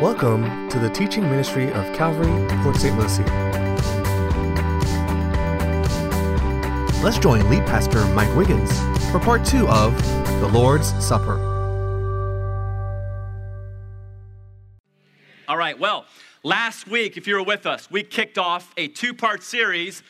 Welcome 0.00 0.70
to 0.70 0.78
the 0.78 0.88
teaching 0.88 1.24
ministry 1.24 1.70
of 1.70 1.94
Calvary, 1.94 2.32
Port 2.62 2.76
St. 2.76 2.98
Lucie. 2.98 3.22
Let's 7.02 7.18
join 7.18 7.46
lead 7.50 7.66
pastor 7.66 8.02
Mike 8.14 8.34
Wiggins 8.34 8.72
for 9.10 9.18
part 9.18 9.44
two 9.44 9.68
of 9.68 9.94
the 10.40 10.48
Lord's 10.48 10.88
Supper. 11.04 11.38
All 15.46 15.58
right, 15.58 15.78
well, 15.78 16.06
last 16.42 16.86
week, 16.86 17.18
if 17.18 17.26
you 17.26 17.34
were 17.34 17.42
with 17.42 17.66
us, 17.66 17.90
we 17.90 18.02
kicked 18.02 18.38
off 18.38 18.72
a 18.78 18.88
two 18.88 19.12
part 19.12 19.42
series 19.42 20.02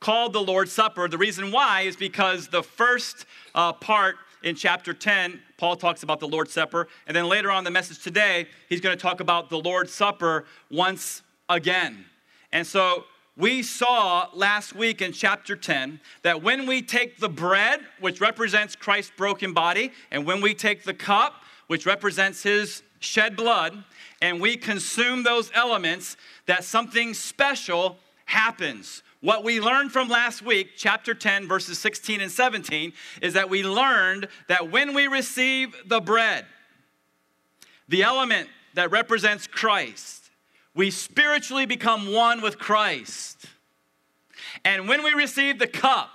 called 0.00 0.32
the 0.32 0.42
Lord's 0.42 0.72
Supper. 0.72 1.06
The 1.06 1.18
reason 1.18 1.52
why 1.52 1.82
is 1.82 1.94
because 1.94 2.48
the 2.48 2.64
first 2.64 3.26
uh, 3.54 3.74
part 3.74 4.16
in 4.46 4.54
chapter 4.54 4.94
10, 4.94 5.40
Paul 5.56 5.74
talks 5.74 6.04
about 6.04 6.20
the 6.20 6.28
Lord's 6.28 6.52
Supper. 6.52 6.86
And 7.08 7.16
then 7.16 7.28
later 7.28 7.50
on 7.50 7.64
the 7.64 7.70
message 7.72 8.00
today, 8.00 8.46
he's 8.68 8.80
going 8.80 8.96
to 8.96 9.02
talk 9.02 9.18
about 9.18 9.50
the 9.50 9.58
Lord's 9.58 9.92
Supper 9.92 10.44
once 10.70 11.24
again. 11.48 12.04
And 12.52 12.64
so 12.64 13.06
we 13.36 13.64
saw 13.64 14.28
last 14.34 14.72
week 14.72 15.02
in 15.02 15.10
chapter 15.10 15.56
10 15.56 15.98
that 16.22 16.44
when 16.44 16.64
we 16.64 16.80
take 16.80 17.18
the 17.18 17.28
bread, 17.28 17.80
which 17.98 18.20
represents 18.20 18.76
Christ's 18.76 19.10
broken 19.16 19.52
body, 19.52 19.90
and 20.12 20.24
when 20.24 20.40
we 20.40 20.54
take 20.54 20.84
the 20.84 20.94
cup, 20.94 21.42
which 21.66 21.84
represents 21.84 22.44
his 22.44 22.84
shed 23.00 23.34
blood, 23.34 23.82
and 24.22 24.40
we 24.40 24.56
consume 24.56 25.24
those 25.24 25.50
elements, 25.54 26.16
that 26.46 26.62
something 26.62 27.14
special 27.14 27.98
happens. 28.26 29.02
What 29.20 29.44
we 29.44 29.60
learned 29.60 29.92
from 29.92 30.08
last 30.08 30.42
week, 30.42 30.70
chapter 30.76 31.14
10, 31.14 31.48
verses 31.48 31.78
16 31.78 32.20
and 32.20 32.30
17, 32.30 32.92
is 33.22 33.34
that 33.34 33.48
we 33.48 33.62
learned 33.62 34.28
that 34.48 34.70
when 34.70 34.94
we 34.94 35.06
receive 35.06 35.74
the 35.86 36.00
bread, 36.00 36.44
the 37.88 38.02
element 38.02 38.48
that 38.74 38.90
represents 38.90 39.46
Christ, 39.46 40.30
we 40.74 40.90
spiritually 40.90 41.64
become 41.64 42.12
one 42.12 42.42
with 42.42 42.58
Christ. 42.58 43.46
And 44.64 44.86
when 44.88 45.02
we 45.02 45.12
receive 45.12 45.58
the 45.58 45.66
cup, 45.66 46.10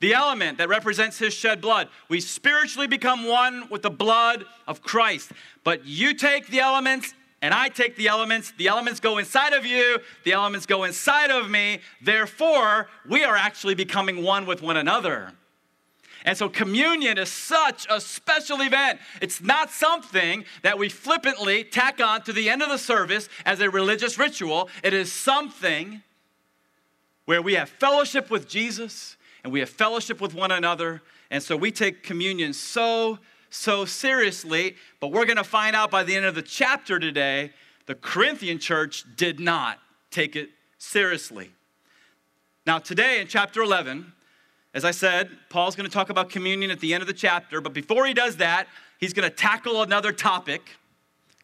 the 0.00 0.14
element 0.14 0.58
that 0.58 0.68
represents 0.68 1.18
his 1.18 1.32
shed 1.32 1.60
blood, 1.60 1.88
we 2.08 2.20
spiritually 2.20 2.86
become 2.86 3.26
one 3.26 3.68
with 3.70 3.82
the 3.82 3.90
blood 3.90 4.44
of 4.66 4.82
Christ. 4.82 5.32
But 5.64 5.86
you 5.86 6.14
take 6.14 6.48
the 6.48 6.60
elements 6.60 7.14
and 7.42 7.54
I 7.54 7.68
take 7.68 7.96
the 7.96 8.08
elements, 8.08 8.52
the 8.58 8.68
elements 8.68 9.00
go 9.00 9.16
inside 9.18 9.54
of 9.54 9.64
you, 9.64 9.98
the 10.24 10.32
elements 10.32 10.66
go 10.66 10.84
inside 10.84 11.30
of 11.30 11.50
me. 11.50 11.80
Therefore, 12.02 12.88
we 13.08 13.24
are 13.24 13.36
actually 13.36 13.74
becoming 13.74 14.22
one 14.22 14.44
with 14.44 14.60
one 14.60 14.76
another. 14.76 15.32
And 16.26 16.36
so, 16.36 16.50
communion 16.50 17.16
is 17.16 17.30
such 17.30 17.86
a 17.88 17.98
special 17.98 18.60
event. 18.60 19.00
It's 19.22 19.40
not 19.40 19.70
something 19.70 20.44
that 20.62 20.78
we 20.78 20.90
flippantly 20.90 21.64
tack 21.64 21.98
on 21.98 22.22
to 22.24 22.32
the 22.34 22.50
end 22.50 22.62
of 22.62 22.68
the 22.68 22.76
service 22.76 23.30
as 23.46 23.60
a 23.60 23.70
religious 23.70 24.18
ritual. 24.18 24.68
It 24.84 24.92
is 24.92 25.10
something 25.10 26.02
where 27.24 27.40
we 27.40 27.54
have 27.54 27.70
fellowship 27.70 28.30
with 28.30 28.48
Jesus 28.48 29.16
and 29.44 29.52
we 29.52 29.60
have 29.60 29.70
fellowship 29.70 30.20
with 30.20 30.34
one 30.34 30.50
another. 30.50 31.00
And 31.30 31.42
so, 31.42 31.56
we 31.56 31.70
take 31.70 32.02
communion 32.02 32.52
so 32.52 33.18
so 33.50 33.84
seriously, 33.84 34.76
but 35.00 35.08
we're 35.08 35.26
going 35.26 35.36
to 35.36 35.44
find 35.44 35.76
out 35.76 35.90
by 35.90 36.04
the 36.04 36.14
end 36.14 36.24
of 36.24 36.34
the 36.34 36.42
chapter 36.42 36.98
today, 36.98 37.52
the 37.86 37.96
Corinthian 37.96 38.58
church 38.58 39.04
did 39.16 39.40
not 39.40 39.78
take 40.10 40.36
it 40.36 40.50
seriously. 40.78 41.50
Now, 42.66 42.78
today 42.78 43.20
in 43.20 43.26
chapter 43.26 43.62
11, 43.62 44.12
as 44.72 44.84
I 44.84 44.92
said, 44.92 45.30
Paul's 45.48 45.74
going 45.74 45.88
to 45.88 45.92
talk 45.92 46.10
about 46.10 46.30
communion 46.30 46.70
at 46.70 46.78
the 46.78 46.94
end 46.94 47.02
of 47.02 47.08
the 47.08 47.12
chapter, 47.12 47.60
but 47.60 47.72
before 47.72 48.06
he 48.06 48.14
does 48.14 48.36
that, 48.36 48.68
he's 48.98 49.12
going 49.12 49.28
to 49.28 49.34
tackle 49.34 49.82
another 49.82 50.12
topic, 50.12 50.76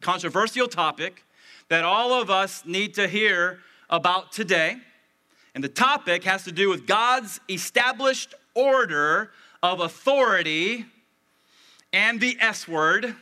controversial 0.00 0.68
topic, 0.68 1.24
that 1.68 1.84
all 1.84 2.12
of 2.12 2.30
us 2.30 2.64
need 2.64 2.94
to 2.94 3.08
hear 3.08 3.58
about 3.90 4.30
today. 4.30 4.76
And 5.56 5.64
the 5.64 5.68
topic 5.68 6.22
has 6.24 6.44
to 6.44 6.52
do 6.52 6.68
with 6.68 6.86
God's 6.86 7.40
established 7.48 8.34
order 8.54 9.32
of 9.62 9.80
authority 9.80 10.86
and 11.96 12.20
the 12.20 12.36
S 12.40 12.68
word, 12.68 13.16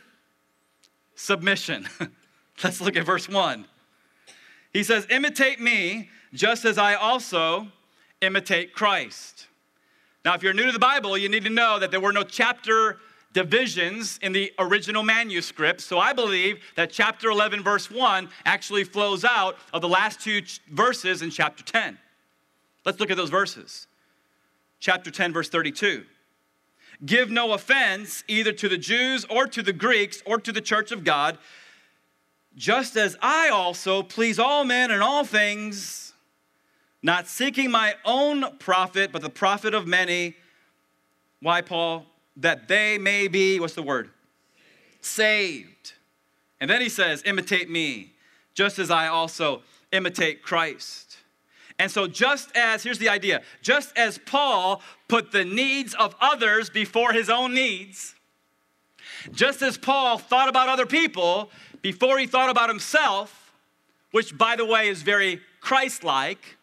submission. 1.15 1.87
Let's 2.63 2.81
look 2.81 2.97
at 2.97 3.05
verse 3.05 3.29
1. 3.29 3.65
He 4.73 4.83
says, 4.83 5.07
Imitate 5.09 5.61
me 5.61 6.09
just 6.33 6.65
as 6.65 6.77
I 6.77 6.95
also 6.95 7.67
imitate 8.19 8.73
Christ. 8.73 9.47
Now, 10.25 10.33
if 10.33 10.43
you're 10.43 10.53
new 10.53 10.65
to 10.65 10.73
the 10.73 10.79
Bible, 10.79 11.17
you 11.17 11.29
need 11.29 11.45
to 11.45 11.49
know 11.49 11.79
that 11.79 11.89
there 11.89 12.01
were 12.01 12.11
no 12.11 12.23
chapter 12.23 12.97
divisions 13.31 14.19
in 14.21 14.33
the 14.33 14.51
original 14.59 15.03
manuscript. 15.03 15.79
So 15.79 15.97
I 15.97 16.11
believe 16.11 16.61
that 16.75 16.91
chapter 16.91 17.29
11, 17.29 17.63
verse 17.63 17.89
1 17.89 18.27
actually 18.45 18.83
flows 18.83 19.23
out 19.23 19.55
of 19.71 19.81
the 19.81 19.89
last 19.89 20.19
two 20.19 20.41
ch- 20.41 20.59
verses 20.69 21.21
in 21.21 21.29
chapter 21.29 21.63
10. 21.63 21.97
Let's 22.85 22.99
look 22.99 23.09
at 23.09 23.15
those 23.15 23.29
verses. 23.29 23.87
Chapter 24.81 25.11
10, 25.11 25.31
verse 25.31 25.47
32. 25.47 26.05
Give 27.03 27.29
no 27.29 27.53
offense 27.53 28.23
either 28.27 28.51
to 28.53 28.69
the 28.69 28.77
Jews 28.77 29.25
or 29.29 29.47
to 29.47 29.61
the 29.61 29.73
Greeks 29.73 30.21
or 30.25 30.39
to 30.39 30.51
the 30.51 30.61
church 30.61 30.91
of 30.91 31.03
God, 31.03 31.37
just 32.55 32.95
as 32.95 33.17
I 33.21 33.49
also 33.49 34.01
please 34.03 34.39
all 34.39 34.63
men 34.63 34.91
in 34.91 35.01
all 35.01 35.25
things, 35.25 36.13
not 37.03 37.27
seeking 37.27 37.69
my 37.69 37.95
own 38.05 38.57
profit, 38.59 39.11
but 39.11 39.21
the 39.21 39.29
profit 39.29 39.73
of 39.73 39.85
many. 39.85 40.35
Why, 41.41 41.61
Paul? 41.61 42.05
That 42.37 42.67
they 42.67 42.97
may 42.97 43.27
be, 43.27 43.59
what's 43.59 43.75
the 43.75 43.83
word? 43.83 44.09
Saved. 45.01 45.93
And 46.59 46.69
then 46.69 46.81
he 46.81 46.89
says, 46.89 47.21
imitate 47.25 47.69
me, 47.69 48.13
just 48.53 48.79
as 48.79 48.89
I 48.89 49.07
also 49.07 49.61
imitate 49.91 50.41
Christ. 50.41 51.17
And 51.77 51.91
so, 51.91 52.07
just 52.07 52.55
as, 52.55 52.83
here's 52.83 52.99
the 52.99 53.09
idea 53.09 53.41
just 53.61 53.95
as 53.97 54.17
Paul 54.17 54.81
put 55.07 55.31
the 55.31 55.43
needs 55.43 55.93
of 55.95 56.15
others 56.21 56.69
before 56.69 57.11
his 57.11 57.29
own 57.29 57.53
needs, 57.53 58.15
just 59.31 59.61
as 59.61 59.77
Paul 59.77 60.17
thought 60.17 60.49
about 60.49 60.69
other 60.69 60.85
people 60.85 61.51
before 61.81 62.17
he 62.17 62.27
thought 62.27 62.49
about 62.49 62.69
himself, 62.69 63.51
which, 64.11 64.37
by 64.37 64.55
the 64.55 64.65
way, 64.65 64.87
is 64.87 65.01
very 65.01 65.41
Christ 65.59 66.03
like, 66.03 66.57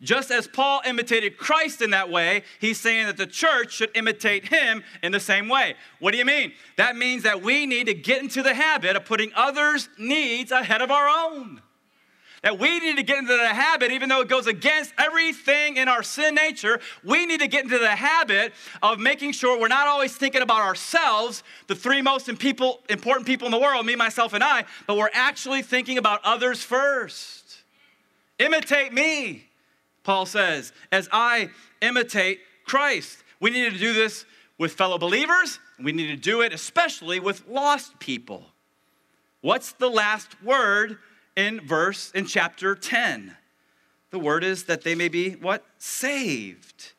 just 0.00 0.30
as 0.30 0.46
Paul 0.46 0.80
imitated 0.86 1.36
Christ 1.36 1.82
in 1.82 1.90
that 1.90 2.08
way, 2.08 2.42
he's 2.60 2.78
saying 2.80 3.06
that 3.06 3.16
the 3.16 3.26
church 3.26 3.72
should 3.72 3.90
imitate 3.96 4.48
him 4.48 4.84
in 5.02 5.12
the 5.12 5.20
same 5.20 5.48
way. 5.48 5.74
What 5.98 6.12
do 6.12 6.18
you 6.18 6.24
mean? 6.24 6.52
That 6.76 6.96
means 6.96 7.24
that 7.24 7.42
we 7.42 7.66
need 7.66 7.86
to 7.86 7.94
get 7.94 8.22
into 8.22 8.42
the 8.42 8.54
habit 8.54 8.96
of 8.96 9.04
putting 9.04 9.32
others' 9.34 9.88
needs 9.98 10.52
ahead 10.52 10.82
of 10.82 10.90
our 10.90 11.08
own. 11.08 11.62
That 12.42 12.58
we 12.58 12.78
need 12.78 12.96
to 12.96 13.02
get 13.02 13.18
into 13.18 13.36
the 13.36 13.48
habit, 13.48 13.90
even 13.90 14.08
though 14.08 14.20
it 14.20 14.28
goes 14.28 14.46
against 14.46 14.94
everything 14.96 15.76
in 15.76 15.88
our 15.88 16.04
sin 16.04 16.36
nature, 16.36 16.78
we 17.02 17.26
need 17.26 17.40
to 17.40 17.48
get 17.48 17.64
into 17.64 17.78
the 17.78 17.88
habit 17.88 18.52
of 18.80 19.00
making 19.00 19.32
sure 19.32 19.58
we're 19.58 19.68
not 19.68 19.88
always 19.88 20.16
thinking 20.16 20.42
about 20.42 20.60
ourselves, 20.60 21.42
the 21.66 21.74
three 21.74 22.00
most 22.00 22.28
important 22.28 23.26
people 23.26 23.46
in 23.46 23.50
the 23.50 23.58
world, 23.58 23.84
me, 23.84 23.96
myself, 23.96 24.34
and 24.34 24.44
I, 24.44 24.64
but 24.86 24.96
we're 24.96 25.10
actually 25.12 25.62
thinking 25.62 25.98
about 25.98 26.20
others 26.22 26.62
first. 26.62 27.58
Imitate 28.38 28.92
me, 28.92 29.46
Paul 30.04 30.24
says, 30.24 30.72
as 30.92 31.08
I 31.10 31.50
imitate 31.80 32.40
Christ. 32.64 33.24
We 33.40 33.50
need 33.50 33.72
to 33.72 33.78
do 33.78 33.92
this 33.92 34.26
with 34.58 34.74
fellow 34.74 34.98
believers. 34.98 35.58
We 35.82 35.92
need 35.92 36.08
to 36.08 36.16
do 36.16 36.40
it 36.42 36.52
especially 36.52 37.18
with 37.18 37.46
lost 37.48 37.98
people. 37.98 38.46
What's 39.40 39.72
the 39.72 39.88
last 39.88 40.40
word 40.42 40.98
in 41.38 41.60
verse 41.60 42.10
in 42.16 42.26
chapter 42.26 42.74
10. 42.74 43.36
The 44.10 44.18
word 44.18 44.42
is 44.42 44.64
that 44.64 44.82
they 44.82 44.96
may 44.96 45.08
be 45.08 45.30
what? 45.34 45.64
Saved. 45.78 46.92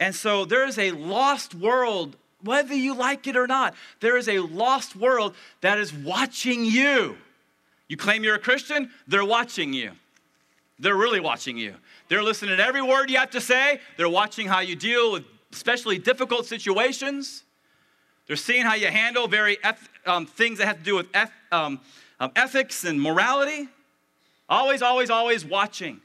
And 0.00 0.12
so 0.12 0.44
there 0.44 0.66
is 0.66 0.76
a 0.76 0.90
lost 0.90 1.54
world, 1.54 2.16
whether 2.42 2.74
you 2.74 2.94
like 2.94 3.28
it 3.28 3.36
or 3.36 3.46
not. 3.46 3.74
There 4.00 4.16
is 4.16 4.28
a 4.28 4.40
lost 4.40 4.96
world 4.96 5.36
that 5.60 5.78
is 5.78 5.94
watching 5.94 6.64
you. 6.64 7.16
You 7.86 7.96
claim 7.96 8.24
you're 8.24 8.34
a 8.34 8.40
Christian, 8.40 8.90
they're 9.06 9.24
watching 9.24 9.72
you. 9.72 9.92
They're 10.80 10.96
really 10.96 11.20
watching 11.20 11.56
you. 11.56 11.76
They're 12.08 12.24
listening 12.24 12.56
to 12.56 12.66
every 12.66 12.82
word 12.82 13.08
you 13.08 13.18
have 13.18 13.30
to 13.30 13.40
say. 13.40 13.80
They're 13.96 14.08
watching 14.08 14.48
how 14.48 14.60
you 14.60 14.74
deal 14.74 15.12
with 15.12 15.24
especially 15.52 15.98
difficult 15.98 16.46
situations. 16.46 17.44
They're 18.26 18.34
seeing 18.34 18.62
how 18.62 18.74
you 18.74 18.88
handle 18.88 19.28
very 19.28 19.58
eth- 19.62 19.88
um, 20.04 20.26
things 20.26 20.58
that 20.58 20.66
have 20.66 20.78
to 20.78 20.82
do 20.82 20.96
with 20.96 21.06
eth- 21.14 21.30
um, 21.52 21.80
um, 22.18 22.32
ethics 22.34 22.84
and 22.84 23.00
morality. 23.00 23.68
Always, 24.48 24.82
always, 24.82 25.10
always 25.10 25.44
watching. 25.44 26.00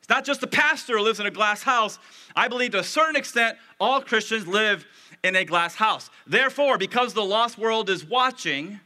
It's 0.00 0.08
not 0.10 0.24
just 0.24 0.42
the 0.42 0.46
pastor 0.46 0.98
who 0.98 1.02
lives 1.02 1.18
in 1.18 1.24
a 1.24 1.30
glass 1.30 1.62
house. 1.62 1.98
I 2.36 2.48
believe 2.48 2.72
to 2.72 2.80
a 2.80 2.84
certain 2.84 3.16
extent, 3.16 3.56
all 3.80 4.02
Christians 4.02 4.46
live 4.46 4.84
in 5.22 5.34
a 5.34 5.46
glass 5.46 5.74
house. 5.74 6.10
Therefore, 6.26 6.76
because 6.76 7.14
the 7.14 7.24
lost 7.24 7.56
world 7.56 7.88
is 7.88 8.04
watching, 8.04 8.80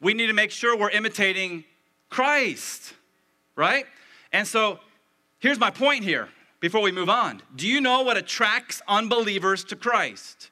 we 0.00 0.14
need 0.14 0.28
to 0.28 0.32
make 0.32 0.50
sure 0.50 0.74
we're 0.76 0.90
imitating 0.90 1.64
Christ, 2.08 2.94
right? 3.54 3.84
And 4.32 4.48
so 4.48 4.80
here's 5.38 5.58
my 5.58 5.70
point 5.70 6.04
here 6.04 6.28
before 6.60 6.80
we 6.80 6.90
move 6.90 7.10
on. 7.10 7.42
Do 7.54 7.68
you 7.68 7.82
know 7.82 8.00
what 8.00 8.16
attracts 8.16 8.80
unbelievers 8.88 9.62
to 9.64 9.76
Christ? 9.76 10.50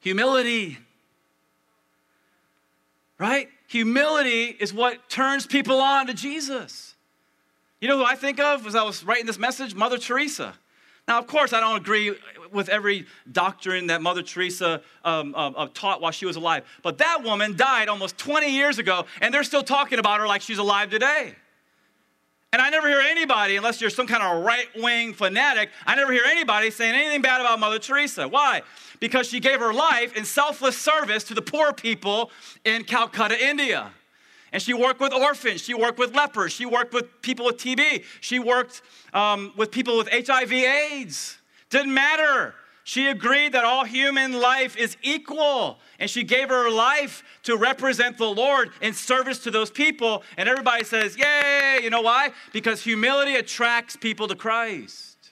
Humility. 0.00 0.78
Right? 3.18 3.48
Humility 3.70 4.46
is 4.58 4.74
what 4.74 5.08
turns 5.08 5.46
people 5.46 5.80
on 5.80 6.08
to 6.08 6.12
Jesus. 6.12 6.96
You 7.80 7.86
know 7.86 7.98
who 7.98 8.04
I 8.04 8.16
think 8.16 8.40
of 8.40 8.66
as 8.66 8.74
I 8.74 8.82
was 8.82 9.04
writing 9.04 9.26
this 9.26 9.38
message? 9.38 9.76
Mother 9.76 9.96
Teresa. 9.96 10.54
Now, 11.06 11.20
of 11.20 11.28
course, 11.28 11.52
I 11.52 11.60
don't 11.60 11.76
agree 11.76 12.16
with 12.50 12.68
every 12.68 13.06
doctrine 13.30 13.86
that 13.86 14.02
Mother 14.02 14.24
Teresa 14.24 14.82
um, 15.04 15.36
uh, 15.36 15.50
uh, 15.50 15.68
taught 15.72 16.00
while 16.00 16.10
she 16.10 16.26
was 16.26 16.34
alive, 16.34 16.64
but 16.82 16.98
that 16.98 17.22
woman 17.22 17.56
died 17.56 17.88
almost 17.88 18.18
20 18.18 18.50
years 18.50 18.80
ago, 18.80 19.06
and 19.20 19.32
they're 19.32 19.44
still 19.44 19.62
talking 19.62 20.00
about 20.00 20.18
her 20.18 20.26
like 20.26 20.42
she's 20.42 20.58
alive 20.58 20.90
today. 20.90 21.36
And 22.52 22.60
I 22.60 22.68
never 22.68 22.88
hear 22.88 22.98
anybody, 22.98 23.56
unless 23.56 23.80
you're 23.80 23.90
some 23.90 24.08
kind 24.08 24.24
of 24.24 24.44
right 24.44 24.66
wing 24.76 25.14
fanatic, 25.14 25.70
I 25.86 25.94
never 25.94 26.12
hear 26.12 26.24
anybody 26.26 26.72
saying 26.72 26.96
anything 26.96 27.22
bad 27.22 27.40
about 27.40 27.60
Mother 27.60 27.78
Teresa. 27.78 28.26
Why? 28.26 28.62
Because 28.98 29.28
she 29.28 29.38
gave 29.38 29.60
her 29.60 29.72
life 29.72 30.16
in 30.16 30.24
selfless 30.24 30.76
service 30.76 31.22
to 31.24 31.34
the 31.34 31.42
poor 31.42 31.72
people 31.72 32.32
in 32.64 32.82
Calcutta, 32.82 33.40
India. 33.40 33.92
And 34.52 34.60
she 34.60 34.74
worked 34.74 35.00
with 35.00 35.12
orphans, 35.12 35.60
she 35.60 35.74
worked 35.74 36.00
with 36.00 36.12
lepers, 36.12 36.52
she 36.52 36.66
worked 36.66 36.92
with 36.92 37.22
people 37.22 37.46
with 37.46 37.56
TB, 37.56 38.02
she 38.20 38.40
worked 38.40 38.82
um, 39.14 39.52
with 39.56 39.70
people 39.70 39.96
with 39.96 40.08
HIV, 40.10 40.52
AIDS. 40.52 41.38
Didn't 41.70 41.94
matter. 41.94 42.56
She 42.90 43.06
agreed 43.06 43.52
that 43.52 43.64
all 43.64 43.84
human 43.84 44.32
life 44.32 44.76
is 44.76 44.96
equal, 45.00 45.78
and 46.00 46.10
she 46.10 46.24
gave 46.24 46.48
her 46.48 46.68
life 46.68 47.22
to 47.44 47.56
represent 47.56 48.18
the 48.18 48.26
Lord 48.26 48.72
in 48.82 48.94
service 48.94 49.38
to 49.44 49.52
those 49.52 49.70
people. 49.70 50.24
And 50.36 50.48
everybody 50.48 50.82
says, 50.82 51.16
Yay! 51.16 51.78
You 51.84 51.90
know 51.90 52.00
why? 52.00 52.32
Because 52.52 52.82
humility 52.82 53.36
attracts 53.36 53.94
people 53.94 54.26
to 54.26 54.34
Christ. 54.34 55.30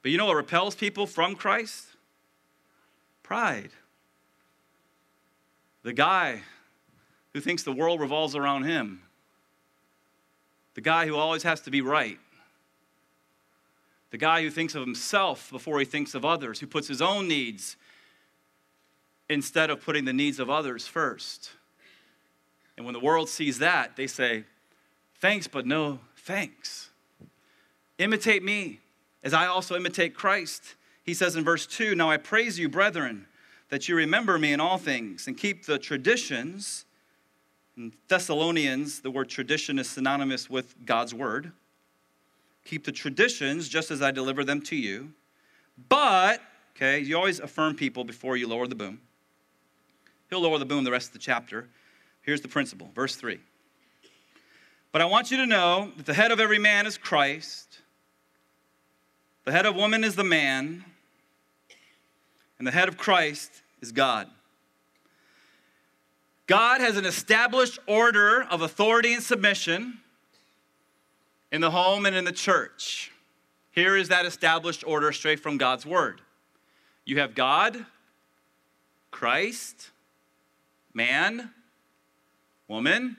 But 0.00 0.10
you 0.10 0.16
know 0.16 0.24
what 0.24 0.36
repels 0.36 0.74
people 0.74 1.06
from 1.06 1.34
Christ? 1.34 1.84
Pride. 3.22 3.72
The 5.82 5.92
guy 5.92 6.40
who 7.34 7.42
thinks 7.42 7.62
the 7.62 7.72
world 7.72 8.00
revolves 8.00 8.34
around 8.34 8.62
him, 8.62 9.02
the 10.72 10.80
guy 10.80 11.06
who 11.06 11.16
always 11.16 11.42
has 11.42 11.60
to 11.60 11.70
be 11.70 11.82
right 11.82 12.18
the 14.14 14.18
guy 14.18 14.42
who 14.42 14.48
thinks 14.48 14.76
of 14.76 14.80
himself 14.80 15.50
before 15.50 15.80
he 15.80 15.84
thinks 15.84 16.14
of 16.14 16.24
others, 16.24 16.60
who 16.60 16.68
puts 16.68 16.86
his 16.86 17.02
own 17.02 17.26
needs 17.26 17.76
instead 19.28 19.70
of 19.70 19.82
putting 19.82 20.04
the 20.04 20.12
needs 20.12 20.38
of 20.38 20.48
others 20.48 20.86
first. 20.86 21.50
And 22.76 22.86
when 22.86 22.92
the 22.92 23.00
world 23.00 23.28
sees 23.28 23.58
that, 23.58 23.96
they 23.96 24.06
say, 24.06 24.44
Thanks, 25.16 25.48
but 25.48 25.66
no 25.66 25.98
thanks. 26.16 26.90
Imitate 27.98 28.44
me 28.44 28.78
as 29.24 29.34
I 29.34 29.46
also 29.46 29.74
imitate 29.74 30.14
Christ. 30.14 30.76
He 31.02 31.12
says 31.12 31.34
in 31.34 31.42
verse 31.42 31.66
2 31.66 31.96
Now 31.96 32.08
I 32.08 32.16
praise 32.16 32.56
you, 32.56 32.68
brethren, 32.68 33.26
that 33.68 33.88
you 33.88 33.96
remember 33.96 34.38
me 34.38 34.52
in 34.52 34.60
all 34.60 34.78
things 34.78 35.26
and 35.26 35.36
keep 35.36 35.66
the 35.66 35.76
traditions. 35.76 36.84
In 37.76 37.92
Thessalonians, 38.06 39.00
the 39.00 39.10
word 39.10 39.28
tradition 39.28 39.76
is 39.76 39.90
synonymous 39.90 40.48
with 40.48 40.86
God's 40.86 41.12
word 41.12 41.50
keep 42.64 42.84
the 42.84 42.92
traditions 42.92 43.68
just 43.68 43.90
as 43.90 44.02
I 44.02 44.10
deliver 44.10 44.44
them 44.44 44.60
to 44.62 44.76
you. 44.76 45.12
But, 45.88 46.40
okay, 46.76 47.00
you 47.00 47.16
always 47.16 47.40
affirm 47.40 47.74
people 47.74 48.04
before 48.04 48.36
you 48.36 48.48
lower 48.48 48.66
the 48.66 48.74
boom. 48.74 49.00
He'll 50.30 50.40
lower 50.40 50.58
the 50.58 50.64
boom 50.64 50.84
the 50.84 50.90
rest 50.90 51.08
of 51.08 51.12
the 51.12 51.18
chapter. 51.18 51.68
Here's 52.22 52.40
the 52.40 52.48
principle, 52.48 52.90
verse 52.94 53.16
3. 53.16 53.38
But 54.92 55.02
I 55.02 55.04
want 55.06 55.30
you 55.30 55.36
to 55.38 55.46
know 55.46 55.92
that 55.96 56.06
the 56.06 56.14
head 56.14 56.32
of 56.32 56.40
every 56.40 56.58
man 56.58 56.86
is 56.86 56.96
Christ, 56.96 57.80
the 59.44 59.52
head 59.52 59.66
of 59.66 59.74
woman 59.74 60.04
is 60.04 60.16
the 60.16 60.24
man, 60.24 60.84
and 62.58 62.66
the 62.66 62.72
head 62.72 62.88
of 62.88 62.96
Christ 62.96 63.50
is 63.82 63.92
God. 63.92 64.28
God 66.46 66.80
has 66.80 66.96
an 66.96 67.04
established 67.04 67.78
order 67.86 68.42
of 68.44 68.62
authority 68.62 69.12
and 69.12 69.22
submission 69.22 69.98
in 71.54 71.60
the 71.60 71.70
home 71.70 72.04
and 72.04 72.16
in 72.16 72.24
the 72.24 72.32
church. 72.32 73.12
Here 73.70 73.96
is 73.96 74.08
that 74.08 74.26
established 74.26 74.82
order 74.84 75.12
straight 75.12 75.38
from 75.38 75.56
God's 75.56 75.86
word. 75.86 76.20
You 77.04 77.20
have 77.20 77.36
God, 77.36 77.86
Christ, 79.12 79.92
man, 80.92 81.52
woman, 82.66 83.16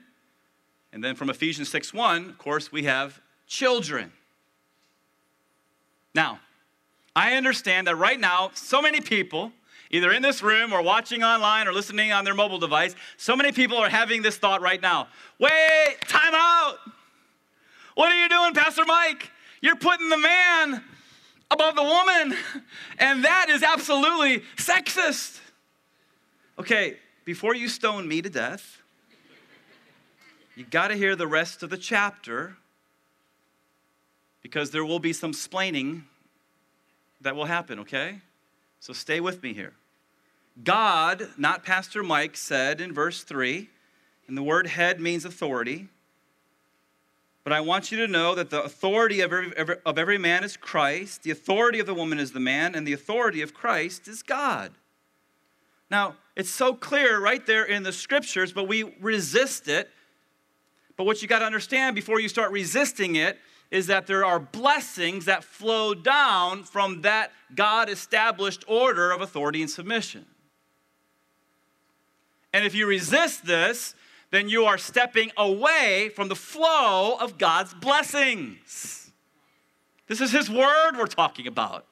and 0.92 1.02
then 1.02 1.14
from 1.14 1.30
Ephesians 1.30 1.70
6 1.70 1.94
1, 1.94 2.28
of 2.28 2.36
course, 2.36 2.70
we 2.70 2.82
have 2.82 3.22
children. 3.46 4.12
Now, 6.14 6.40
I 7.14 7.36
understand 7.36 7.86
that 7.86 7.96
right 7.96 8.20
now, 8.20 8.50
so 8.52 8.82
many 8.82 9.00
people, 9.00 9.50
either 9.90 10.12
in 10.12 10.20
this 10.20 10.42
room 10.42 10.74
or 10.74 10.82
watching 10.82 11.22
online 11.22 11.68
or 11.68 11.72
listening 11.72 12.12
on 12.12 12.26
their 12.26 12.34
mobile 12.34 12.58
device, 12.58 12.96
so 13.16 13.34
many 13.34 13.50
people 13.50 13.78
are 13.78 13.88
having 13.88 14.20
this 14.20 14.36
thought 14.36 14.60
right 14.60 14.82
now 14.82 15.08
wait, 15.38 15.96
time 16.06 16.34
out. 16.34 16.76
What 17.96 18.12
are 18.12 18.22
you 18.22 18.28
doing, 18.28 18.52
Pastor 18.52 18.84
Mike? 18.84 19.30
You're 19.62 19.74
putting 19.74 20.10
the 20.10 20.18
man 20.18 20.84
above 21.50 21.76
the 21.76 21.82
woman, 21.82 22.36
and 22.98 23.24
that 23.24 23.48
is 23.48 23.62
absolutely 23.62 24.40
sexist. 24.56 25.40
Okay, 26.58 26.98
before 27.24 27.54
you 27.54 27.68
stone 27.68 28.06
me 28.06 28.20
to 28.20 28.28
death, 28.28 28.82
you 30.56 30.64
got 30.64 30.88
to 30.88 30.94
hear 30.94 31.16
the 31.16 31.26
rest 31.26 31.62
of 31.62 31.70
the 31.70 31.78
chapter 31.78 32.58
because 34.42 34.72
there 34.72 34.84
will 34.84 34.98
be 34.98 35.14
some 35.14 35.32
splaining 35.32 36.02
that 37.22 37.34
will 37.34 37.46
happen, 37.46 37.78
okay? 37.78 38.20
So 38.78 38.92
stay 38.92 39.20
with 39.20 39.42
me 39.42 39.54
here. 39.54 39.72
God, 40.62 41.30
not 41.38 41.64
Pastor 41.64 42.02
Mike, 42.02 42.36
said 42.36 42.82
in 42.82 42.92
verse 42.92 43.22
3, 43.22 43.70
and 44.28 44.36
the 44.36 44.42
word 44.42 44.66
head 44.66 45.00
means 45.00 45.24
authority. 45.24 45.88
But 47.46 47.52
I 47.52 47.60
want 47.60 47.92
you 47.92 47.98
to 47.98 48.08
know 48.08 48.34
that 48.34 48.50
the 48.50 48.60
authority 48.60 49.20
of 49.20 49.32
every, 49.32 49.56
every, 49.56 49.76
of 49.86 50.00
every 50.00 50.18
man 50.18 50.42
is 50.42 50.56
Christ, 50.56 51.22
the 51.22 51.30
authority 51.30 51.78
of 51.78 51.86
the 51.86 51.94
woman 51.94 52.18
is 52.18 52.32
the 52.32 52.40
man, 52.40 52.74
and 52.74 52.84
the 52.84 52.92
authority 52.92 53.40
of 53.40 53.54
Christ 53.54 54.08
is 54.08 54.24
God. 54.24 54.72
Now, 55.88 56.16
it's 56.34 56.50
so 56.50 56.74
clear 56.74 57.20
right 57.20 57.46
there 57.46 57.62
in 57.62 57.84
the 57.84 57.92
scriptures, 57.92 58.52
but 58.52 58.66
we 58.66 58.82
resist 59.00 59.68
it. 59.68 59.88
But 60.96 61.04
what 61.04 61.22
you 61.22 61.28
got 61.28 61.38
to 61.38 61.44
understand 61.44 61.94
before 61.94 62.18
you 62.18 62.28
start 62.28 62.50
resisting 62.50 63.14
it 63.14 63.38
is 63.70 63.86
that 63.86 64.08
there 64.08 64.24
are 64.24 64.40
blessings 64.40 65.26
that 65.26 65.44
flow 65.44 65.94
down 65.94 66.64
from 66.64 67.02
that 67.02 67.30
God 67.54 67.88
established 67.88 68.64
order 68.66 69.12
of 69.12 69.20
authority 69.20 69.60
and 69.60 69.70
submission. 69.70 70.26
And 72.52 72.66
if 72.66 72.74
you 72.74 72.88
resist 72.88 73.46
this, 73.46 73.94
then 74.30 74.48
you 74.48 74.64
are 74.64 74.78
stepping 74.78 75.30
away 75.36 76.10
from 76.14 76.28
the 76.28 76.36
flow 76.36 77.16
of 77.18 77.38
God's 77.38 77.74
blessings. 77.74 79.10
This 80.08 80.20
is 80.20 80.32
His 80.32 80.50
word 80.50 80.96
we're 80.96 81.06
talking 81.06 81.46
about, 81.46 81.86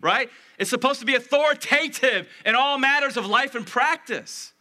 right? 0.00 0.30
It's 0.58 0.70
supposed 0.70 1.00
to 1.00 1.06
be 1.06 1.14
authoritative 1.14 2.28
in 2.46 2.54
all 2.54 2.78
matters 2.78 3.16
of 3.16 3.26
life 3.26 3.54
and 3.54 3.66
practice. 3.66 4.52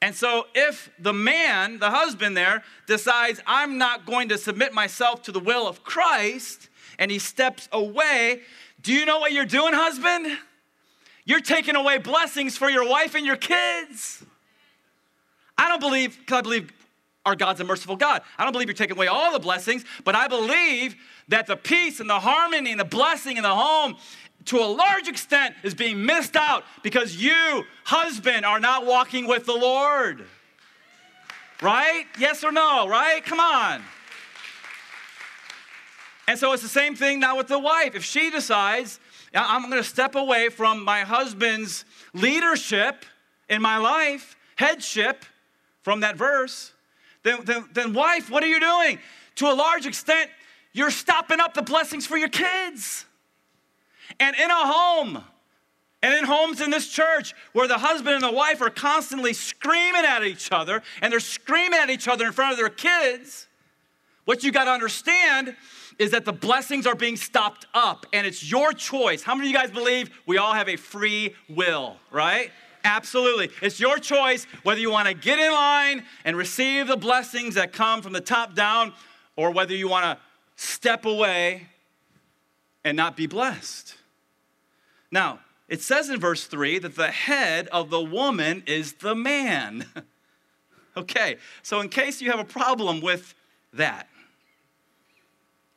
And 0.00 0.14
so, 0.16 0.46
if 0.54 0.90
the 0.98 1.12
man, 1.12 1.78
the 1.78 1.90
husband 1.90 2.36
there, 2.36 2.64
decides, 2.88 3.40
I'm 3.46 3.78
not 3.78 4.04
going 4.04 4.30
to 4.30 4.38
submit 4.38 4.72
myself 4.72 5.22
to 5.22 5.32
the 5.32 5.38
will 5.38 5.68
of 5.68 5.84
Christ, 5.84 6.68
and 6.98 7.08
he 7.08 7.20
steps 7.20 7.68
away, 7.70 8.40
do 8.80 8.92
you 8.92 9.06
know 9.06 9.20
what 9.20 9.32
you're 9.32 9.44
doing, 9.44 9.72
husband? 9.72 10.38
You're 11.24 11.40
taking 11.40 11.76
away 11.76 11.98
blessings 11.98 12.56
for 12.56 12.68
your 12.68 12.88
wife 12.88 13.14
and 13.14 13.24
your 13.24 13.36
kids. 13.36 14.24
I 15.58 15.68
don't 15.68 15.80
believe, 15.80 16.18
because 16.18 16.38
I 16.38 16.42
believe 16.42 16.72
our 17.24 17.36
God's 17.36 17.60
a 17.60 17.64
merciful 17.64 17.96
God. 17.96 18.22
I 18.36 18.44
don't 18.44 18.52
believe 18.52 18.68
you're 18.68 18.74
taking 18.74 18.96
away 18.96 19.06
all 19.06 19.32
the 19.32 19.38
blessings, 19.38 19.84
but 20.04 20.14
I 20.14 20.28
believe 20.28 20.96
that 21.28 21.46
the 21.46 21.56
peace 21.56 22.00
and 22.00 22.10
the 22.10 22.18
harmony 22.18 22.72
and 22.72 22.80
the 22.80 22.84
blessing 22.84 23.36
in 23.36 23.42
the 23.44 23.54
home 23.54 23.96
to 24.46 24.58
a 24.58 24.66
large 24.66 25.06
extent 25.06 25.54
is 25.62 25.74
being 25.74 26.04
missed 26.04 26.34
out 26.34 26.64
because 26.82 27.16
you, 27.16 27.64
husband, 27.84 28.44
are 28.44 28.58
not 28.58 28.86
walking 28.86 29.28
with 29.28 29.46
the 29.46 29.54
Lord. 29.54 30.24
Right? 31.60 32.06
Yes 32.18 32.42
or 32.42 32.50
no, 32.50 32.88
right? 32.88 33.24
Come 33.24 33.38
on. 33.38 33.82
And 36.26 36.38
so 36.38 36.52
it's 36.52 36.62
the 36.62 36.68
same 36.68 36.96
thing 36.96 37.20
now 37.20 37.36
with 37.36 37.46
the 37.46 37.58
wife. 37.58 37.94
If 37.94 38.04
she 38.04 38.30
decides, 38.30 38.98
I'm 39.32 39.62
going 39.70 39.82
to 39.82 39.88
step 39.88 40.16
away 40.16 40.48
from 40.48 40.84
my 40.84 41.00
husband's 41.00 41.84
leadership 42.14 43.04
in 43.48 43.62
my 43.62 43.76
life, 43.76 44.36
headship, 44.56 45.24
from 45.82 46.00
that 46.00 46.16
verse, 46.16 46.72
then, 47.22 47.44
then, 47.44 47.68
then, 47.72 47.92
wife, 47.92 48.30
what 48.30 48.42
are 48.42 48.48
you 48.48 48.60
doing? 48.60 48.98
To 49.36 49.46
a 49.46 49.54
large 49.54 49.86
extent, 49.86 50.30
you're 50.72 50.90
stopping 50.90 51.40
up 51.40 51.54
the 51.54 51.62
blessings 51.62 52.06
for 52.06 52.16
your 52.16 52.28
kids. 52.28 53.04
And 54.18 54.34
in 54.36 54.50
a 54.50 54.54
home, 54.54 55.24
and 56.02 56.14
in 56.14 56.24
homes 56.24 56.60
in 56.60 56.70
this 56.70 56.88
church 56.88 57.32
where 57.52 57.68
the 57.68 57.78
husband 57.78 58.16
and 58.16 58.24
the 58.24 58.32
wife 58.32 58.60
are 58.60 58.70
constantly 58.70 59.32
screaming 59.32 60.04
at 60.04 60.24
each 60.24 60.50
other 60.50 60.82
and 61.00 61.12
they're 61.12 61.20
screaming 61.20 61.78
at 61.78 61.90
each 61.90 62.08
other 62.08 62.26
in 62.26 62.32
front 62.32 62.52
of 62.52 62.58
their 62.58 62.68
kids, 62.68 63.46
what 64.24 64.42
you 64.42 64.50
got 64.50 64.64
to 64.64 64.72
understand 64.72 65.56
is 65.98 66.10
that 66.10 66.24
the 66.24 66.32
blessings 66.32 66.86
are 66.86 66.96
being 66.96 67.16
stopped 67.16 67.66
up 67.72 68.06
and 68.12 68.26
it's 68.26 68.50
your 68.50 68.72
choice. 68.72 69.22
How 69.22 69.34
many 69.34 69.48
of 69.48 69.52
you 69.52 69.58
guys 69.58 69.70
believe 69.70 70.10
we 70.26 70.38
all 70.38 70.54
have 70.54 70.68
a 70.68 70.76
free 70.76 71.34
will, 71.48 71.96
right? 72.10 72.50
Absolutely. 72.84 73.50
It's 73.60 73.78
your 73.78 73.98
choice 73.98 74.46
whether 74.62 74.80
you 74.80 74.90
want 74.90 75.08
to 75.08 75.14
get 75.14 75.38
in 75.38 75.52
line 75.52 76.04
and 76.24 76.36
receive 76.36 76.88
the 76.88 76.96
blessings 76.96 77.54
that 77.54 77.72
come 77.72 78.02
from 78.02 78.12
the 78.12 78.20
top 78.20 78.54
down 78.54 78.92
or 79.36 79.50
whether 79.50 79.74
you 79.74 79.88
want 79.88 80.04
to 80.04 80.18
step 80.56 81.04
away 81.04 81.68
and 82.84 82.96
not 82.96 83.16
be 83.16 83.26
blessed. 83.26 83.96
Now, 85.10 85.40
it 85.68 85.80
says 85.80 86.10
in 86.10 86.20
verse 86.20 86.46
3 86.46 86.80
that 86.80 86.96
the 86.96 87.10
head 87.10 87.68
of 87.68 87.90
the 87.90 88.00
woman 88.00 88.62
is 88.66 88.94
the 88.94 89.14
man. 89.14 89.86
okay, 90.96 91.36
so 91.62 91.80
in 91.80 91.88
case 91.88 92.20
you 92.20 92.30
have 92.30 92.40
a 92.40 92.44
problem 92.44 93.00
with 93.00 93.34
that, 93.72 94.08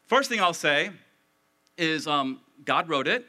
first 0.07 0.29
thing 0.29 0.39
I'll 0.41 0.53
say 0.53 0.91
is 1.77 2.07
um, 2.07 2.41
God 2.63 2.89
wrote 2.89 3.07
it. 3.07 3.25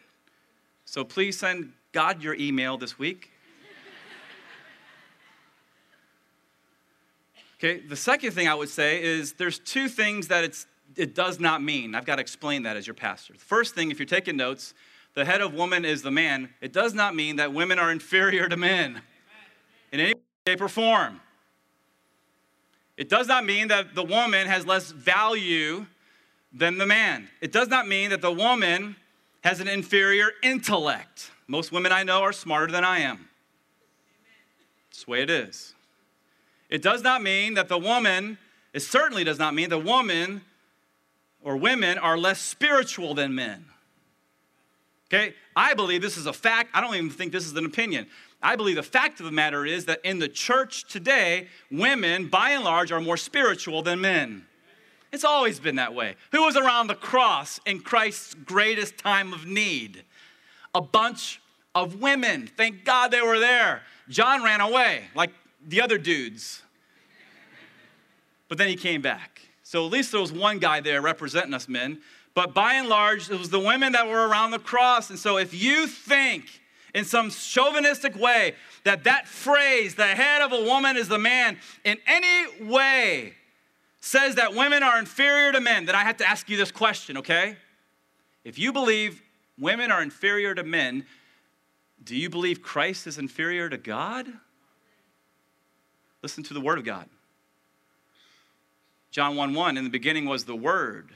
So 0.85 1.04
please 1.04 1.38
send 1.38 1.73
God 1.92 2.23
your 2.23 2.35
email 2.35 2.78
this 2.78 2.99
week. 2.99 3.30
Okay, 7.59 7.81
the 7.81 7.97
second 7.97 8.33
thing 8.33 8.49
I 8.49 8.55
would 8.55 8.69
say 8.69 9.03
is 9.03 9.33
there's 9.35 9.59
two 9.59 9.89
things 9.89 10.29
that 10.29 10.45
it's, 10.45 10.67
it 10.95 11.15
does 11.15 11.41
not 11.41 11.63
mean. 11.63 11.95
I've 11.95 12.05
got 12.05 12.17
to 12.17 12.21
explain 12.21 12.65
that 12.65 12.77
as 12.77 12.87
your 12.87 12.95
pastor. 12.95 13.33
The 13.33 13.39
first 13.39 13.75
thing, 13.75 13.91
if 13.91 13.99
you're 13.99 14.07
taking 14.07 14.37
notes, 14.37 14.75
the 15.15 15.25
head 15.25 15.41
of 15.41 15.55
woman 15.55 15.87
is 15.87 16.03
the 16.03 16.11
man. 16.11 16.51
It 16.61 16.75
does 16.75 16.93
not 16.93 17.15
mean 17.15 17.37
that 17.37 17.55
women 17.55 17.79
are 17.79 17.91
inferior 17.91 18.49
to 18.49 18.57
men 18.59 19.01
in 19.91 20.01
any 20.01 20.15
shape 20.47 20.61
or 20.61 20.69
form. 20.69 21.21
It 22.99 23.09
does 23.09 23.27
not 23.27 23.45
mean 23.45 23.69
that 23.69 23.95
the 23.95 24.05
woman 24.05 24.47
has 24.47 24.67
less 24.67 24.91
value 24.91 25.87
than 26.53 26.77
the 26.77 26.87
man. 26.87 27.29
It 27.41 27.53
does 27.53 27.69
not 27.69 27.89
mean 27.89 28.11
that 28.11 28.21
the 28.21 28.33
woman 28.33 28.97
has 29.43 29.61
an 29.61 29.69
inferior 29.69 30.31
intellect. 30.43 31.31
Most 31.47 31.73
women 31.73 31.93
I 31.93 32.03
know 32.03 32.23
are 32.23 32.33
smarter 32.33 32.73
than 32.73 32.85
I 32.85 32.99
am. 33.01 33.29
That's 34.91 35.05
the 35.05 35.11
way 35.11 35.23
it 35.23 35.31
is. 35.31 35.75
It 36.69 36.83
does 36.83 37.03
not 37.03 37.23
mean 37.23 37.55
that 37.55 37.69
the 37.69 37.79
woman, 37.79 38.39
it 38.73 38.81
certainly 38.81 39.25
does 39.25 39.39
not 39.39 39.55
mean 39.55 39.71
the 39.71 39.79
woman 39.79 40.43
or 41.43 41.57
women 41.57 41.99
are 41.99 42.19
less 42.19 42.41
spiritual 42.41 43.15
than 43.15 43.35
men. 43.35 43.65
Okay? 45.09 45.35
I 45.55 45.75
believe 45.75 46.03
this 46.03 46.17
is 46.17 46.27
a 46.27 46.33
fact. 46.33 46.71
I 46.75 46.81
don't 46.81 46.95
even 46.95 47.11
think 47.11 47.33
this 47.33 47.47
is 47.47 47.57
an 47.57 47.65
opinion. 47.65 48.07
I 48.43 48.57
believe 48.57 48.77
the 48.77 48.83
fact 48.83 49.21
of 49.21 49.27
the 49.27 49.33
matter 49.33 49.65
is 49.65 49.87
that 49.87 50.01
in 50.05 50.19
the 50.19 50.29
church 50.29 50.85
today, 50.85 51.49
women, 51.71 52.29
by 52.29 52.51
and 52.51 52.65
large, 52.65 52.93
are 52.93 53.01
more 53.01 53.17
spiritual 53.17 53.83
than 53.83 54.01
men. 54.01 54.47
It's 55.13 55.25
always 55.25 55.61
been 55.61 55.77
that 55.77 55.95
way. 55.95 56.17
Who 56.33 56.43
was 56.43 56.57
around 56.57 56.89
the 56.89 56.95
cross 56.95 57.61
in 57.65 57.81
Christ's 57.81 58.35
greatest 58.35 58.99
time 58.99 59.33
of 59.33 59.47
need? 59.47 60.05
A 60.75 60.83
bunch 60.83 61.41
of 61.75 62.01
women. 62.01 62.49
Thank 62.57 62.85
God 62.85 63.11
they 63.11 63.23
were 63.23 63.39
there. 63.39 63.83
John 64.09 64.43
ran 64.43 64.61
away 64.61 65.05
like 65.15 65.31
the 65.67 65.83
other 65.83 65.99
dudes. 65.99 66.63
But 68.49 68.59
then 68.59 68.69
he 68.69 68.77
came 68.77 69.03
back. 69.03 69.43
So 69.63 69.85
at 69.85 69.91
least 69.91 70.13
there 70.13 70.21
was 70.21 70.33
one 70.33 70.59
guy 70.61 70.81
there 70.81 71.03
representing 71.03 71.53
us 71.53 71.69
men. 71.69 72.01
But 72.35 72.55
by 72.55 72.75
and 72.75 72.89
large, 72.89 73.31
it 73.31 73.39
was 73.39 73.51
the 73.51 73.59
women 73.59 73.93
that 73.93 74.07
were 74.07 74.29
around 74.29 74.53
the 74.53 74.59
cross. 74.59 75.11
And 75.11 75.19
so 75.19 75.39
if 75.39 75.53
you 75.53 75.87
think 75.87 76.61
in 76.95 77.05
some 77.05 77.31
chauvinistic 77.31 78.15
way 78.17 78.55
that 78.85 79.05
that 79.05 79.27
phrase, 79.27 79.97
the 79.97 80.07
head 80.07 80.43
of 80.43 80.53
a 80.53 80.63
woman 80.63 80.97
is 80.97 81.09
the 81.09 81.19
man, 81.19 81.59
in 81.85 81.99
any 82.07 82.65
way 82.65 83.35
says 84.01 84.37
that 84.37 84.55
women 84.55 84.85
are 84.85 84.99
inferior 84.99 85.51
to 85.51 85.61
men, 85.61 85.87
then 85.87 85.97
I 85.97 86.05
have 86.05 86.19
to 86.19 86.29
ask 86.29 86.49
you 86.49 86.57
this 86.57 86.71
question, 86.71 87.17
okay? 87.19 87.57
If 88.45 88.59
you 88.59 88.73
believe 88.73 89.21
women 89.59 89.91
are 89.91 90.01
inferior 90.01 90.55
to 90.55 90.63
men, 90.63 91.05
do 92.05 92.15
you 92.15 92.31
believe 92.31 92.63
Christ 92.63 93.09
is 93.09 93.19
inferior 93.19 93.69
to 93.69 93.77
God? 93.77 94.29
Listen 96.26 96.42
to 96.42 96.54
the 96.54 96.61
Word 96.61 96.76
of 96.76 96.85
God. 96.85 97.09
John 99.12 99.37
1 99.37 99.54
1, 99.54 99.76
in 99.76 99.85
the 99.85 99.90
beginning 99.90 100.25
was 100.25 100.45
the 100.45 100.56
Word, 100.56 101.11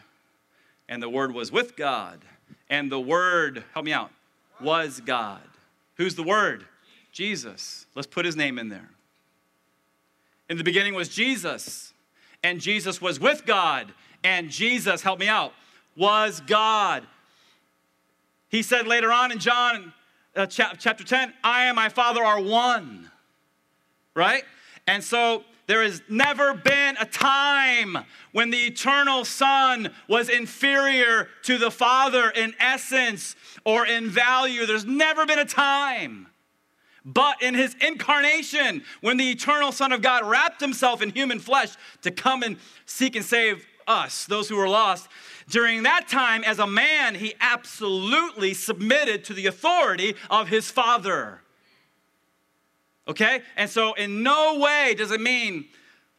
and 0.89 1.03
the 1.03 1.09
Word 1.09 1.35
was 1.35 1.51
with 1.51 1.75
God, 1.75 2.21
and 2.69 2.93
the 2.93 3.01
Word, 3.01 3.65
help 3.75 3.85
me 3.85 3.93
out, 3.93 4.13
was 4.61 5.01
God. 5.01 5.43
Who's 5.97 6.15
the 6.15 6.23
Word? 6.23 6.65
Jesus. 7.11 7.87
Let's 7.97 8.07
put 8.07 8.25
his 8.25 8.37
name 8.37 8.57
in 8.57 8.69
there. 8.69 8.89
In 10.49 10.59
the 10.59 10.63
beginning 10.63 10.95
was 10.95 11.09
Jesus 11.09 11.93
and 12.45 12.61
Jesus 12.61 13.03
was 13.03 13.19
with 13.19 13.45
God, 13.45 13.93
and 14.23 14.49
Jesus, 14.49 15.03
help 15.03 15.19
me 15.19 15.27
out, 15.27 15.53
was 15.97 16.41
God. 16.47 17.05
He 18.49 18.63
said 18.63 18.87
later 18.87 19.11
on 19.11 19.33
in 19.33 19.41
John 19.41 19.93
uh, 20.37 20.47
chapter 20.47 21.03
10, 21.03 21.35
I 21.43 21.65
and 21.65 21.75
my 21.75 21.89
Father 21.89 22.23
are 22.23 22.41
one, 22.41 23.11
right? 24.15 24.45
And 24.87 25.03
so 25.03 25.45
there 25.67 25.83
has 25.83 26.03
never 26.09 26.53
been 26.55 26.97
a 26.99 27.05
time 27.05 27.99
when 28.33 28.51
the 28.51 28.59
eternal 28.59 29.25
Son 29.25 29.93
was 30.09 30.29
inferior 30.29 31.29
to 31.45 31.59
the 31.59 31.71
Father 31.71 32.31
in 32.31 32.55
essence 32.59 33.37
or 33.65 33.87
in 33.87 34.09
value. 34.11 34.67
There's 34.67 34.85
never 34.85 35.27
been 35.27 35.39
a 35.39 35.45
time. 35.45 36.27
But 37.05 37.41
in 37.41 37.55
his 37.55 37.77
incarnation, 37.81 38.83
when 39.01 39.17
the 39.17 39.31
eternal 39.31 39.73
Son 39.73 39.93
of 39.93 40.03
God 40.03 40.27
wrapped 40.27 40.61
himself 40.61 41.03
in 41.03 41.11
human 41.11 41.39
flesh 41.39 41.71
to 42.03 42.11
come 42.11 42.43
and 42.43 42.57
seek 42.85 43.17
and 43.17 43.25
save 43.25 43.65
us, 43.87 44.27
those 44.27 44.49
who 44.49 44.57
were 44.57 44.69
lost, 44.69 45.09
during 45.49 45.85
that 45.85 46.09
time, 46.09 46.45
as 46.45 46.59
a 46.59 46.67
man, 46.67 47.15
he 47.15 47.35
absolutely 47.41 48.55
submitted 48.55 49.25
to 49.25 49.35
the 49.35 49.47
authority 49.47 50.15
of 50.31 50.49
his 50.49 50.71
Father. 50.71 51.43
Okay? 53.11 53.43
And 53.57 53.69
so, 53.69 53.93
in 53.95 54.23
no 54.23 54.61
way 54.61 54.95
does 54.97 55.11
it 55.11 55.21
mean 55.21 55.65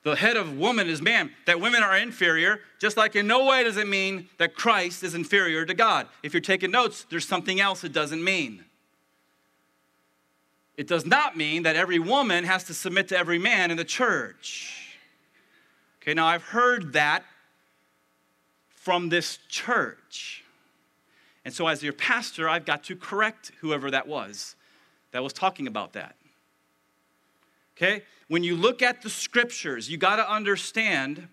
the 0.03 0.13
head 0.13 0.35
of 0.35 0.57
woman 0.57 0.89
is 0.89 1.01
man, 1.01 1.31
that 1.45 1.61
women 1.61 1.83
are 1.83 1.95
inferior, 1.95 2.59
just 2.79 2.97
like 2.97 3.15
in 3.15 3.27
no 3.27 3.45
way 3.45 3.63
does 3.63 3.77
it 3.77 3.87
mean 3.87 4.27
that 4.39 4.55
Christ 4.55 5.01
is 5.01 5.15
inferior 5.15 5.65
to 5.65 5.73
God. 5.73 6.07
If 6.21 6.33
you're 6.33 6.41
taking 6.41 6.69
notes, 6.69 7.05
there's 7.09 7.25
something 7.25 7.61
else 7.61 7.85
it 7.85 7.93
doesn't 7.93 8.21
mean. 8.21 8.65
It 10.75 10.87
does 10.87 11.05
not 11.05 11.37
mean 11.37 11.63
that 11.63 11.77
every 11.77 11.99
woman 11.99 12.43
has 12.43 12.65
to 12.65 12.73
submit 12.73 13.07
to 13.09 13.17
every 13.17 13.39
man 13.39 13.71
in 13.71 13.77
the 13.77 13.85
church. 13.85 14.97
Okay, 16.01 16.13
now 16.13 16.27
I've 16.27 16.43
heard 16.43 16.91
that 16.93 17.23
from 18.69 19.07
this 19.07 19.39
church. 19.47 20.43
And 21.45 21.53
so, 21.53 21.67
as 21.67 21.81
your 21.83 21.93
pastor, 21.93 22.49
I've 22.49 22.65
got 22.65 22.83
to 22.85 22.97
correct 22.97 23.53
whoever 23.61 23.91
that 23.91 24.07
was 24.09 24.55
that 25.11 25.23
was 25.23 25.31
talking 25.31 25.67
about 25.67 25.93
that. 25.93 26.15
Okay? 27.81 28.03
When 28.27 28.43
you 28.43 28.55
look 28.55 28.81
at 28.81 29.01
the 29.01 29.09
scriptures, 29.09 29.89
you 29.89 29.97
got 29.97 30.17
to 30.17 30.31
understand 30.31 31.27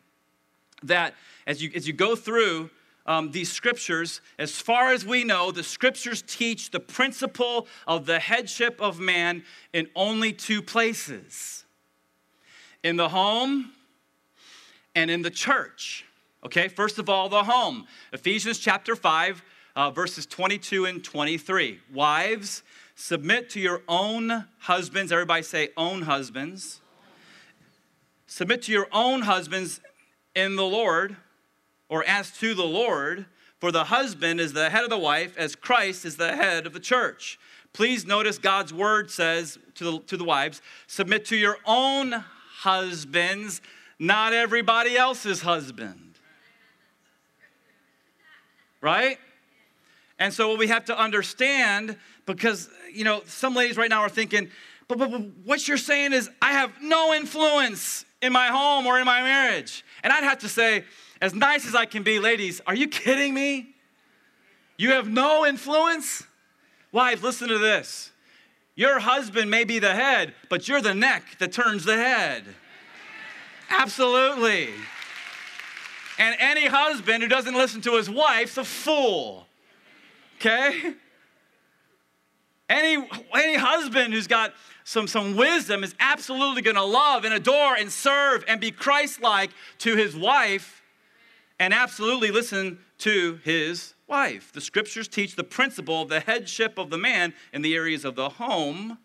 that 0.82 1.14
as 1.46 1.62
you, 1.62 1.70
as 1.74 1.86
you 1.86 1.92
go 1.92 2.16
through, 2.16 2.70
um, 3.06 3.30
these 3.30 3.50
scriptures, 3.50 4.20
as 4.38 4.58
far 4.60 4.92
as 4.92 5.04
we 5.04 5.24
know, 5.24 5.50
the 5.50 5.62
scriptures 5.62 6.22
teach 6.26 6.70
the 6.70 6.80
principle 6.80 7.66
of 7.86 8.06
the 8.06 8.18
headship 8.18 8.80
of 8.80 9.00
man 9.00 9.42
in 9.72 9.88
only 9.94 10.32
two 10.32 10.62
places 10.62 11.64
in 12.82 12.96
the 12.96 13.08
home 13.08 13.72
and 14.94 15.10
in 15.10 15.22
the 15.22 15.30
church. 15.30 16.04
Okay, 16.44 16.68
first 16.68 16.98
of 16.98 17.08
all, 17.08 17.28
the 17.28 17.44
home. 17.44 17.86
Ephesians 18.12 18.58
chapter 18.58 18.94
5, 18.94 19.42
uh, 19.74 19.90
verses 19.90 20.26
22 20.26 20.84
and 20.84 21.02
23. 21.02 21.80
Wives, 21.92 22.62
submit 22.98 23.48
to 23.48 23.60
your 23.60 23.80
own 23.86 24.44
husbands. 24.58 25.12
Everybody 25.12 25.44
say, 25.44 25.68
own 25.76 26.02
husbands. 26.02 26.80
Submit 28.26 28.62
to 28.62 28.72
your 28.72 28.88
own 28.92 29.22
husbands 29.22 29.80
in 30.34 30.56
the 30.56 30.64
Lord 30.64 31.16
or 31.88 32.04
as 32.04 32.32
to 32.38 32.54
the 32.54 32.64
Lord, 32.64 33.26
for 33.60 33.70
the 33.70 33.84
husband 33.84 34.40
is 34.40 34.52
the 34.52 34.68
head 34.68 34.82
of 34.82 34.90
the 34.90 34.98
wife, 34.98 35.38
as 35.38 35.54
Christ 35.54 36.04
is 36.04 36.16
the 36.16 36.34
head 36.34 36.66
of 36.66 36.72
the 36.72 36.80
church. 36.80 37.38
Please 37.72 38.04
notice 38.04 38.36
God's 38.36 38.74
word 38.74 39.12
says 39.12 39.58
to 39.76 39.84
the, 39.84 39.98
to 40.00 40.16
the 40.16 40.24
wives, 40.24 40.60
submit 40.88 41.24
to 41.26 41.36
your 41.36 41.56
own 41.64 42.24
husbands, 42.58 43.62
not 44.00 44.32
everybody 44.32 44.96
else's 44.96 45.42
husband. 45.42 46.14
Right? 48.80 49.18
And 50.18 50.34
so 50.34 50.48
what 50.48 50.58
we 50.58 50.66
have 50.66 50.84
to 50.86 50.98
understand, 50.98 51.96
because, 52.36 52.68
you 52.92 53.04
know, 53.04 53.22
some 53.26 53.54
ladies 53.54 53.76
right 53.76 53.90
now 53.90 54.00
are 54.00 54.08
thinking, 54.08 54.50
but, 54.86 54.98
but, 54.98 55.10
but 55.10 55.20
what 55.44 55.68
you're 55.68 55.76
saying 55.76 56.12
is, 56.12 56.30
I 56.40 56.52
have 56.52 56.72
no 56.80 57.14
influence 57.14 58.04
in 58.22 58.32
my 58.32 58.46
home 58.48 58.86
or 58.86 58.98
in 58.98 59.04
my 59.04 59.22
marriage. 59.22 59.84
And 60.02 60.12
I'd 60.12 60.24
have 60.24 60.38
to 60.40 60.48
say, 60.48 60.84
as 61.20 61.34
nice 61.34 61.66
as 61.66 61.74
I 61.74 61.84
can 61.84 62.02
be, 62.02 62.18
ladies, 62.18 62.60
are 62.66 62.74
you 62.74 62.88
kidding 62.88 63.34
me? 63.34 63.74
You 64.76 64.92
have 64.92 65.08
no 65.08 65.44
influence? 65.44 66.24
Wives, 66.92 67.22
listen 67.22 67.48
to 67.48 67.58
this. 67.58 68.12
Your 68.76 69.00
husband 69.00 69.50
may 69.50 69.64
be 69.64 69.80
the 69.80 69.92
head, 69.92 70.34
but 70.48 70.68
you're 70.68 70.80
the 70.80 70.94
neck 70.94 71.24
that 71.40 71.52
turns 71.52 71.84
the 71.84 71.96
head. 71.96 72.44
Absolutely. 73.70 74.68
And 76.18 76.36
any 76.38 76.66
husband 76.66 77.22
who 77.22 77.28
doesn't 77.28 77.54
listen 77.54 77.80
to 77.82 77.96
his 77.96 78.08
wife's 78.08 78.56
a 78.56 78.64
fool. 78.64 79.46
Okay? 80.36 80.94
Any, 82.68 83.06
any 83.34 83.56
husband 83.56 84.12
who's 84.12 84.26
got 84.26 84.52
some, 84.84 85.06
some 85.06 85.36
wisdom 85.36 85.84
is 85.84 85.94
absolutely 86.00 86.62
going 86.62 86.76
to 86.76 86.84
love 86.84 87.24
and 87.24 87.34
adore 87.34 87.74
and 87.74 87.90
serve 87.90 88.44
and 88.46 88.60
be 88.60 88.70
Christ 88.70 89.20
like 89.22 89.50
to 89.78 89.96
his 89.96 90.16
wife 90.16 90.82
and 91.58 91.74
absolutely 91.74 92.30
listen 92.30 92.78
to 92.98 93.38
his 93.44 93.94
wife. 94.06 94.52
The 94.52 94.60
scriptures 94.60 95.08
teach 95.08 95.36
the 95.36 95.44
principle 95.44 96.02
of 96.02 96.08
the 96.08 96.20
headship 96.20 96.78
of 96.78 96.90
the 96.90 96.98
man 96.98 97.34
in 97.52 97.62
the 97.62 97.74
areas 97.74 98.04
of 98.04 98.16
the 98.16 98.28
home 98.28 98.98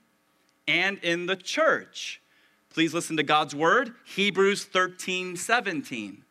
and 0.68 0.98
in 1.00 1.26
the 1.26 1.36
church. 1.36 2.22
Please 2.70 2.94
listen 2.94 3.18
to 3.18 3.24
God's 3.24 3.54
word, 3.54 3.94
Hebrews 4.06 4.66
13 4.66 5.36
17. 5.36 6.24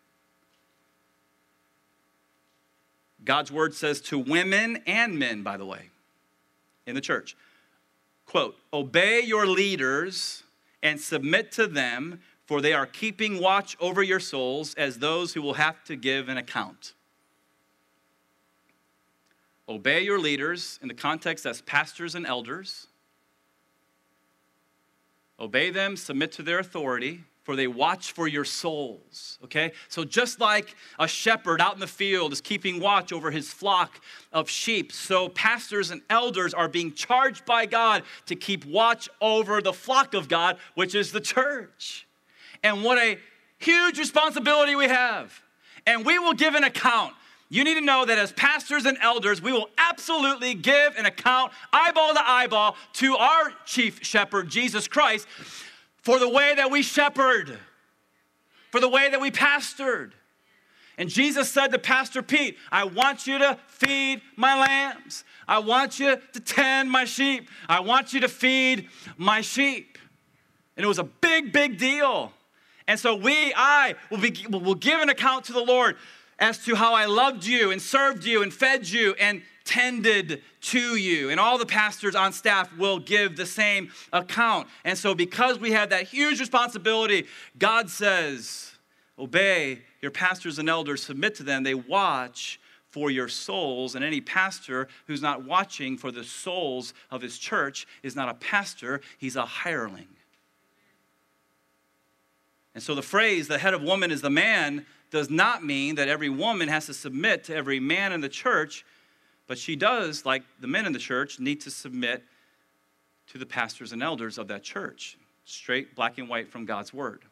God's 3.24 3.52
word 3.52 3.74
says 3.74 4.00
to 4.02 4.18
women 4.18 4.82
and 4.86 5.16
men, 5.16 5.44
by 5.44 5.56
the 5.56 5.64
way, 5.64 5.90
in 6.86 6.94
the 6.94 7.00
church, 7.00 7.36
quote, 8.26 8.56
obey 8.72 9.20
your 9.20 9.46
leaders 9.46 10.42
and 10.82 11.00
submit 11.00 11.52
to 11.52 11.66
them, 11.66 12.20
for 12.46 12.60
they 12.60 12.72
are 12.72 12.86
keeping 12.86 13.40
watch 13.40 13.76
over 13.80 14.02
your 14.02 14.20
souls 14.20 14.74
as 14.74 14.98
those 14.98 15.34
who 15.34 15.42
will 15.42 15.54
have 15.54 15.84
to 15.84 15.96
give 15.96 16.28
an 16.28 16.36
account. 16.36 16.94
Obey 19.68 20.02
your 20.02 20.18
leaders 20.18 20.78
in 20.82 20.88
the 20.88 20.94
context 20.94 21.46
as 21.46 21.60
pastors 21.62 22.14
and 22.14 22.26
elders. 22.26 22.88
Obey 25.38 25.70
them, 25.70 25.96
submit 25.96 26.32
to 26.32 26.42
their 26.42 26.58
authority, 26.58 27.24
for 27.42 27.56
they 27.56 27.66
watch 27.66 28.12
for 28.12 28.28
your 28.28 28.44
souls. 28.44 29.38
Okay? 29.44 29.72
So, 29.88 30.04
just 30.04 30.40
like 30.40 30.74
a 30.98 31.08
shepherd 31.08 31.60
out 31.60 31.74
in 31.74 31.80
the 31.80 31.86
field 31.86 32.32
is 32.32 32.40
keeping 32.40 32.80
watch 32.80 33.12
over 33.12 33.30
his 33.30 33.52
flock 33.52 34.00
of 34.32 34.48
sheep, 34.48 34.92
so 34.92 35.28
pastors 35.28 35.90
and 35.90 36.02
elders 36.08 36.54
are 36.54 36.68
being 36.68 36.92
charged 36.92 37.44
by 37.44 37.66
God 37.66 38.04
to 38.26 38.36
keep 38.36 38.64
watch 38.64 39.08
over 39.20 39.60
the 39.60 39.72
flock 39.72 40.14
of 40.14 40.28
God, 40.28 40.56
which 40.74 40.94
is 40.94 41.12
the 41.12 41.20
church. 41.20 42.06
And 42.62 42.84
what 42.84 42.98
a 42.98 43.18
huge 43.58 43.98
responsibility 43.98 44.76
we 44.76 44.86
have. 44.86 45.42
And 45.86 46.06
we 46.06 46.18
will 46.18 46.34
give 46.34 46.54
an 46.54 46.62
account. 46.62 47.14
You 47.48 47.64
need 47.64 47.74
to 47.74 47.80
know 47.80 48.06
that 48.06 48.16
as 48.16 48.32
pastors 48.32 48.86
and 48.86 48.96
elders, 49.02 49.42
we 49.42 49.52
will 49.52 49.68
absolutely 49.76 50.54
give 50.54 50.96
an 50.96 51.04
account, 51.04 51.52
eyeball 51.72 52.14
to 52.14 52.22
eyeball, 52.26 52.76
to 52.94 53.16
our 53.16 53.52
chief 53.66 54.02
shepherd, 54.02 54.48
Jesus 54.48 54.88
Christ 54.88 55.26
for 56.02 56.18
the 56.18 56.28
way 56.28 56.54
that 56.54 56.70
we 56.70 56.82
shepherd, 56.82 57.58
for 58.70 58.80
the 58.80 58.88
way 58.88 59.08
that 59.10 59.20
we 59.20 59.30
pastored. 59.30 60.12
And 60.98 61.08
Jesus 61.08 61.50
said 61.50 61.68
to 61.68 61.78
Pastor 61.78 62.22
Pete, 62.22 62.58
I 62.70 62.84
want 62.84 63.26
you 63.26 63.38
to 63.38 63.58
feed 63.66 64.20
my 64.36 64.58
lambs. 64.58 65.24
I 65.48 65.58
want 65.60 65.98
you 65.98 66.16
to 66.32 66.40
tend 66.40 66.90
my 66.90 67.04
sheep. 67.04 67.48
I 67.68 67.80
want 67.80 68.12
you 68.12 68.20
to 68.20 68.28
feed 68.28 68.88
my 69.16 69.40
sheep. 69.40 69.98
And 70.76 70.84
it 70.84 70.86
was 70.86 70.98
a 70.98 71.04
big, 71.04 71.52
big 71.52 71.78
deal. 71.78 72.32
And 72.86 72.98
so 72.98 73.14
we, 73.14 73.54
I, 73.56 73.94
will, 74.10 74.18
be, 74.18 74.46
will 74.50 74.74
give 74.74 75.00
an 75.00 75.08
account 75.08 75.46
to 75.46 75.52
the 75.52 75.64
Lord 75.64 75.96
as 76.38 76.58
to 76.64 76.74
how 76.74 76.94
I 76.94 77.06
loved 77.06 77.46
you 77.46 77.70
and 77.70 77.80
served 77.80 78.24
you 78.24 78.42
and 78.42 78.52
fed 78.52 78.88
you 78.88 79.14
and 79.18 79.42
tended 79.64 80.42
to 80.60 80.96
you. 80.96 81.30
And 81.30 81.38
all 81.38 81.58
the 81.58 81.66
pastors 81.66 82.14
on 82.14 82.32
staff 82.32 82.70
will 82.76 82.98
give 82.98 83.36
the 83.36 83.46
same 83.46 83.90
account. 84.12 84.68
And 84.84 84.96
so, 84.96 85.14
because 85.14 85.58
we 85.58 85.72
have 85.72 85.90
that 85.90 86.04
huge 86.04 86.40
responsibility, 86.40 87.26
God 87.58 87.90
says, 87.90 88.72
Obey 89.18 89.82
your 90.00 90.10
pastors 90.10 90.58
and 90.58 90.68
elders, 90.68 91.02
submit 91.02 91.34
to 91.36 91.42
them. 91.42 91.62
They 91.62 91.74
watch 91.74 92.60
for 92.90 93.10
your 93.10 93.28
souls. 93.28 93.94
And 93.94 94.04
any 94.04 94.20
pastor 94.20 94.88
who's 95.06 95.22
not 95.22 95.44
watching 95.44 95.96
for 95.96 96.10
the 96.10 96.24
souls 96.24 96.92
of 97.10 97.22
his 97.22 97.38
church 97.38 97.86
is 98.02 98.14
not 98.16 98.28
a 98.28 98.34
pastor, 98.34 99.00
he's 99.18 99.36
a 99.36 99.46
hireling. 99.46 100.08
And 102.74 102.82
so 102.82 102.94
the 102.94 103.02
phrase, 103.02 103.48
the 103.48 103.58
head 103.58 103.74
of 103.74 103.82
woman 103.82 104.10
is 104.10 104.22
the 104.22 104.30
man, 104.30 104.86
does 105.10 105.28
not 105.28 105.62
mean 105.62 105.96
that 105.96 106.08
every 106.08 106.30
woman 106.30 106.68
has 106.68 106.86
to 106.86 106.94
submit 106.94 107.44
to 107.44 107.54
every 107.54 107.78
man 107.78 108.12
in 108.12 108.22
the 108.22 108.30
church. 108.30 108.84
But 109.46 109.58
she 109.58 109.76
does, 109.76 110.24
like 110.24 110.42
the 110.60 110.66
men 110.66 110.86
in 110.86 110.92
the 110.92 110.98
church, 110.98 111.40
need 111.40 111.60
to 111.62 111.70
submit 111.70 112.22
to 113.28 113.38
the 113.38 113.46
pastors 113.46 113.92
and 113.92 114.02
elders 114.02 114.38
of 114.38 114.48
that 114.48 114.62
church. 114.62 115.16
Straight, 115.44 115.94
black 115.94 116.18
and 116.18 116.28
white 116.28 116.48
from 116.48 116.64
God's 116.64 116.92
word. 116.94 117.22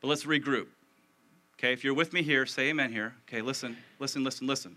But 0.00 0.08
let's 0.08 0.24
regroup. 0.24 0.66
Okay, 1.58 1.72
if 1.72 1.84
you're 1.84 1.94
with 1.94 2.12
me 2.12 2.22
here, 2.22 2.46
say 2.46 2.68
amen 2.68 2.92
here. 2.92 3.14
Okay, 3.28 3.40
listen, 3.40 3.76
listen, 3.98 4.24
listen, 4.24 4.46
listen. 4.46 4.76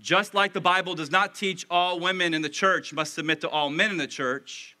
Just 0.00 0.34
like 0.34 0.52
the 0.52 0.60
Bible 0.60 0.94
does 0.94 1.10
not 1.10 1.34
teach 1.34 1.66
all 1.70 1.98
women 1.98 2.34
in 2.34 2.42
the 2.42 2.48
church 2.48 2.92
must 2.92 3.14
submit 3.14 3.40
to 3.40 3.48
all 3.48 3.70
men 3.70 3.90
in 3.90 3.96
the 3.96 4.06
church, 4.06 4.76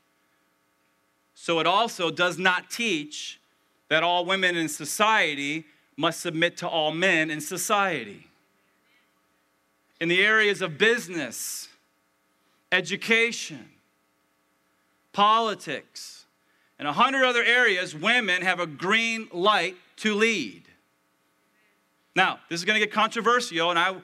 so 1.34 1.58
it 1.58 1.66
also 1.66 2.10
does 2.10 2.38
not 2.38 2.70
teach 2.70 3.40
that 3.88 4.02
all 4.02 4.24
women 4.24 4.56
in 4.56 4.68
society 4.68 5.64
must 5.96 6.20
submit 6.20 6.56
to 6.58 6.68
all 6.68 6.92
men 6.92 7.30
in 7.30 7.40
society 7.40 8.27
in 10.00 10.08
the 10.08 10.24
areas 10.24 10.62
of 10.62 10.78
business, 10.78 11.68
education, 12.70 13.68
politics, 15.12 16.26
and 16.78 16.86
a 16.86 16.92
hundred 16.92 17.24
other 17.24 17.42
areas, 17.42 17.94
women 17.94 18.42
have 18.42 18.60
a 18.60 18.66
green 18.66 19.28
light 19.32 19.76
to 19.96 20.14
lead. 20.14 20.62
Now, 22.14 22.38
this 22.48 22.60
is 22.60 22.64
going 22.64 22.78
to 22.78 22.84
get 22.84 22.92
controversial, 22.92 23.70
and 23.70 23.78
I, 23.78 23.96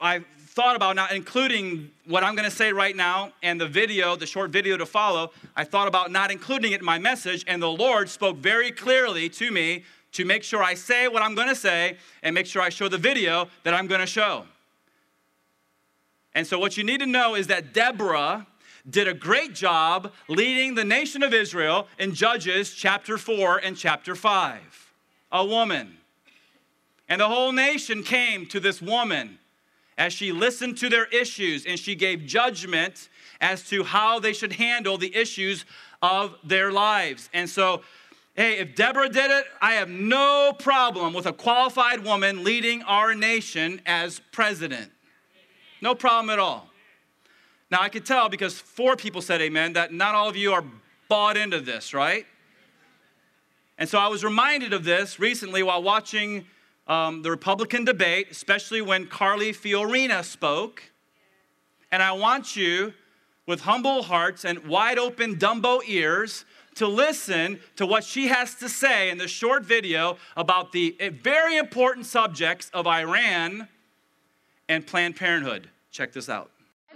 I 0.00 0.24
thought 0.38 0.76
about 0.76 0.96
not 0.96 1.12
including 1.12 1.90
what 2.06 2.22
I'm 2.22 2.34
going 2.34 2.48
to 2.48 2.54
say 2.54 2.72
right 2.72 2.94
now 2.94 3.32
and 3.42 3.60
the 3.60 3.68
video, 3.68 4.16
the 4.16 4.26
short 4.26 4.50
video 4.50 4.76
to 4.76 4.86
follow. 4.86 5.32
I 5.56 5.64
thought 5.64 5.88
about 5.88 6.10
not 6.10 6.30
including 6.30 6.72
it 6.72 6.80
in 6.80 6.84
my 6.84 6.98
message, 6.98 7.44
and 7.46 7.62
the 7.62 7.70
Lord 7.70 8.08
spoke 8.08 8.36
very 8.36 8.70
clearly 8.70 9.28
to 9.30 9.50
me 9.50 9.84
to 10.12 10.24
make 10.24 10.42
sure 10.42 10.62
I 10.62 10.74
say 10.74 11.06
what 11.08 11.22
I'm 11.22 11.34
going 11.34 11.48
to 11.48 11.54
say 11.54 11.96
and 12.22 12.34
make 12.34 12.46
sure 12.46 12.62
I 12.62 12.68
show 12.68 12.88
the 12.88 12.98
video 12.98 13.48
that 13.62 13.74
I'm 13.74 13.86
going 13.86 14.00
to 14.00 14.06
show. 14.06 14.44
And 16.34 16.46
so, 16.46 16.58
what 16.58 16.76
you 16.76 16.84
need 16.84 17.00
to 17.00 17.06
know 17.06 17.34
is 17.34 17.48
that 17.48 17.72
Deborah 17.72 18.46
did 18.88 19.08
a 19.08 19.14
great 19.14 19.54
job 19.54 20.12
leading 20.28 20.74
the 20.74 20.84
nation 20.84 21.22
of 21.22 21.34
Israel 21.34 21.86
in 21.98 22.14
Judges 22.14 22.72
chapter 22.72 23.18
4 23.18 23.58
and 23.58 23.76
chapter 23.76 24.14
5. 24.14 24.92
A 25.32 25.44
woman. 25.44 25.96
And 27.08 27.20
the 27.20 27.28
whole 27.28 27.52
nation 27.52 28.02
came 28.02 28.46
to 28.46 28.60
this 28.60 28.80
woman 28.80 29.38
as 29.98 30.12
she 30.12 30.32
listened 30.32 30.78
to 30.78 30.88
their 30.88 31.06
issues 31.06 31.66
and 31.66 31.78
she 31.78 31.94
gave 31.94 32.24
judgment 32.24 33.08
as 33.40 33.68
to 33.68 33.84
how 33.84 34.18
they 34.18 34.32
should 34.32 34.52
handle 34.52 34.96
the 34.96 35.14
issues 35.14 35.64
of 36.02 36.36
their 36.44 36.72
lives. 36.72 37.28
And 37.32 37.48
so, 37.48 37.82
hey, 38.34 38.58
if 38.58 38.74
Deborah 38.74 39.08
did 39.08 39.30
it, 39.30 39.44
I 39.60 39.72
have 39.72 39.88
no 39.88 40.54
problem 40.58 41.12
with 41.12 41.26
a 41.26 41.32
qualified 41.32 42.04
woman 42.04 42.44
leading 42.44 42.82
our 42.82 43.14
nation 43.14 43.80
as 43.84 44.20
president. 44.32 44.90
No 45.82 45.94
problem 45.94 46.30
at 46.30 46.38
all. 46.38 46.68
Now, 47.70 47.78
I 47.80 47.88
could 47.88 48.04
tell 48.04 48.28
because 48.28 48.58
four 48.58 48.96
people 48.96 49.22
said 49.22 49.40
amen 49.40 49.74
that 49.74 49.92
not 49.92 50.14
all 50.14 50.28
of 50.28 50.36
you 50.36 50.52
are 50.52 50.64
bought 51.08 51.36
into 51.36 51.60
this, 51.60 51.94
right? 51.94 52.26
And 53.78 53.88
so 53.88 53.98
I 53.98 54.08
was 54.08 54.24
reminded 54.24 54.72
of 54.72 54.84
this 54.84 55.18
recently 55.18 55.62
while 55.62 55.82
watching 55.82 56.44
um, 56.86 57.22
the 57.22 57.30
Republican 57.30 57.84
debate, 57.84 58.28
especially 58.30 58.82
when 58.82 59.06
Carly 59.06 59.52
Fiorina 59.52 60.24
spoke. 60.24 60.82
And 61.92 62.02
I 62.02 62.12
want 62.12 62.56
you, 62.56 62.92
with 63.46 63.60
humble 63.60 64.02
hearts 64.02 64.44
and 64.44 64.66
wide 64.66 64.98
open 64.98 65.36
Dumbo 65.36 65.80
ears, 65.86 66.44
to 66.74 66.86
listen 66.86 67.60
to 67.76 67.86
what 67.86 68.04
she 68.04 68.28
has 68.28 68.54
to 68.56 68.68
say 68.68 69.10
in 69.10 69.18
this 69.18 69.30
short 69.30 69.64
video 69.64 70.16
about 70.36 70.72
the 70.72 70.96
eh, 71.00 71.10
very 71.10 71.56
important 71.56 72.06
subjects 72.06 72.70
of 72.72 72.86
Iran 72.86 73.68
and 74.70 74.86
Planned 74.86 75.16
Parenthood. 75.16 75.68
Check 75.90 76.12
this 76.12 76.28
out. 76.28 76.52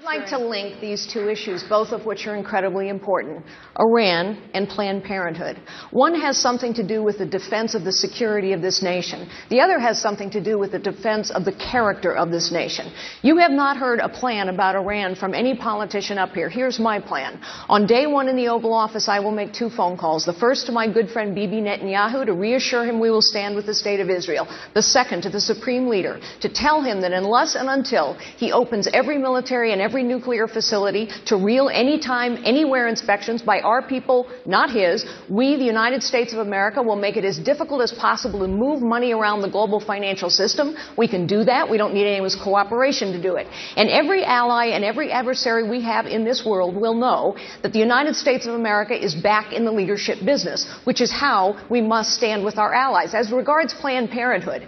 I'd 0.07 0.21
like 0.21 0.29
to 0.29 0.39
link 0.39 0.83
these 0.83 1.07
two 1.07 1.31
issues, 1.31 1.63
both 1.63 1.93
of 1.93 2.05
which 2.05 2.27
are 2.27 2.37
incredibly 2.37 2.91
important 2.91 3.43
Iran 3.81 4.37
and 4.53 4.69
Planned 4.69 5.03
Parenthood. 5.03 5.59
One 5.93 6.15
has 6.21 6.37
something 6.37 6.75
to 6.75 6.87
do 6.87 7.03
with 7.03 7.17
the 7.17 7.25
defense 7.25 7.75
of 7.75 7.85
the 7.85 7.93
security 7.93 8.53
of 8.53 8.61
this 8.61 8.83
nation, 8.83 9.31
the 9.49 9.61
other 9.61 9.79
has 9.79 10.01
something 10.01 10.29
to 10.31 10.43
do 10.43 10.59
with 10.59 10.73
the 10.73 10.79
defense 10.79 11.31
of 11.31 11.47
the 11.47 11.53
character 11.53 12.15
of 12.15 12.31
this 12.31 12.53
nation. 12.53 12.93
You 13.23 13.39
have 13.39 13.51
not 13.51 13.79
heard 13.79 13.99
a 13.99 14.11
plan 14.11 14.51
about 14.51 14.77
Iran 14.77 15.15
from 15.15 15.33
any 15.33 15.57
politician 15.57 16.19
up 16.19 16.33
here. 16.33 16.51
Here's 16.51 16.79
my 16.79 17.01
plan. 17.01 17.41
On 17.71 17.87
day 17.87 18.07
one 18.07 18.29
in 18.29 18.37
the 18.37 18.49
Oval 18.49 18.75
Office, 18.75 19.09
I 19.09 19.21
will 19.21 19.33
make 19.33 19.55
two 19.55 19.71
phone 19.71 19.97
calls. 19.97 20.27
The 20.27 20.35
first 20.35 20.67
to 20.67 20.73
my 20.73 20.87
good 20.87 21.09
friend 21.09 21.35
Bibi 21.35 21.63
Netanyahu 21.63 22.27
to 22.27 22.35
reassure 22.35 22.85
him 22.85 23.01
we 23.01 23.11
will 23.11 23.23
stand 23.23 23.57
with 23.57 23.65
the 23.65 23.75
State 23.75 24.01
of 24.01 24.11
Israel. 24.11 24.47
The 24.75 24.83
second 24.83 25.23
to 25.23 25.31
the 25.31 25.41
Supreme 25.41 25.89
Leader 25.89 26.21
to 26.43 26.49
tell 26.51 26.83
him 26.83 27.01
that 27.01 27.13
unless 27.13 27.55
and 27.55 27.71
until 27.71 28.19
he 28.37 28.53
opens 28.53 28.87
every 28.93 29.17
military 29.17 29.73
and 29.73 29.81
every 29.81 29.94
every 29.95 30.03
nuclear 30.03 30.49
facility, 30.49 31.09
to 31.25 31.37
real 31.37 31.69
anytime, 31.69 32.37
anywhere 32.45 32.89
inspections 32.89 33.41
by 33.43 33.61
our 33.61 33.81
people, 33.81 34.27
not 34.45 34.69
his. 34.69 35.07
We, 35.29 35.57
the 35.57 35.65
United 35.77 36.03
States 36.03 36.33
of 36.33 36.41
America, 36.41 36.83
will 36.83 36.97
make 36.97 37.17
it 37.17 37.25
as 37.25 37.39
difficult 37.39 37.81
as 37.81 37.93
possible 37.93 38.41
to 38.41 38.49
move 38.49 38.83
money 38.83 39.13
around 39.13 39.43
the 39.43 39.49
global 39.49 39.79
financial 39.79 40.31
system. 40.31 40.75
We 40.99 41.07
can 41.07 41.29
do 41.29 41.45
that. 41.45 41.71
We 41.71 41.79
don't 41.79 41.95
need 41.95 42.09
anyone's 42.09 42.35
cooperation 42.35 43.13
to 43.13 43.23
do 43.23 43.37
it. 43.37 43.47
And 43.77 43.89
every 43.89 44.25
ally 44.25 44.67
and 44.75 44.85
every 44.85 45.13
adversary 45.13 45.63
we 45.71 45.81
have 45.83 46.07
in 46.07 46.25
this 46.25 46.45
world 46.45 46.75
will 46.75 46.95
know 46.95 47.37
that 47.63 47.73
the 47.73 47.79
United 47.79 48.17
States 48.17 48.49
of 48.49 48.55
America 48.55 48.95
is 49.01 49.15
back 49.15 49.53
in 49.53 49.65
the 49.65 49.71
leadership 49.71 50.19
business, 50.25 50.67
which 50.83 51.01
is 51.01 51.13
how 51.13 51.57
we 51.71 51.81
must 51.81 52.17
stand 52.17 52.45
with 52.45 52.59
our 52.59 52.75
allies. 52.75 53.15
As 53.15 53.31
regards 53.31 53.73
Planned 53.73 54.11
Parenthood, 54.11 54.67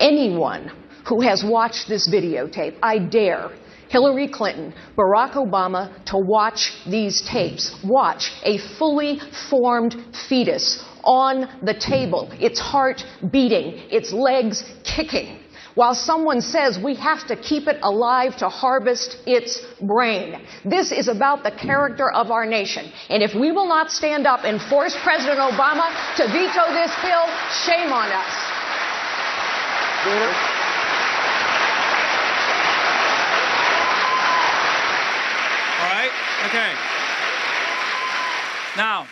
anyone 0.00 0.72
who 1.06 1.20
has 1.20 1.44
watched 1.44 1.88
this 1.90 2.08
videotape, 2.08 2.78
I 2.82 2.98
dare 2.98 3.50
Hillary 3.92 4.26
Clinton, 4.26 4.72
Barack 4.96 5.34
Obama 5.34 6.04
to 6.06 6.16
watch 6.16 6.72
these 6.86 7.22
tapes. 7.30 7.76
Watch 7.84 8.32
a 8.42 8.56
fully 8.78 9.20
formed 9.50 9.94
fetus 10.28 10.82
on 11.04 11.46
the 11.62 11.74
table, 11.74 12.30
its 12.40 12.58
heart 12.58 13.04
beating, 13.30 13.82
its 13.90 14.12
legs 14.12 14.64
kicking 14.82 15.38
while 15.74 15.94
someone 15.94 16.40
says 16.40 16.78
we 16.78 16.94
have 16.94 17.26
to 17.26 17.36
keep 17.36 17.66
it 17.66 17.78
alive 17.82 18.36
to 18.36 18.48
harvest 18.48 19.16
its 19.26 19.64
brain. 19.80 20.44
This 20.64 20.92
is 20.92 21.08
about 21.08 21.44
the 21.44 21.50
character 21.50 22.10
of 22.10 22.30
our 22.30 22.44
nation. 22.44 22.92
And 23.08 23.22
if 23.22 23.34
we 23.34 23.52
will 23.52 23.68
not 23.68 23.90
stand 23.90 24.26
up 24.26 24.44
and 24.44 24.60
force 24.60 24.94
President 25.02 25.38
Obama 25.38 25.88
to 26.16 26.26
veto 26.28 26.72
this 26.74 26.92
bill, 27.00 27.26
shame 27.64 27.92
on 27.92 28.12
us. 28.12 28.52
All 35.80 35.88
right? 35.88 36.31
Okay. 36.46 36.72
Now, 38.76 39.06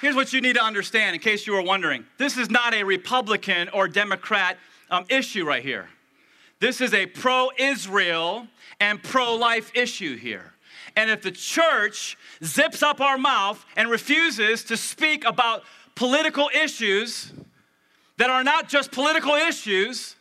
here's 0.00 0.16
what 0.16 0.32
you 0.32 0.40
need 0.40 0.54
to 0.54 0.62
understand 0.62 1.14
in 1.14 1.20
case 1.20 1.46
you 1.46 1.52
were 1.52 1.62
wondering. 1.62 2.06
This 2.16 2.38
is 2.38 2.48
not 2.48 2.72
a 2.72 2.82
Republican 2.82 3.68
or 3.70 3.88
Democrat 3.88 4.56
um, 4.90 5.04
issue 5.10 5.44
right 5.44 5.62
here. 5.62 5.88
This 6.60 6.80
is 6.80 6.94
a 6.94 7.04
pro 7.04 7.50
Israel 7.58 8.46
and 8.80 9.02
pro 9.02 9.34
life 9.34 9.70
issue 9.74 10.16
here. 10.16 10.54
And 10.96 11.10
if 11.10 11.20
the 11.20 11.30
church 11.30 12.16
zips 12.42 12.82
up 12.82 13.00
our 13.02 13.18
mouth 13.18 13.64
and 13.76 13.90
refuses 13.90 14.64
to 14.64 14.76
speak 14.76 15.26
about 15.26 15.62
political 15.94 16.48
issues 16.54 17.32
that 18.16 18.30
are 18.30 18.42
not 18.42 18.68
just 18.68 18.92
political 18.92 19.34
issues, 19.34 20.16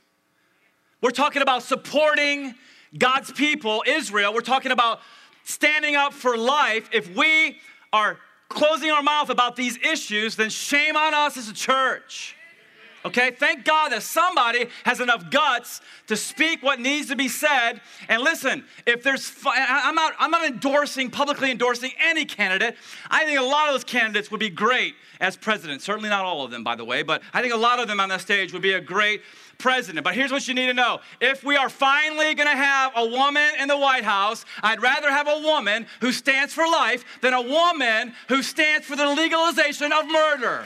we're 1.01 1.11
talking 1.11 1.41
about 1.41 1.63
supporting 1.63 2.55
God's 2.97 3.31
people, 3.31 3.83
Israel. 3.87 4.33
We're 4.33 4.41
talking 4.41 4.71
about 4.71 4.99
standing 5.47 5.95
up 5.95 6.13
for 6.13 6.37
life. 6.37 6.89
If 6.91 7.15
we 7.15 7.59
are 7.93 8.19
closing 8.49 8.91
our 8.91 9.01
mouth 9.01 9.29
about 9.29 9.55
these 9.55 9.77
issues, 9.77 10.35
then 10.35 10.49
shame 10.49 10.97
on 10.97 11.13
us 11.13 11.37
as 11.37 11.47
a 11.47 11.53
church. 11.53 12.36
Okay, 13.07 13.31
thank 13.31 13.63
God 13.63 13.93
that 13.93 14.03
somebody 14.03 14.67
has 14.83 14.99
enough 14.99 15.31
guts 15.31 15.79
to 16.07 16.17
speak 16.17 16.61
what 16.61 16.81
needs 16.81 17.07
to 17.07 17.15
be 17.15 17.29
said. 17.29 17.79
And 18.09 18.21
listen, 18.21 18.65
if 18.85 19.01
there's, 19.01 19.31
I'm 19.45 19.95
not, 19.95 20.13
I'm 20.19 20.29
not 20.29 20.45
endorsing, 20.45 21.09
publicly 21.09 21.49
endorsing 21.49 21.91
any 22.01 22.25
candidate. 22.25 22.75
I 23.09 23.23
think 23.23 23.39
a 23.39 23.43
lot 23.43 23.69
of 23.69 23.75
those 23.75 23.85
candidates 23.85 24.29
would 24.29 24.41
be 24.41 24.49
great 24.49 24.93
as 25.21 25.37
president. 25.37 25.81
Certainly 25.81 26.09
not 26.09 26.25
all 26.25 26.43
of 26.43 26.51
them, 26.51 26.65
by 26.65 26.75
the 26.75 26.83
way, 26.83 27.01
but 27.01 27.21
I 27.33 27.41
think 27.41 27.53
a 27.53 27.57
lot 27.57 27.79
of 27.79 27.87
them 27.87 28.01
on 28.01 28.09
that 28.09 28.19
stage 28.19 28.51
would 28.51 28.61
be 28.61 28.73
a 28.73 28.81
great 28.81 29.21
president. 29.57 30.03
But 30.03 30.13
here's 30.13 30.33
what 30.33 30.45
you 30.45 30.53
need 30.53 30.67
to 30.67 30.73
know 30.73 30.99
if 31.21 31.45
we 31.45 31.55
are 31.55 31.69
finally 31.69 32.35
going 32.35 32.49
to 32.49 32.57
have 32.57 32.91
a 32.93 33.05
woman 33.07 33.51
in 33.57 33.69
the 33.69 33.77
White 33.77 34.03
House, 34.03 34.43
I'd 34.61 34.81
rather 34.81 35.09
have 35.09 35.29
a 35.29 35.39
woman 35.39 35.87
who 36.01 36.11
stands 36.11 36.53
for 36.53 36.67
life 36.67 37.05
than 37.21 37.33
a 37.33 37.41
woman 37.41 38.13
who 38.27 38.43
stands 38.43 38.85
for 38.85 38.97
the 38.97 39.07
legalization 39.07 39.93
of 39.93 40.05
murder. 40.11 40.65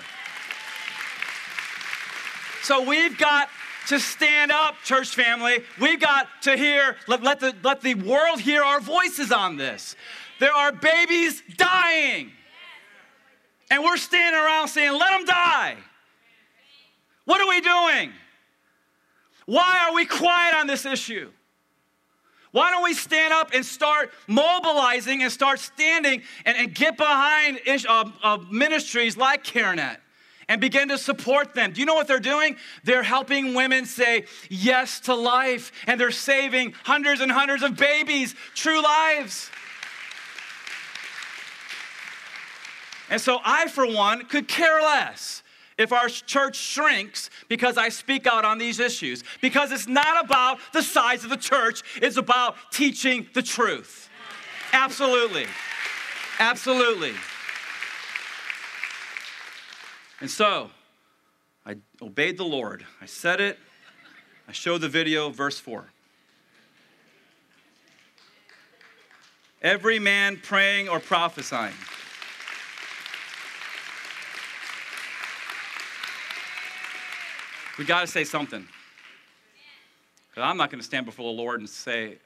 So 2.64 2.84
we've 2.84 3.18
got 3.18 3.50
to 3.88 4.00
stand 4.00 4.52
up, 4.52 4.76
church 4.84 5.16
family. 5.16 5.64
We've 5.80 6.00
got 6.00 6.28
to 6.44 6.56
hear, 6.56 6.96
let, 7.08 7.24
let, 7.24 7.40
the, 7.40 7.56
let 7.64 7.82
the 7.82 7.96
world 7.96 8.40
hear 8.40 8.64
our 8.64 8.80
voices 8.80 9.32
on 9.32 9.58
this. 9.58 9.96
There 10.40 10.54
are 10.54 10.72
babies 10.72 11.42
dying. 11.58 12.32
And 13.72 13.84
we're 13.84 13.98
standing 13.98 14.40
around 14.40 14.68
saying, 14.68 14.92
let 14.92 15.12
them 15.12 15.26
die. 15.26 15.78
What 17.26 17.42
are 17.42 17.48
we 17.48 17.62
doing? 17.62 18.12
Why 19.46 19.88
are 19.88 19.96
we 19.96 20.06
quiet 20.06 20.56
on 20.56 20.68
this 20.68 20.86
issue? 20.86 21.32
Why 22.52 22.70
don't 22.70 22.84
we 22.84 22.94
stand 22.94 23.34
up 23.34 23.52
and 23.54 23.66
start 23.66 24.12
mobilizing 24.28 25.24
and 25.24 25.32
start 25.32 25.60
standing 25.60 26.22
and, 26.46 26.58
and 26.58 26.76
get 26.76 26.98
behind 26.98 27.60
uh, 27.88 28.12
uh, 28.22 28.38
ministries 28.52 29.16
like 29.16 29.44
CareNet? 29.44 29.98
And 30.48 30.60
begin 30.62 30.90
to 30.90 30.98
support 30.98 31.54
them. 31.54 31.72
Do 31.72 31.80
you 31.80 31.86
know 31.86 31.94
what 31.94 32.08
they're 32.08 32.20
doing? 32.20 32.58
They're 32.84 33.04
helping 33.04 33.54
women 33.54 33.86
say 33.86 34.26
yes 34.50 35.00
to 35.02 35.16
life, 35.16 35.72
and 35.88 36.00
they're 36.00 36.12
saving 36.12 36.74
hundreds 36.84 37.22
and 37.22 37.32
hundreds 37.32 37.64
of 37.64 37.78
babies, 37.78 38.36
true 38.56 38.82
lives. 38.82 39.50
And 43.10 43.20
so 43.20 43.40
I, 43.44 43.68
for 43.68 43.86
one, 43.86 44.26
could 44.26 44.48
care 44.48 44.82
less 44.82 45.44
if 45.78 45.92
our 45.92 46.08
church 46.08 46.56
shrinks 46.56 47.30
because 47.50 47.78
I 47.78 47.90
speak 47.90 48.26
out 48.26 48.46
on 48.46 48.58
these 48.58 48.80
issues. 48.80 49.24
Because 49.42 49.72
it's 49.72 49.88
not 49.88 50.24
about 50.24 50.60
the 50.74 50.82
size 50.82 51.24
of 51.24 51.30
the 51.30 51.38
church, 51.38 51.82
it's 52.02 52.18
about 52.18 52.56
teaching 52.72 53.28
the 53.34 53.42
truth. 53.42 54.10
Absolutely. 54.74 55.46
Absolutely. 56.40 57.14
And 60.22 60.30
so 60.30 60.70
I 61.66 61.76
obeyed 62.02 62.38
the 62.38 62.46
Lord. 62.46 62.86
I 63.02 63.08
said 63.08 63.42
it. 63.42 63.58
I 64.48 64.52
showed 64.52 64.82
the 64.82 64.90
video, 64.90 65.30
verse 65.30 65.60
4. 65.60 65.86
Every 69.64 70.00
man 70.00 70.40
praying 70.42 70.90
or 70.90 71.00
prophesying. 71.00 71.74
We 77.78 77.86
got 77.86 78.02
to 78.02 78.08
say 78.08 78.24
something. 78.24 78.68
Because 80.30 80.44
I'm 80.44 80.58
not 80.58 80.70
going 80.70 80.80
to 80.80 80.86
stand 80.86 81.06
before 81.06 81.26
the 81.34 81.42
Lord 81.42 81.60
and 81.60 81.70
say, 81.70 82.18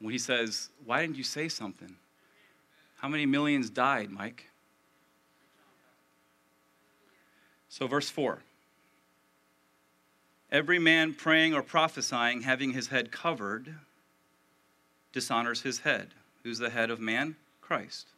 when 0.00 0.12
He 0.12 0.18
says, 0.18 0.68
Why 0.84 1.00
didn't 1.00 1.16
you 1.16 1.24
say 1.24 1.48
something? 1.48 1.94
How 2.98 3.08
many 3.08 3.26
millions 3.26 3.70
died, 3.70 4.10
Mike? 4.10 4.46
So, 7.68 7.86
verse 7.86 8.10
4 8.10 8.42
Every 10.50 10.78
man 10.78 11.14
praying 11.14 11.54
or 11.54 11.62
prophesying, 11.62 12.42
having 12.42 12.72
his 12.72 12.88
head 12.88 13.12
covered, 13.12 13.74
dishonors 15.12 15.62
his 15.62 15.80
head. 15.80 16.14
Who's 16.42 16.58
the 16.58 16.70
head 16.70 16.90
of 16.90 17.00
man? 17.00 17.36
Christ. 17.60 18.08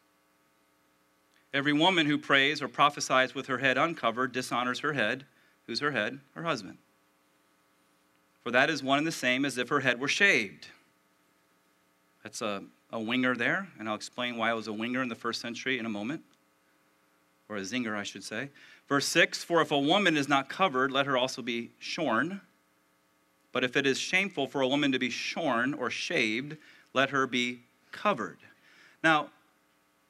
Every 1.52 1.72
woman 1.72 2.06
who 2.06 2.18
prays 2.18 2.62
or 2.62 2.68
prophesies 2.68 3.34
with 3.34 3.46
her 3.46 3.58
head 3.58 3.76
uncovered 3.76 4.32
dishonors 4.32 4.80
her 4.80 4.92
head. 4.92 5.24
Who's 5.66 5.80
her 5.80 5.90
head? 5.90 6.20
Her 6.34 6.44
husband. 6.44 6.78
For 8.44 8.52
that 8.52 8.70
is 8.70 8.82
one 8.82 8.98
and 8.98 9.06
the 9.06 9.12
same 9.12 9.44
as 9.44 9.58
if 9.58 9.68
her 9.68 9.80
head 9.80 10.00
were 10.00 10.08
shaved. 10.08 10.68
That's 12.22 12.42
a, 12.42 12.62
a 12.90 13.00
winger 13.00 13.34
there, 13.34 13.68
and 13.78 13.88
I'll 13.88 13.94
explain 13.96 14.36
why 14.36 14.50
it 14.50 14.54
was 14.54 14.68
a 14.68 14.72
winger 14.72 15.02
in 15.02 15.08
the 15.08 15.14
first 15.14 15.40
century 15.40 15.78
in 15.78 15.86
a 15.86 15.90
moment, 15.90 16.22
or 17.48 17.56
a 17.56 17.60
zinger, 17.60 17.96
I 17.96 18.04
should 18.04 18.24
say. 18.24 18.50
Verse 18.90 19.06
6 19.06 19.42
For 19.44 19.62
if 19.62 19.70
a 19.70 19.78
woman 19.78 20.18
is 20.18 20.28
not 20.28 20.50
covered, 20.50 20.92
let 20.92 21.06
her 21.06 21.16
also 21.16 21.40
be 21.40 21.70
shorn. 21.78 22.42
But 23.52 23.64
if 23.64 23.76
it 23.76 23.86
is 23.86 23.98
shameful 23.98 24.46
for 24.46 24.60
a 24.60 24.68
woman 24.68 24.92
to 24.92 24.98
be 24.98 25.10
shorn 25.10 25.72
or 25.72 25.90
shaved, 25.90 26.56
let 26.92 27.10
her 27.10 27.26
be 27.26 27.60
covered. 27.92 28.38
Now, 29.02 29.30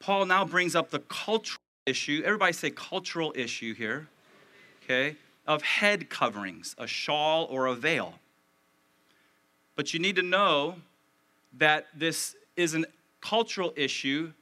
Paul 0.01 0.27
now 0.27 0.45
brings 0.45 0.75
up 0.75 0.91
the 0.91 0.99
cultural 0.99 1.61
issue. 1.87 2.23
Everybody 2.25 2.53
say 2.53 2.71
cultural 2.71 3.33
issue 3.37 3.75
here, 3.75 4.09
okay, 4.83 5.17
of 5.47 5.63
head 5.63 6.09
coverings, 6.09 6.75
a 6.79 6.87
shawl 6.87 7.47
or 7.51 7.67
a 7.67 7.75
veil. 7.75 8.15
But 9.77 9.93
you 9.93 10.01
need 10.01 10.17
to 10.17 10.23
know 10.23 10.77
that 11.59 11.87
this 11.95 12.35
is 12.57 12.75
a 12.75 12.85
cultural 13.21 13.73
issue 13.77 14.33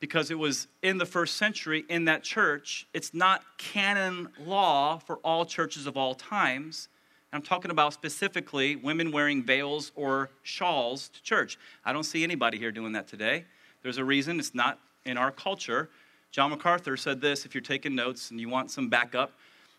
because 0.00 0.30
it 0.30 0.38
was 0.38 0.68
in 0.82 0.98
the 0.98 1.06
first 1.06 1.36
century 1.36 1.84
in 1.88 2.04
that 2.04 2.22
church. 2.22 2.86
It's 2.92 3.14
not 3.14 3.42
canon 3.58 4.28
law 4.44 4.98
for 4.98 5.16
all 5.18 5.46
churches 5.46 5.86
of 5.86 5.96
all 5.96 6.14
times. 6.14 6.88
I'm 7.32 7.42
talking 7.42 7.70
about 7.70 7.92
specifically 7.92 8.76
women 8.76 9.10
wearing 9.10 9.42
veils 9.42 9.92
or 9.94 10.30
shawls 10.42 11.08
to 11.10 11.22
church. 11.22 11.58
I 11.84 11.92
don't 11.92 12.04
see 12.04 12.24
anybody 12.24 12.58
here 12.58 12.72
doing 12.72 12.92
that 12.92 13.08
today. 13.08 13.44
There's 13.82 13.98
a 13.98 14.04
reason 14.04 14.38
it's 14.38 14.54
not 14.54 14.78
in 15.04 15.18
our 15.18 15.30
culture. 15.30 15.90
John 16.30 16.50
MacArthur 16.50 16.96
said 16.96 17.20
this 17.20 17.44
if 17.44 17.54
you're 17.54 17.62
taking 17.62 17.94
notes 17.94 18.30
and 18.30 18.40
you 18.40 18.48
want 18.48 18.70
some 18.70 18.88
backup. 18.88 19.32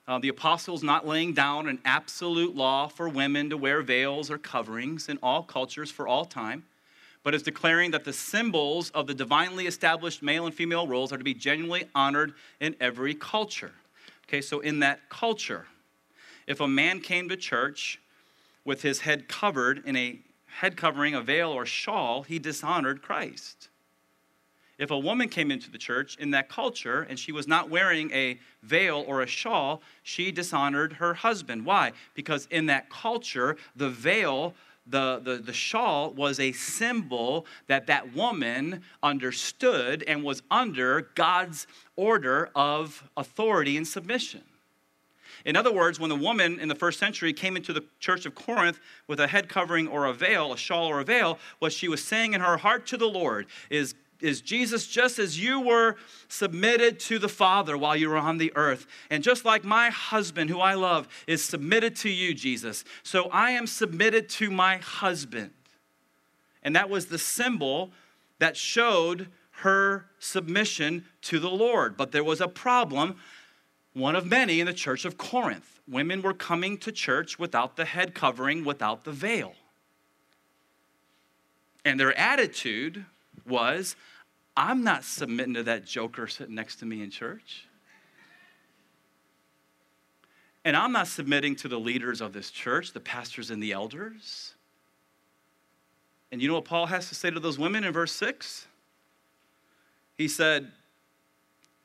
Uh, 0.08 0.20
the 0.20 0.30
apostles 0.30 0.84
not 0.84 1.06
laying 1.06 1.34
down 1.34 1.68
an 1.68 1.80
absolute 1.84 2.56
law 2.56 2.88
for 2.88 3.10
women 3.10 3.50
to 3.50 3.58
wear 3.58 3.82
veils 3.82 4.32
or 4.32 4.38
coverings 4.38 5.10
in 5.10 5.20
all 5.22 5.44
cultures 5.44 5.92
for 5.92 6.08
all 6.08 6.26
time 6.26 6.64
but 7.28 7.36
is 7.36 7.44
declaring 7.44 7.92
that 7.92 8.06
the 8.06 8.14
symbols 8.14 8.90
of 8.92 9.06
the 9.06 9.14
divinely 9.14 9.68
established 9.68 10.24
male 10.24 10.46
and 10.46 10.56
female 10.56 10.88
roles 10.88 11.12
are 11.12 11.18
to 11.18 11.26
be 11.26 11.34
genuinely 11.34 11.84
honored 11.94 12.34
in 12.62 12.74
every 12.80 13.14
culture. 13.14 13.74
Okay, 14.26 14.40
so 14.40 14.62
in 14.62 14.80
that 14.80 15.10
culture, 15.10 15.66
if 16.48 16.62
a 16.62 16.68
man 16.70 17.02
came 17.02 17.28
to 17.28 17.36
church 17.36 18.00
with 18.64 18.82
his 18.82 19.02
head 19.02 19.28
covered 19.28 19.86
in 19.86 19.98
a 19.98 20.22
head 20.46 20.78
covering, 20.78 21.16
a 21.16 21.22
veil, 21.22 21.52
or 21.52 21.66
shawl, 21.66 22.24
he 22.24 22.40
dishonored 22.40 23.02
Christ. 23.02 23.68
If 24.78 24.90
a 24.90 24.98
woman 24.98 25.28
came 25.28 25.52
into 25.52 25.70
the 25.70 25.78
church 25.78 26.16
in 26.18 26.32
that 26.32 26.48
culture 26.48 27.06
and 27.10 27.20
she 27.20 27.34
was 27.34 27.46
not 27.46 27.70
wearing 27.70 28.10
a 28.12 28.40
veil 28.64 29.04
or 29.06 29.22
a 29.22 29.28
shawl, 29.28 29.82
she 30.02 30.32
dishonored 30.32 30.94
her 30.94 31.16
husband. 31.16 31.66
Why? 31.66 31.92
Because 32.14 32.48
in 32.52 32.68
that 32.68 32.90
culture, 32.90 33.58
the 33.76 33.90
veil 33.90 34.54
the, 34.90 35.20
the, 35.24 35.38
the 35.38 35.54
shawl 35.54 36.12
was 36.12 36.40
a 36.40 36.52
symbol 36.52 37.46
that 37.68 37.88
that 37.88 38.16
woman 38.16 38.82
understood 39.04 40.04
and 40.08 40.24
was 40.24 40.42
under 40.50 41.10
God's 41.16 41.68
order 41.96 42.50
of 42.56 43.10
authority 43.18 43.78
and 43.78 43.88
submission. 43.88 44.44
In 45.46 45.56
other 45.56 45.72
words, 45.72 46.00
when 46.00 46.10
the 46.10 46.16
woman 46.16 46.60
in 46.60 46.68
the 46.68 46.76
first 46.76 47.00
century 47.00 47.32
came 47.32 47.56
into 47.56 47.72
the 47.72 47.86
church 48.00 48.26
of 48.26 48.36
Corinth 48.36 48.80
with 49.08 49.20
a 49.20 49.28
head 49.28 49.48
covering 49.48 49.88
or 49.88 50.06
a 50.06 50.14
veil, 50.14 50.52
a 50.52 50.58
shawl 50.58 50.88
or 50.88 51.00
a 51.00 51.06
veil, 51.06 51.40
what 51.60 51.72
she 51.72 51.88
was 51.88 52.04
saying 52.04 52.34
in 52.34 52.42
her 52.42 52.58
heart 52.58 52.86
to 52.88 52.98
the 52.98 53.08
Lord 53.08 53.48
is 53.70 53.96
is 54.22 54.42
Jesus 54.42 54.88
just 54.88 55.20
as 55.20 55.40
you 55.40 55.60
were 55.60 55.96
submitted 56.28 57.00
to 57.02 57.20
the 57.20 57.30
Father 57.30 57.78
while 57.78 57.96
you 57.96 58.10
were 58.10 58.18
on 58.18 58.38
the 58.38 58.52
earth. 58.56 58.88
And 59.10 59.24
just 59.24 59.46
like 59.46 59.64
my 59.64 59.90
husband, 59.90 60.50
who 60.50 60.60
I 60.60 60.74
love, 60.74 61.08
is 61.28 61.44
submitted 61.44 61.96
to 61.98 62.10
you, 62.10 62.34
Jesus, 62.34 62.84
so 63.04 63.30
I 63.32 63.52
am 63.52 63.68
submitted 63.68 64.30
to 64.30 64.50
my 64.50 64.78
husband. 64.78 65.52
And 66.64 66.76
that 66.76 66.90
was 66.90 67.06
the 67.08 67.18
symbol 67.18 67.92
that 68.40 68.58
showed 68.58 69.28
her 69.62 70.06
submission 70.20 71.06
to 71.22 71.40
the 71.40 71.50
Lord. 71.50 71.98
But 71.98 72.12
there 72.12 72.24
was 72.24 72.42
a 72.42 72.48
problem, 72.48 73.16
one 73.94 74.16
of 74.16 74.26
many 74.26 74.60
in 74.60 74.68
the 74.68 74.74
church 74.74 75.06
of 75.06 75.18
Corinth. 75.18 75.80
Women 75.88 76.22
were 76.22 76.34
coming 76.34 76.78
to 76.80 76.92
church 76.92 77.40
without 77.40 77.76
the 77.76 77.86
head 77.86 78.14
covering, 78.14 78.66
without 78.66 79.04
the 79.04 79.12
veil. 79.12 79.54
And 81.86 82.00
their 82.00 82.16
attitude 82.18 83.06
was 83.48 83.96
I'm 84.56 84.84
not 84.84 85.04
submitting 85.04 85.54
to 85.54 85.64
that 85.64 85.86
joker 85.86 86.28
sitting 86.28 86.56
next 86.56 86.78
to 86.78 86.86
me 86.86 87.04
in 87.04 87.12
church. 87.12 87.68
And 90.66 90.76
I'm 90.76 90.92
not 90.92 91.08
submitting 91.08 91.56
to 91.58 91.68
the 91.68 91.80
leaders 91.80 92.22
of 92.22 92.34
this 92.34 92.52
church, 92.52 92.92
the 92.92 93.00
pastors 93.00 93.52
and 93.52 93.62
the 93.62 93.72
elders. 93.72 94.56
And 96.32 96.42
you 96.42 96.48
know 96.48 96.56
what 96.56 96.66
Paul 96.66 96.88
has 96.88 97.08
to 97.10 97.16
say 97.16 97.30
to 97.30 97.40
those 97.40 97.58
women 97.58 97.84
in 97.84 97.94
verse 97.94 98.12
6? 98.14 98.68
He 100.18 100.28
said, 100.28 100.72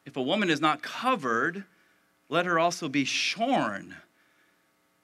If 0.04 0.16
a 0.16 0.22
woman 0.22 0.50
is 0.50 0.60
not 0.60 0.82
covered, 0.82 1.64
let 2.28 2.46
her 2.46 2.58
also 2.58 2.88
be 2.88 3.04
shorn. 3.04 3.94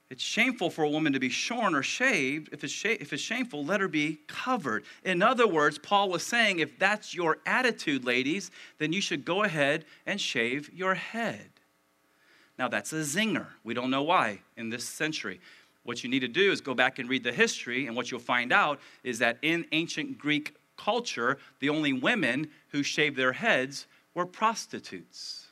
It's 0.09 0.23
shameful 0.23 0.71
for 0.71 0.83
a 0.83 0.89
woman 0.89 1.13
to 1.13 1.19
be 1.19 1.29
shorn 1.29 1.75
or 1.75 1.83
shaved. 1.83 2.49
If 2.51 2.63
it's, 2.63 2.73
sh- 2.73 2.97
if 2.99 3.13
it's 3.13 3.21
shameful, 3.21 3.63
let 3.63 3.79
her 3.79 3.87
be 3.87 4.19
covered. 4.27 4.83
In 5.03 5.21
other 5.21 5.47
words, 5.47 5.77
Paul 5.77 6.09
was 6.09 6.23
saying 6.23 6.59
if 6.59 6.79
that's 6.79 7.13
your 7.13 7.37
attitude, 7.45 8.05
ladies, 8.05 8.49
then 8.79 8.91
you 8.91 9.01
should 9.01 9.23
go 9.23 9.43
ahead 9.43 9.85
and 10.07 10.19
shave 10.19 10.71
your 10.73 10.95
head. 10.95 11.51
Now, 12.57 12.67
that's 12.67 12.91
a 12.91 12.97
zinger. 12.97 13.45
We 13.63 13.75
don't 13.75 13.91
know 13.91 14.01
why 14.01 14.39
in 14.57 14.69
this 14.69 14.83
century. 14.83 15.39
What 15.83 16.03
you 16.03 16.09
need 16.09 16.19
to 16.19 16.27
do 16.27 16.51
is 16.51 16.59
go 16.59 16.73
back 16.73 16.97
and 16.99 17.07
read 17.07 17.23
the 17.23 17.31
history, 17.31 17.85
and 17.85 17.95
what 17.95 18.09
you'll 18.09 18.19
find 18.19 18.51
out 18.51 18.79
is 19.03 19.19
that 19.19 19.37
in 19.43 19.65
ancient 19.71 20.17
Greek 20.17 20.55
culture, 20.75 21.37
the 21.59 21.69
only 21.69 21.93
women 21.93 22.49
who 22.69 22.81
shaved 22.81 23.15
their 23.15 23.33
heads 23.33 23.85
were 24.15 24.25
prostitutes. 24.25 25.48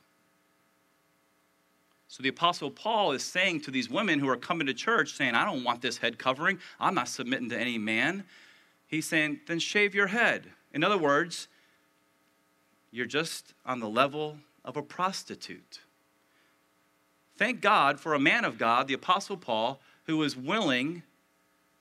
So 2.17 2.23
the 2.23 2.30
Apostle 2.30 2.71
Paul 2.71 3.12
is 3.12 3.21
saying 3.21 3.62
to 3.62 3.69
these 3.69 3.91
women 3.91 4.17
who 4.17 4.27
are 4.27 4.38
coming 4.38 4.65
to 4.65 4.73
church, 4.73 5.13
saying, 5.13 5.36
I 5.36 5.45
don't 5.45 5.63
want 5.63 5.84
this 5.84 5.97
head 5.97 6.17
covering. 6.17 6.58
I'm 6.80 6.95
not 6.95 7.10
submitting 7.10 7.49
to 7.51 7.60
any 7.60 7.77
man. 7.77 8.23
He's 8.88 9.06
saying, 9.06 9.41
then 9.45 9.60
shave 9.60 9.93
your 9.93 10.08
head. 10.08 10.47
In 10.73 10.84
other 10.84 10.97
words, 10.97 11.47
you're 12.89 13.06
just 13.06 13.53
on 13.67 13.82
the 13.82 13.88
level 13.88 14.39
of 14.65 14.77
a 14.77 14.82
prostitute. 14.82 15.82
Thank 17.38 17.62
God 17.62 17.99
for 17.99 18.15
a 18.15 18.19
man 18.19 18.45
of 18.45 18.58
God, 18.58 18.88
the 18.88 18.95
Apostle 18.95 19.38
Paul, 19.38 19.80
who 20.08 20.17
was 20.17 20.36
willing 20.36 21.03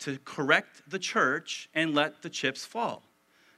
to 0.00 0.18
correct 0.26 0.82
the 0.86 0.98
church 0.98 1.70
and 1.72 1.94
let 1.94 2.20
the 2.20 2.28
chips 2.28 2.66
fall. 2.66 3.04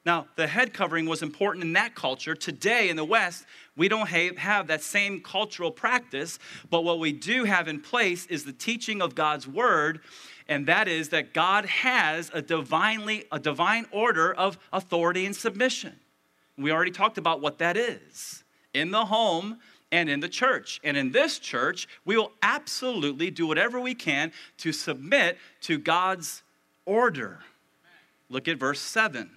Now, 0.08 0.26
the 0.36 0.46
head 0.46 0.72
covering 0.72 1.04
was 1.04 1.20
important 1.20 1.62
in 1.62 1.74
that 1.74 1.94
culture. 1.94 2.34
Today 2.34 2.88
in 2.88 2.96
the 2.96 3.04
West, 3.04 3.44
we 3.76 3.88
don't 3.88 4.06
have 4.06 4.68
that 4.68 4.80
same 4.80 5.20
cultural 5.20 5.70
practice, 5.70 6.38
but 6.70 6.82
what 6.82 6.98
we 6.98 7.12
do 7.12 7.44
have 7.44 7.68
in 7.68 7.78
place 7.78 8.24
is 8.28 8.46
the 8.46 8.54
teaching 8.54 9.02
of 9.02 9.14
God's 9.14 9.46
word, 9.46 10.00
and 10.48 10.64
that 10.64 10.88
is 10.88 11.10
that 11.10 11.34
God 11.34 11.66
has 11.66 12.30
a 12.32 12.40
divinely 12.40 13.26
a 13.30 13.38
divine 13.38 13.84
order 13.92 14.32
of 14.32 14.58
authority 14.72 15.26
and 15.26 15.36
submission. 15.36 16.00
We 16.56 16.72
already 16.72 16.90
talked 16.90 17.18
about 17.18 17.42
what 17.42 17.58
that 17.58 17.76
is 17.76 18.44
in 18.72 18.90
the 18.90 19.04
home 19.04 19.58
and 19.92 20.08
in 20.08 20.20
the 20.20 20.28
church. 20.30 20.80
And 20.82 20.96
in 20.96 21.12
this 21.12 21.38
church, 21.38 21.86
we 22.06 22.16
will 22.16 22.32
absolutely 22.42 23.30
do 23.30 23.46
whatever 23.46 23.78
we 23.78 23.94
can 23.94 24.32
to 24.56 24.72
submit 24.72 25.36
to 25.60 25.76
God's 25.76 26.44
order. 26.86 27.40
Look 28.30 28.48
at 28.48 28.56
verse 28.56 28.80
7. 28.80 29.32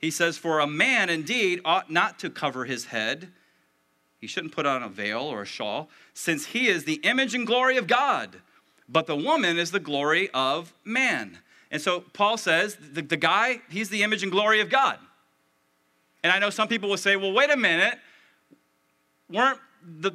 He 0.00 0.10
says, 0.10 0.38
For 0.38 0.60
a 0.60 0.66
man 0.66 1.10
indeed 1.10 1.60
ought 1.64 1.90
not 1.90 2.18
to 2.20 2.30
cover 2.30 2.64
his 2.64 2.86
head. 2.86 3.28
He 4.18 4.26
shouldn't 4.26 4.54
put 4.54 4.66
on 4.66 4.82
a 4.82 4.88
veil 4.88 5.20
or 5.20 5.42
a 5.42 5.46
shawl, 5.46 5.88
since 6.14 6.46
he 6.46 6.68
is 6.68 6.84
the 6.84 7.00
image 7.04 7.34
and 7.34 7.46
glory 7.46 7.76
of 7.76 7.86
God. 7.86 8.36
But 8.88 9.06
the 9.06 9.16
woman 9.16 9.58
is 9.58 9.70
the 9.70 9.80
glory 9.80 10.30
of 10.34 10.72
man. 10.84 11.38
And 11.70 11.80
so 11.80 12.00
Paul 12.00 12.36
says, 12.36 12.76
the, 12.92 13.02
the 13.02 13.16
guy, 13.16 13.60
he's 13.70 13.88
the 13.88 14.02
image 14.02 14.22
and 14.22 14.32
glory 14.32 14.60
of 14.60 14.68
God. 14.68 14.98
And 16.22 16.32
I 16.32 16.38
know 16.38 16.50
some 16.50 16.68
people 16.68 16.90
will 16.90 16.96
say, 16.96 17.16
well, 17.16 17.32
wait 17.32 17.50
a 17.50 17.56
minute. 17.56 17.98
Weren't 19.30 19.60
the, 19.82 20.12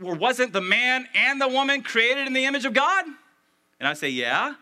wasn't 0.00 0.52
the 0.52 0.60
man 0.60 1.06
and 1.14 1.40
the 1.40 1.48
woman 1.48 1.82
created 1.82 2.26
in 2.26 2.32
the 2.32 2.44
image 2.44 2.64
of 2.64 2.72
God? 2.72 3.04
And 3.78 3.86
I 3.86 3.94
say, 3.94 4.08
yeah 4.08 4.54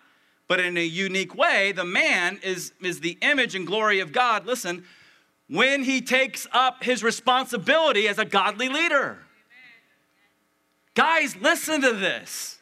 but 0.47 0.61
in 0.61 0.77
a 0.77 0.85
unique 0.85 1.35
way, 1.35 1.73
the 1.73 1.85
man 1.85 2.39
is, 2.43 2.73
is 2.83 3.01
the 3.01 3.17
image 3.23 3.55
and 3.55 3.67
glory 3.67 4.01
of 4.01 4.13
God. 4.13 4.47
Listen, 4.47 4.85
when 5.49 5.85
he 5.85 6.01
takes 6.01 6.47
up 6.53 6.85
his 6.85 7.03
responsibility 7.03 8.09
as 8.09 8.19
a 8.19 8.25
godly 8.25 8.69
leader. 8.69 9.19
Guys, 10.95 11.37
listen 11.37 11.81
to 11.83 11.93
this. 11.93 12.59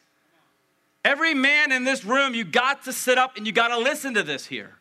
Every 1.05 1.33
man 1.33 1.71
in 1.71 1.83
this 1.83 2.05
room, 2.05 2.33
you 2.33 2.43
got 2.43 2.83
to 2.85 2.93
sit 2.93 3.17
up 3.17 3.37
and 3.37 3.45
you 3.45 3.51
got 3.53 3.69
to 3.69 3.77
listen 3.77 4.13
to 4.13 4.23
this 4.23 4.45
here. 4.45 4.75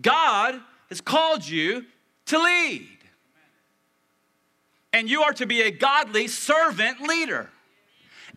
God 0.00 0.60
has 0.88 1.00
called 1.00 1.46
you 1.46 1.84
to 2.26 2.38
lead. 2.38 2.88
And 4.92 5.10
you 5.10 5.22
are 5.22 5.32
to 5.34 5.46
be 5.46 5.60
a 5.60 5.70
godly 5.70 6.26
servant 6.26 7.00
leader. 7.02 7.50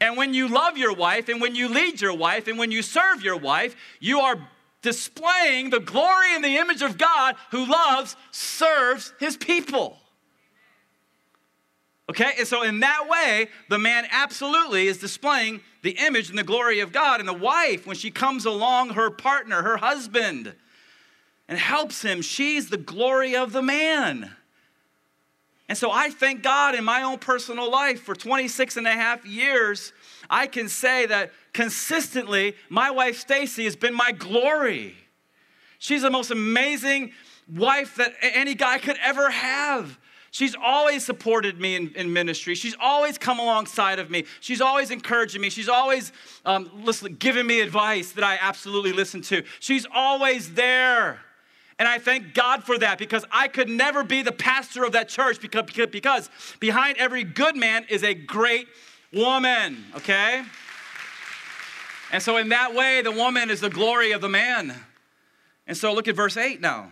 And 0.02 0.16
when 0.16 0.34
you 0.34 0.48
love 0.48 0.78
your 0.78 0.94
wife, 0.94 1.30
and 1.30 1.42
when 1.42 1.56
you 1.56 1.68
lead 1.68 2.02
your 2.02 2.16
wife, 2.16 2.48
and 2.48 2.58
when 2.58 2.72
you 2.72 2.82
serve 2.82 3.22
your 3.22 3.38
wife, 3.38 3.76
you 4.00 4.20
are 4.20 4.38
displaying 4.82 5.70
the 5.70 5.80
glory 5.80 6.34
and 6.34 6.44
the 6.44 6.58
image 6.58 6.82
of 6.82 6.98
God 6.98 7.36
who 7.52 7.66
loves, 7.66 8.16
serves 8.32 9.14
his 9.20 9.36
people. 9.36 9.98
Okay, 12.10 12.32
and 12.40 12.48
so 12.48 12.64
in 12.64 12.80
that 12.80 13.08
way, 13.08 13.50
the 13.70 13.78
man 13.78 14.08
absolutely 14.10 14.88
is 14.88 14.98
displaying 14.98 15.62
the 15.84 15.92
image 15.92 16.30
and 16.30 16.40
the 16.40 16.44
glory 16.44 16.80
of 16.80 16.92
God. 16.92 17.20
And 17.20 17.30
the 17.30 17.34
wife, 17.34 17.86
when 17.86 17.96
she 17.96 18.10
comes 18.10 18.46
along 18.46 18.92
her 18.92 19.12
partner, 19.12 19.62
her 19.62 19.78
husband, 19.78 20.56
and 21.48 21.60
helps 21.60 22.02
him, 22.02 22.22
she's 22.22 22.70
the 22.70 22.78
glory 22.78 23.36
of 23.36 23.52
the 23.52 23.62
man. 23.62 24.36
And 25.70 25.78
so 25.78 25.92
I 25.92 26.10
thank 26.10 26.42
God 26.42 26.74
in 26.74 26.84
my 26.84 27.04
own 27.04 27.20
personal 27.20 27.70
life 27.70 28.02
for 28.02 28.16
26 28.16 28.78
and 28.78 28.88
a 28.88 28.92
half 28.92 29.24
years, 29.24 29.94
I 30.28 30.48
can 30.48 30.68
say 30.68 31.06
that 31.06 31.32
consistently 31.54 32.56
my 32.70 32.90
wife 32.90 33.20
Stacy 33.20 33.66
has 33.66 33.76
been 33.76 33.94
my 33.94 34.12
glory. 34.12 34.96
She's 35.78 36.02
the 36.02 36.10
most 36.10 36.32
amazing 36.32 37.14
wife 37.48 37.96
that 37.98 38.16
any 38.22 38.56
guy 38.56 38.80
could 38.80 38.98
ever 39.04 39.30
have. 39.30 40.00
She's 40.32 40.56
always 40.56 41.06
supported 41.06 41.60
me 41.60 41.76
in, 41.76 41.94
in, 41.96 42.14
ministry. 42.14 42.56
She's 42.56 42.76
always 42.80 43.18
come 43.18 43.40
alongside 43.40 44.00
of 44.00 44.10
me. 44.10 44.26
She's 44.42 44.62
always 44.62 44.92
encouraging 44.92 45.42
me. 45.42 45.50
She's 45.50 45.70
always 45.70 46.12
um, 46.46 46.70
listen, 46.84 47.16
giving 47.16 47.48
me 47.48 47.62
advice 47.62 48.12
that 48.14 48.24
I 48.24 48.38
absolutely 48.42 48.92
listen 48.92 49.22
to. 49.24 49.44
She's 49.60 49.88
always 49.92 50.54
there. 50.54 51.20
And 51.80 51.88
I 51.88 51.98
thank 51.98 52.34
God 52.34 52.66
for 52.66 52.78
that 52.78 53.00
because 53.00 53.24
I 53.32 53.48
could 53.48 53.70
never 53.70 54.04
be 54.04 54.22
the 54.22 54.34
pastor 54.34 54.84
of 54.84 54.92
that 54.92 55.08
church 55.08 55.40
because, 55.40 55.66
because 55.90 56.30
behind 56.60 56.98
every 56.98 57.24
good 57.24 57.56
man 57.56 57.86
is 57.90 58.04
a 58.04 58.14
great 58.14 58.68
woman, 59.14 59.86
okay? 59.96 60.44
And 62.12 62.22
so, 62.22 62.38
in 62.38 62.50
that 62.50 62.76
way, 62.76 63.02
the 63.02 63.12
woman 63.12 63.50
is 63.50 63.62
the 63.62 63.70
glory 63.70 64.12
of 64.12 64.20
the 64.20 64.30
man. 64.30 64.76
And 65.68 65.78
so 65.78 65.94
look 65.94 66.08
at 66.08 66.16
verse 66.16 66.36
8 66.36 66.60
now. 66.60 66.92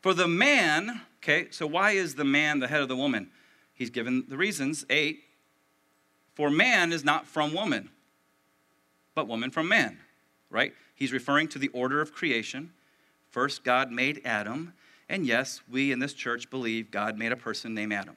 For 0.00 0.12
the 0.12 0.28
man, 0.28 1.02
okay, 1.22 1.48
so 1.50 1.66
why 1.66 1.92
is 1.92 2.16
the 2.16 2.24
man 2.24 2.58
the 2.58 2.68
head 2.68 2.82
of 2.82 2.88
the 2.88 2.96
woman? 2.96 3.30
He's 3.72 3.90
given 3.90 4.24
the 4.28 4.36
reasons. 4.36 4.84
8. 4.90 5.22
For 6.34 6.50
man 6.50 6.92
is 6.92 7.04
not 7.04 7.26
from 7.26 7.54
woman, 7.54 7.90
but 9.14 9.28
woman 9.28 9.50
from 9.50 9.68
man, 9.68 9.98
right? 10.50 10.74
He's 10.94 11.12
referring 11.12 11.48
to 11.48 11.58
the 11.58 11.68
order 11.68 12.00
of 12.00 12.12
creation. 12.12 12.72
First, 13.30 13.64
God 13.64 13.90
made 13.90 14.20
Adam. 14.24 14.74
And 15.08 15.26
yes, 15.26 15.60
we 15.70 15.92
in 15.92 15.98
this 15.98 16.12
church 16.12 16.50
believe 16.50 16.90
God 16.90 17.18
made 17.18 17.32
a 17.32 17.36
person 17.36 17.74
named 17.74 17.92
Adam. 17.92 18.16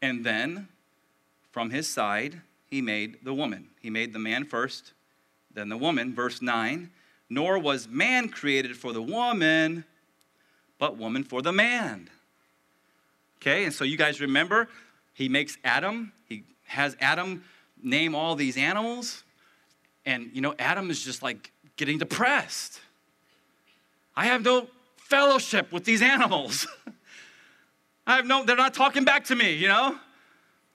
And 0.00 0.24
then, 0.24 0.68
from 1.50 1.70
his 1.70 1.88
side, 1.88 2.40
he 2.66 2.80
made 2.80 3.18
the 3.24 3.34
woman. 3.34 3.68
He 3.80 3.90
made 3.90 4.12
the 4.12 4.18
man 4.18 4.44
first, 4.44 4.92
then 5.52 5.68
the 5.68 5.76
woman. 5.76 6.14
Verse 6.14 6.42
9 6.42 6.90
Nor 7.30 7.58
was 7.58 7.88
man 7.88 8.28
created 8.28 8.76
for 8.76 8.92
the 8.92 9.02
woman, 9.02 9.84
but 10.78 10.96
woman 10.96 11.24
for 11.24 11.42
the 11.42 11.52
man. 11.52 12.08
Okay, 13.36 13.64
and 13.64 13.72
so 13.72 13.84
you 13.84 13.96
guys 13.96 14.20
remember, 14.20 14.68
he 15.14 15.28
makes 15.28 15.58
Adam, 15.62 16.12
he 16.28 16.44
has 16.64 16.96
Adam 17.00 17.44
name 17.82 18.14
all 18.14 18.34
these 18.34 18.56
animals, 18.56 19.24
and 20.06 20.30
you 20.32 20.40
know, 20.40 20.54
Adam 20.58 20.90
is 20.90 21.04
just 21.04 21.22
like 21.22 21.52
getting 21.76 21.98
depressed. 21.98 22.80
I 24.18 24.24
have 24.24 24.42
no 24.42 24.66
fellowship 24.96 25.70
with 25.70 25.84
these 25.84 26.02
animals. 26.02 26.66
I 28.06 28.16
have 28.16 28.26
no, 28.26 28.44
they're 28.44 28.56
not 28.56 28.74
talking 28.74 29.04
back 29.04 29.26
to 29.26 29.36
me, 29.36 29.52
you 29.52 29.68
know? 29.68 29.96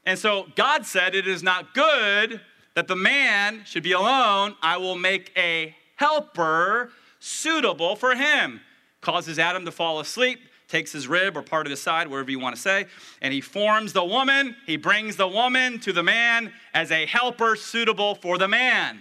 And 0.05 0.17
so 0.17 0.47
God 0.55 0.85
said, 0.85 1.13
It 1.13 1.27
is 1.27 1.43
not 1.43 1.73
good 1.73 2.39
that 2.75 2.87
the 2.87 2.95
man 2.95 3.63
should 3.65 3.83
be 3.83 3.91
alone. 3.91 4.55
I 4.61 4.77
will 4.77 4.95
make 4.95 5.33
a 5.35 5.75
helper 5.97 6.91
suitable 7.19 7.97
for 7.97 8.15
him. 8.15 8.61
Causes 9.01 9.37
Adam 9.37 9.65
to 9.65 9.71
fall 9.73 9.99
asleep, 9.99 10.39
takes 10.69 10.93
his 10.93 11.09
rib 11.09 11.35
or 11.35 11.41
part 11.41 11.67
of 11.67 11.71
his 11.71 11.81
side, 11.81 12.07
wherever 12.07 12.31
you 12.31 12.39
want 12.39 12.55
to 12.55 12.61
say, 12.61 12.85
and 13.21 13.33
he 13.33 13.41
forms 13.41 13.91
the 13.91 14.05
woman. 14.05 14.55
He 14.65 14.77
brings 14.77 15.17
the 15.17 15.27
woman 15.27 15.81
to 15.81 15.91
the 15.91 16.01
man 16.01 16.53
as 16.73 16.91
a 16.91 17.05
helper 17.05 17.57
suitable 17.57 18.15
for 18.15 18.37
the 18.37 18.47
man. 18.47 18.99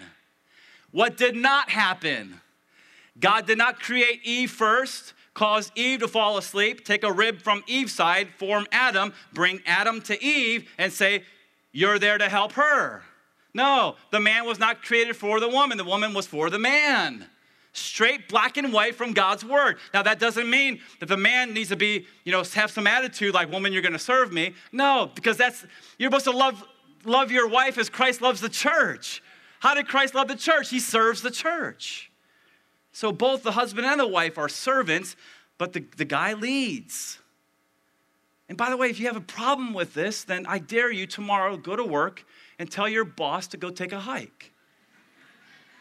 What 0.91 1.17
did 1.17 1.37
not 1.37 1.71
happen? 1.71 2.41
God 3.19 3.47
did 3.47 3.59
not 3.59 3.79
create 3.81 4.21
Eve 4.25 4.51
first, 4.51 5.13
cause 5.35 5.71
Eve 5.75 6.01
to 6.01 6.09
fall 6.09 6.39
asleep, 6.39 6.85
take 6.85 7.05
a 7.05 7.13
rib 7.13 7.43
from 7.43 7.63
Eve's 7.67 7.93
side, 7.93 8.29
form 8.39 8.67
Adam, 8.73 9.13
bring 9.33 9.61
Adam 9.67 10.01
to 10.03 10.23
Eve, 10.23 10.69
and 10.79 10.93
say, 10.93 11.25
You're 11.73 11.99
there 11.99 12.19
to 12.19 12.29
help 12.29 12.53
her. 12.53 13.03
No, 13.55 13.97
the 14.11 14.21
man 14.21 14.47
was 14.47 14.59
not 14.59 14.83
created 14.83 15.15
for 15.15 15.41
the 15.41 15.49
woman, 15.49 15.77
the 15.77 15.85
woman 15.85 16.15
was 16.15 16.27
for 16.27 16.49
the 16.49 16.59
man. 16.59 17.27
Straight 17.75 18.29
black 18.29 18.59
and 18.59 18.71
white 18.73 18.95
from 18.95 19.15
God's 19.15 19.45
word. 19.45 19.79
Now, 19.95 20.03
that 20.03 20.19
doesn't 20.19 20.49
mean 20.49 20.81
that 21.01 21.07
the 21.07 21.17
man 21.17 21.55
needs 21.55 21.71
to 21.71 21.77
be, 21.77 22.07
you 22.25 22.33
know, 22.33 22.43
have 22.55 22.71
some 22.71 22.87
attitude 22.87 23.33
like, 23.33 23.51
woman, 23.51 23.73
you're 23.73 23.83
gonna 23.83 23.99
serve 23.99 24.33
me. 24.33 24.55
No, 24.73 25.11
because 25.15 25.39
that's, 25.39 25.65
you're 25.99 26.11
supposed 26.11 26.27
to 26.27 26.33
love, 26.33 26.63
love 27.05 27.31
your 27.31 27.49
wife 27.49 27.79
as 27.79 27.89
Christ 27.89 28.21
loves 28.21 28.43
the 28.43 28.51
church. 28.51 29.23
How 29.61 29.75
did 29.75 29.89
Christ 29.89 30.15
love 30.15 30.29
the 30.29 30.37
church? 30.37 30.69
He 30.69 30.81
serves 30.81 31.23
the 31.23 31.31
church. 31.31 32.12
So 32.93 33.11
both 33.11 33.43
the 33.43 33.53
husband 33.53 33.87
and 33.87 33.99
the 33.99 34.07
wife 34.07 34.37
are 34.39 34.49
servants, 34.49 35.17
but 35.59 35.73
the, 35.73 35.85
the 35.97 36.05
guy 36.05 36.35
leads. 36.35 37.19
And 38.49 38.59
by 38.59 38.69
the 38.69 38.77
way, 38.77 38.91
if 38.91 39.01
you 39.01 39.07
have 39.07 39.17
a 39.17 39.21
problem 39.21 39.73
with 39.73 39.95
this, 39.95 40.25
then 40.25 40.45
I 40.47 40.59
dare 40.59 40.91
you 40.91 41.07
tomorrow 41.07 41.57
go 41.57 41.75
to 41.75 41.85
work 41.85 42.25
and 42.59 42.71
tell 42.71 42.89
your 42.89 43.05
boss 43.05 43.47
to 43.49 43.57
go 43.57 43.71
take 43.71 43.93
a 43.93 44.01
hike 44.01 44.53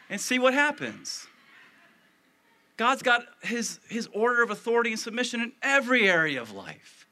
and 0.09 0.21
see 0.21 0.39
what 0.39 0.53
happens. 0.53 1.27
God's 2.77 3.03
got 3.03 3.23
his, 3.43 3.79
his 3.89 4.07
order 4.13 4.41
of 4.41 4.49
authority 4.49 4.91
and 4.91 4.99
submission 4.99 5.41
in 5.41 5.51
every 5.61 6.09
area 6.09 6.41
of 6.41 6.51
life. 6.51 7.05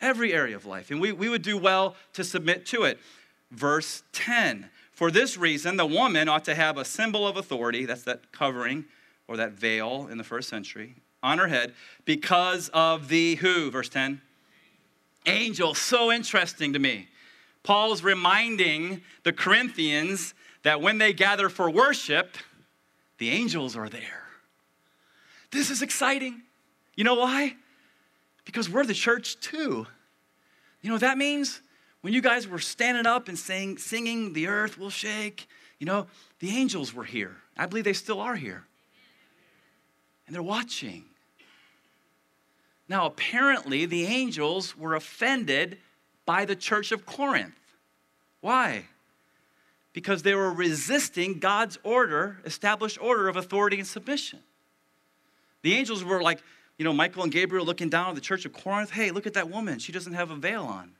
Every 0.00 0.32
area 0.32 0.54
of 0.54 0.64
life. 0.64 0.92
And 0.92 1.00
we, 1.00 1.10
we 1.10 1.28
would 1.28 1.42
do 1.42 1.58
well 1.58 1.96
to 2.12 2.22
submit 2.22 2.64
to 2.66 2.84
it. 2.84 3.00
Verse 3.50 4.04
10 4.12 4.70
For 4.92 5.10
this 5.10 5.36
reason, 5.36 5.76
the 5.76 5.86
woman 5.86 6.28
ought 6.28 6.44
to 6.44 6.54
have 6.54 6.78
a 6.78 6.84
symbol 6.84 7.26
of 7.26 7.36
authority, 7.36 7.84
that's 7.84 8.04
that 8.04 8.30
covering 8.30 8.84
or 9.28 9.36
that 9.36 9.52
veil 9.52 10.08
in 10.10 10.18
the 10.18 10.24
first 10.24 10.48
century 10.48 10.96
on 11.22 11.38
her 11.38 11.46
head 11.46 11.74
because 12.04 12.70
of 12.70 13.08
the 13.08 13.36
who, 13.36 13.70
verse 13.70 13.88
10? 13.88 14.20
Angel. 15.26 15.74
So 15.74 16.10
interesting 16.10 16.72
to 16.72 16.78
me. 16.78 17.08
Paul's 17.62 18.02
reminding 18.02 19.02
the 19.24 19.32
Corinthians 19.32 20.32
that 20.62 20.80
when 20.80 20.98
they 20.98 21.12
gather 21.12 21.48
for 21.48 21.70
worship, 21.70 22.36
the 23.18 23.30
angels 23.30 23.76
are 23.76 23.88
there. 23.88 24.22
This 25.50 25.70
is 25.70 25.82
exciting. 25.82 26.42
You 26.94 27.04
know 27.04 27.14
why? 27.14 27.56
Because 28.44 28.70
we're 28.70 28.84
the 28.84 28.94
church 28.94 29.38
too. 29.40 29.86
You 30.80 30.88
know 30.88 30.94
what 30.94 31.02
that 31.02 31.18
means? 31.18 31.60
When 32.00 32.14
you 32.14 32.22
guys 32.22 32.46
were 32.46 32.60
standing 32.60 33.06
up 33.06 33.28
and 33.28 33.38
saying, 33.38 33.78
singing, 33.78 34.32
the 34.32 34.46
earth 34.46 34.78
will 34.78 34.90
shake, 34.90 35.48
you 35.78 35.86
know, 35.86 36.06
the 36.38 36.50
angels 36.50 36.94
were 36.94 37.04
here. 37.04 37.36
I 37.56 37.66
believe 37.66 37.84
they 37.84 37.92
still 37.92 38.20
are 38.20 38.36
here 38.36 38.67
and 40.28 40.34
they're 40.34 40.42
watching. 40.42 41.04
Now, 42.86 43.06
apparently, 43.06 43.86
the 43.86 44.04
angels 44.04 44.76
were 44.76 44.94
offended 44.94 45.78
by 46.26 46.44
the 46.44 46.54
church 46.54 46.92
of 46.92 47.06
Corinth. 47.06 47.58
Why? 48.42 48.84
Because 49.94 50.22
they 50.22 50.34
were 50.34 50.52
resisting 50.52 51.38
God's 51.38 51.78
order, 51.82 52.40
established 52.44 52.98
order 53.00 53.26
of 53.28 53.36
authority 53.36 53.78
and 53.78 53.86
submission. 53.86 54.40
The 55.62 55.74
angels 55.74 56.04
were 56.04 56.22
like, 56.22 56.42
you 56.76 56.84
know, 56.84 56.92
Michael 56.92 57.22
and 57.22 57.32
Gabriel 57.32 57.64
looking 57.64 57.88
down 57.88 58.10
at 58.10 58.14
the 58.14 58.20
church 58.20 58.44
of 58.44 58.52
Corinth. 58.52 58.90
Hey, 58.90 59.10
look 59.10 59.26
at 59.26 59.32
that 59.32 59.50
woman. 59.50 59.78
She 59.78 59.92
doesn't 59.92 60.12
have 60.12 60.30
a 60.30 60.36
veil 60.36 60.64
on. 60.64 60.92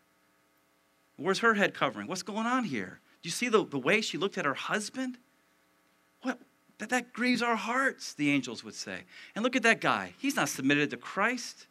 Where's 1.17 1.41
her 1.41 1.53
head 1.53 1.75
covering? 1.75 2.07
What's 2.07 2.23
going 2.23 2.47
on 2.47 2.65
here? 2.65 3.01
Do 3.23 3.29
you 3.29 3.33
see 3.33 3.51
the, 3.51 3.65
the 3.65 3.79
way 3.79 4.01
she 4.01 4.17
looked 4.17 4.39
at 4.39 4.47
her 4.47 4.55
husband? 4.55 5.19
That 6.79 6.91
that 6.91 7.13
grieves 7.13 7.43
our 7.43 7.57
hearts, 7.57 8.15
the 8.15 8.31
angels 8.31 8.63
would 8.63 8.75
say. 8.75 9.01
And 9.35 9.43
look 9.43 9.57
at 9.57 9.63
that 9.65 9.81
guy. 9.81 10.15
He's 10.19 10.37
not 10.37 10.49
submitted 10.49 10.91
to 10.91 10.97
Christ. 10.97 11.67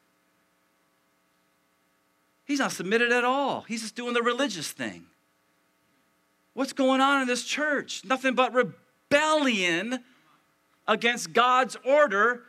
He's 2.43 2.59
not 2.59 2.71
submitted 2.71 3.11
at 3.11 3.23
all. 3.23 3.61
He's 3.67 3.81
just 3.81 3.95
doing 3.95 4.13
the 4.13 4.21
religious 4.21 4.71
thing. 4.71 5.05
What's 6.53 6.73
going 6.73 7.01
on 7.01 7.21
in 7.21 7.27
this 7.27 7.43
church? 7.43 8.03
Nothing 8.03 8.33
but 8.33 8.53
rebellion 8.53 10.03
against 10.87 11.33
God's 11.33 11.77
order 11.85 12.43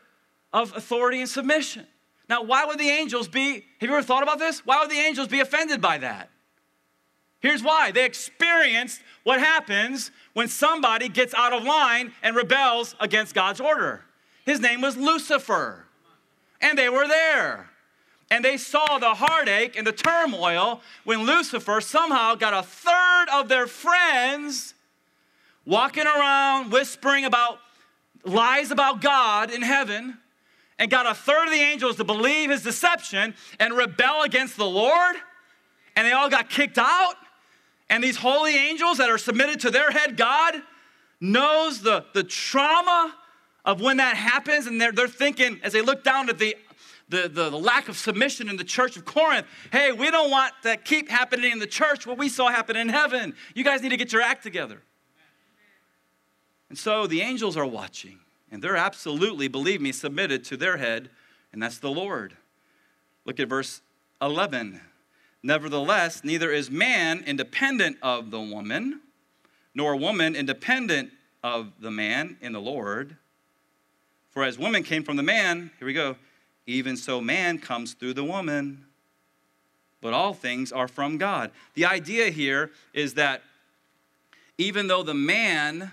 of 0.53 0.75
authority 0.77 1.21
and 1.21 1.29
submission. 1.29 1.87
Now, 2.29 2.43
why 2.43 2.65
would 2.65 2.79
the 2.79 2.89
angels 2.89 3.29
be, 3.29 3.65
have 3.81 3.89
you 3.89 3.91
ever 3.91 4.03
thought 4.03 4.23
about 4.23 4.39
this? 4.39 4.65
Why 4.65 4.81
would 4.81 4.91
the 4.91 4.99
angels 4.99 5.29
be 5.29 5.41
offended 5.41 5.81
by 5.81 5.99
that? 5.99 6.31
Here's 7.41 7.63
why 7.63 7.93
they 7.93 8.05
experienced 8.05 9.01
what 9.23 9.41
happens 9.41 10.11
when 10.33 10.49
somebody 10.49 11.09
gets 11.09 11.35
out 11.35 11.53
of 11.53 11.63
line 11.65 12.13
and 12.23 12.35
rebels 12.35 12.97
against 13.01 13.35
God's 13.35 13.61
order. 13.61 14.03
His 14.45 14.61
name 14.61 14.81
was 14.81 14.97
Lucifer, 14.97 15.85
and 16.61 16.77
they 16.79 16.89
were 16.89 17.07
there. 17.07 17.71
And 18.31 18.45
they 18.45 18.57
saw 18.57 18.99
the 18.99 19.15
heartache 19.15 19.77
and 19.77 19.87
the 19.87 19.93
turmoil 19.93 20.83
when 21.05 21.23
Lucifer 21.23 21.81
somehow 21.81 22.35
got 22.35 22.53
a 22.53 22.63
third 22.63 23.27
of 23.33 23.49
their 23.49 23.67
friends 23.67 24.75
walking 25.65 26.07
around 26.07 26.71
whispering 26.71 27.25
about 27.25 27.59
lies 28.25 28.71
about 28.71 29.01
God 29.01 29.51
in 29.51 29.63
heaven 29.63 30.19
and 30.79 30.91
got 30.91 31.07
a 31.07 31.15
third 31.15 31.47
of 31.47 31.53
the 31.53 31.61
angels 31.61 31.97
to 31.97 32.05
believe 32.05 32.51
his 32.51 32.63
deception 32.63 33.35
and 33.59 33.75
rebel 33.75 34.23
against 34.23 34.57
the 34.57 34.67
Lord. 34.67 35.17
And 35.97 36.07
they 36.07 36.13
all 36.13 36.29
got 36.29 36.51
kicked 36.51 36.79
out. 36.79 37.15
And 37.91 38.05
these 38.05 38.17
holy 38.17 38.57
angels 38.57 38.99
that 38.99 39.09
are 39.09 39.19
submitted 39.19 39.61
to 39.61 39.71
their 39.71 39.91
head 39.91 40.17
God 40.17 40.55
knows 41.21 41.81
the, 41.81 42.05
the 42.15 42.23
trauma 42.23 43.15
of 43.65 43.81
when 43.81 43.97
that 43.97 44.17
happens. 44.17 44.67
And 44.67 44.81
they're, 44.81 44.93
they're 44.93 45.09
thinking, 45.09 45.61
as 45.63 45.73
they 45.73 45.83
look 45.83 46.05
down 46.05 46.29
at 46.29 46.39
the, 46.39 46.57
the, 47.09 47.23
the, 47.23 47.51
the 47.51 47.59
lack 47.59 47.89
of 47.89 47.97
submission 47.97 48.49
in 48.49 48.57
the 48.57 48.65
church 48.65 48.97
of 48.97 49.05
Corinth, 49.05 49.47
hey, 49.73 49.93
we 49.93 50.11
don't 50.11 50.31
want 50.31 50.53
that 50.63 50.85
keep 50.85 51.09
happening 51.09 51.53
in 51.53 51.59
the 51.59 51.67
church 51.67 52.07
what 52.07 52.19
we 52.19 52.29
saw 52.29 52.49
happen 52.49 52.77
in 52.77 52.89
heaven. 52.89 53.35
You 53.55 53.65
guys 53.65 53.83
need 53.83 53.91
to 53.91 53.97
get 53.97 54.13
your 54.13 54.23
act 54.23 54.43
together. 54.43 54.83
And 56.69 56.77
so 56.77 57.07
the 57.07 57.23
angels 57.23 57.57
are 57.57 57.67
watching, 57.67 58.19
and 58.51 58.63
they're 58.63 58.77
absolutely, 58.77 59.49
believe 59.49 59.81
me, 59.81 59.91
submitted 59.91 60.45
to 60.45 60.57
their 60.57 60.77
head, 60.77 61.09
and 61.53 61.63
that's 61.63 61.79
the 61.79 61.91
Lord. 61.91 62.37
Look 63.25 63.41
at 63.41 63.49
verse 63.49 63.81
11. 64.21 64.81
Nevertheless, 65.43 66.25
neither 66.25 66.51
is 66.51 66.71
man 66.71 67.23
independent 67.27 67.99
of 68.03 68.31
the 68.31 68.41
woman, 68.41 69.01
nor 69.75 69.95
woman 69.97 70.35
independent 70.35 71.11
of 71.43 71.73
the 71.81 71.91
man 71.91 72.37
in 72.41 72.53
the 72.53 72.61
Lord. 72.61 73.17
For 74.31 74.45
as 74.45 74.59
woman 74.59 74.83
came 74.83 75.05
from 75.05 75.17
the 75.17 75.23
man, 75.23 75.71
here 75.79 75.87
we 75.87 75.93
go, 75.93 76.17
even 76.67 76.97
so 76.97 77.21
man 77.21 77.59
comes 77.59 77.95
through 77.95 78.15
the 78.15 78.25
woman. 78.25 78.85
But 80.01 80.13
all 80.13 80.35
things 80.35 80.71
are 80.71 80.89
from 80.89 81.19
God. 81.19 81.51
The 81.75 81.87
idea 81.87 82.31
here 82.31 82.71
is 82.93 83.15
that 83.15 83.43
even 84.59 84.87
though 84.87 85.03
the 85.03 85.15
man 85.15 85.93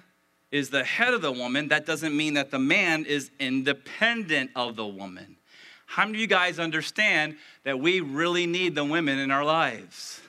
is 0.51 0.69
the 0.69 0.83
head 0.83 1.13
of 1.13 1.21
the 1.21 1.31
woman, 1.31 1.69
that 1.69 1.85
doesn't 1.85 2.15
mean 2.15 2.35
that 2.35 2.51
the 2.51 2.59
man 2.59 3.05
is 3.05 3.31
independent 3.39 4.51
of 4.55 4.75
the 4.75 4.85
woman. 4.85 5.37
How 5.85 6.05
many 6.05 6.17
of 6.17 6.21
you 6.21 6.27
guys 6.27 6.59
understand 6.59 7.37
that 7.63 7.79
we 7.79 7.99
really 7.99 8.47
need 8.47 8.75
the 8.75 8.83
women 8.83 9.19
in 9.19 9.31
our 9.31 9.45
lives? 9.45 10.21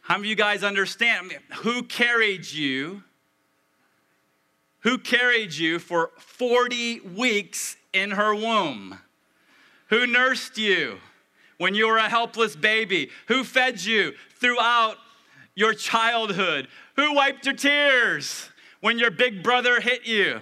How 0.00 0.16
many 0.16 0.28
of 0.28 0.30
you 0.30 0.36
guys 0.36 0.64
understand 0.64 1.26
I 1.26 1.28
mean, 1.28 1.38
who 1.56 1.82
carried 1.82 2.50
you? 2.50 3.02
Who 4.80 4.96
carried 4.96 5.52
you 5.52 5.78
for 5.78 6.12
40 6.18 7.00
weeks 7.00 7.76
in 7.92 8.12
her 8.12 8.34
womb? 8.34 8.98
Who 9.90 10.06
nursed 10.06 10.56
you 10.56 10.98
when 11.58 11.74
you 11.74 11.88
were 11.88 11.98
a 11.98 12.08
helpless 12.08 12.56
baby? 12.56 13.10
Who 13.26 13.44
fed 13.44 13.82
you 13.82 14.14
throughout 14.40 14.96
your 15.54 15.74
childhood? 15.74 16.68
Who 16.96 17.14
wiped 17.14 17.44
your 17.44 17.54
tears 17.54 18.48
when 18.80 18.98
your 18.98 19.10
big 19.10 19.42
brother 19.42 19.80
hit 19.80 20.06
you? 20.06 20.40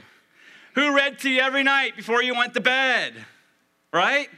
Who 0.75 0.95
read 0.95 1.19
to 1.21 1.31
you 1.31 1.41
every 1.41 1.63
night 1.63 1.97
before 1.97 2.23
you 2.23 2.35
went 2.35 2.55
to 2.55 2.61
bed? 2.61 3.15
Right? 3.97 4.29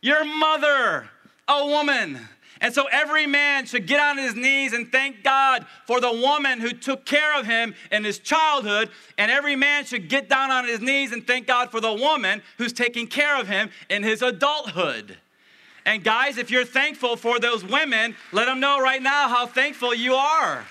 Your 0.00 0.24
mother, 0.24 1.08
a 1.48 1.66
woman 1.66 2.20
and 2.62 2.72
so 2.72 2.86
every 2.92 3.26
man 3.26 3.66
should 3.66 3.88
get 3.88 3.98
on 3.98 4.16
his 4.16 4.36
knees 4.36 4.72
and 4.72 4.90
thank 4.90 5.24
God 5.24 5.66
for 5.84 6.00
the 6.00 6.12
woman 6.12 6.60
who 6.60 6.70
took 6.70 7.04
care 7.04 7.36
of 7.36 7.44
him 7.44 7.74
in 7.90 8.04
his 8.04 8.20
childhood. 8.20 8.88
And 9.18 9.32
every 9.32 9.56
man 9.56 9.84
should 9.84 10.08
get 10.08 10.28
down 10.28 10.52
on 10.52 10.68
his 10.68 10.80
knees 10.80 11.10
and 11.10 11.26
thank 11.26 11.48
God 11.48 11.72
for 11.72 11.80
the 11.80 11.92
woman 11.92 12.40
who's 12.58 12.72
taking 12.72 13.08
care 13.08 13.36
of 13.36 13.48
him 13.48 13.70
in 13.90 14.04
his 14.04 14.22
adulthood. 14.22 15.18
And 15.84 16.04
guys, 16.04 16.38
if 16.38 16.52
you're 16.52 16.64
thankful 16.64 17.16
for 17.16 17.40
those 17.40 17.64
women, 17.64 18.14
let 18.30 18.44
them 18.44 18.60
know 18.60 18.80
right 18.80 19.02
now 19.02 19.28
how 19.28 19.48
thankful 19.48 19.92
you 19.92 20.14
are. 20.14 20.64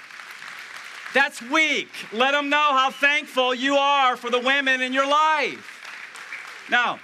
That's 1.14 1.42
weak. 1.42 1.90
Let 2.14 2.32
them 2.32 2.48
know 2.48 2.70
how 2.72 2.90
thankful 2.90 3.54
you 3.54 3.76
are 3.76 4.16
for 4.16 4.30
the 4.30 4.40
women 4.40 4.80
in 4.80 4.94
your 4.94 5.06
life. 5.06 5.82
Now, 6.70 7.02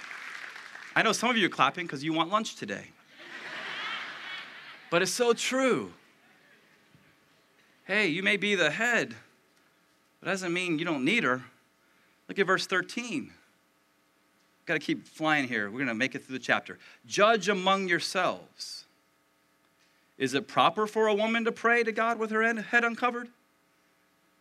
I 0.98 1.02
know 1.02 1.12
some 1.12 1.30
of 1.30 1.36
you 1.36 1.46
are 1.46 1.48
clapping 1.48 1.86
because 1.86 2.02
you 2.02 2.12
want 2.12 2.32
lunch 2.32 2.56
today. 2.56 2.90
But 4.90 5.00
it's 5.00 5.12
so 5.12 5.32
true. 5.32 5.92
Hey, 7.84 8.08
you 8.08 8.24
may 8.24 8.36
be 8.36 8.56
the 8.56 8.72
head, 8.72 9.14
but 10.18 10.26
that 10.26 10.32
doesn't 10.32 10.52
mean 10.52 10.76
you 10.80 10.84
don't 10.84 11.04
need 11.04 11.22
her. 11.22 11.44
Look 12.26 12.40
at 12.40 12.48
verse 12.48 12.66
13. 12.66 13.32
Got 14.66 14.74
to 14.74 14.80
keep 14.80 15.06
flying 15.06 15.46
here. 15.46 15.70
We're 15.70 15.78
going 15.78 15.86
to 15.86 15.94
make 15.94 16.16
it 16.16 16.24
through 16.24 16.36
the 16.36 16.44
chapter. 16.44 16.80
Judge 17.06 17.48
among 17.48 17.86
yourselves. 17.86 18.84
Is 20.18 20.34
it 20.34 20.48
proper 20.48 20.88
for 20.88 21.06
a 21.06 21.14
woman 21.14 21.44
to 21.44 21.52
pray 21.52 21.84
to 21.84 21.92
God 21.92 22.18
with 22.18 22.32
her 22.32 22.42
head 22.60 22.84
uncovered? 22.84 23.28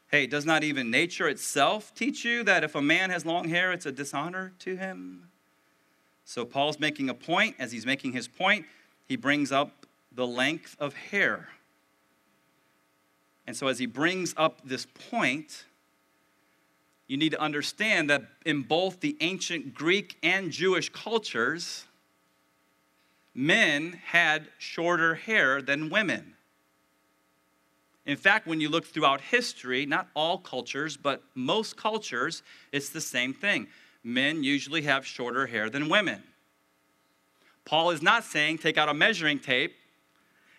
Hey, 0.09 0.25
does 0.25 0.47
not 0.47 0.63
even 0.63 0.89
nature 0.89 1.27
itself 1.27 1.93
teach 1.93 2.25
you 2.25 2.43
that 2.45 2.63
if 2.63 2.73
a 2.73 2.81
man 2.81 3.11
has 3.11 3.27
long 3.27 3.47
hair, 3.47 3.71
it's 3.71 3.85
a 3.85 3.91
dishonor 3.91 4.53
to 4.57 4.75
him? 4.75 5.27
So 6.27 6.43
Paul's 6.43 6.77
making 6.77 7.09
a 7.09 7.13
point. 7.13 7.55
As 7.57 7.71
he's 7.71 7.85
making 7.85 8.11
his 8.11 8.27
point, 8.27 8.65
he 9.07 9.15
brings 9.15 9.49
up 9.49 9.85
the 10.11 10.27
length 10.27 10.75
of 10.77 10.93
hair. 10.93 11.47
And 13.47 13.55
so, 13.55 13.67
as 13.67 13.79
he 13.79 13.85
brings 13.85 14.33
up 14.35 14.59
this 14.65 14.85
point, 15.09 15.63
you 17.07 17.15
need 17.15 17.29
to 17.29 17.39
understand 17.39 18.09
that 18.09 18.23
in 18.45 18.63
both 18.63 18.99
the 18.99 19.15
ancient 19.21 19.73
Greek 19.73 20.17
and 20.21 20.51
Jewish 20.51 20.89
cultures, 20.89 21.85
men 23.33 24.01
had 24.07 24.49
shorter 24.57 25.15
hair 25.15 25.61
than 25.61 25.89
women. 25.89 26.33
In 28.05 28.17
fact, 28.17 28.47
when 28.47 28.59
you 28.59 28.67
look 28.67 28.85
throughout 28.85 29.21
history, 29.21 29.85
not 29.85 30.09
all 30.13 30.39
cultures, 30.39 30.97
but 30.97 31.23
most 31.35 31.77
cultures, 31.77 32.43
it's 32.73 32.89
the 32.89 32.99
same 32.99 33.33
thing. 33.33 33.67
Men 34.07 34.41
usually 34.41 34.83
have 34.83 35.05
shorter 35.05 35.47
hair 35.47 35.69
than 35.69 35.89
women. 35.89 36.23
Paul 37.65 37.89
is 37.89 38.01
not 38.01 38.23
saying 38.23 38.59
take 38.59 38.77
out 38.77 38.87
a 38.87 38.93
measuring 38.93 39.37
tape 39.37 39.75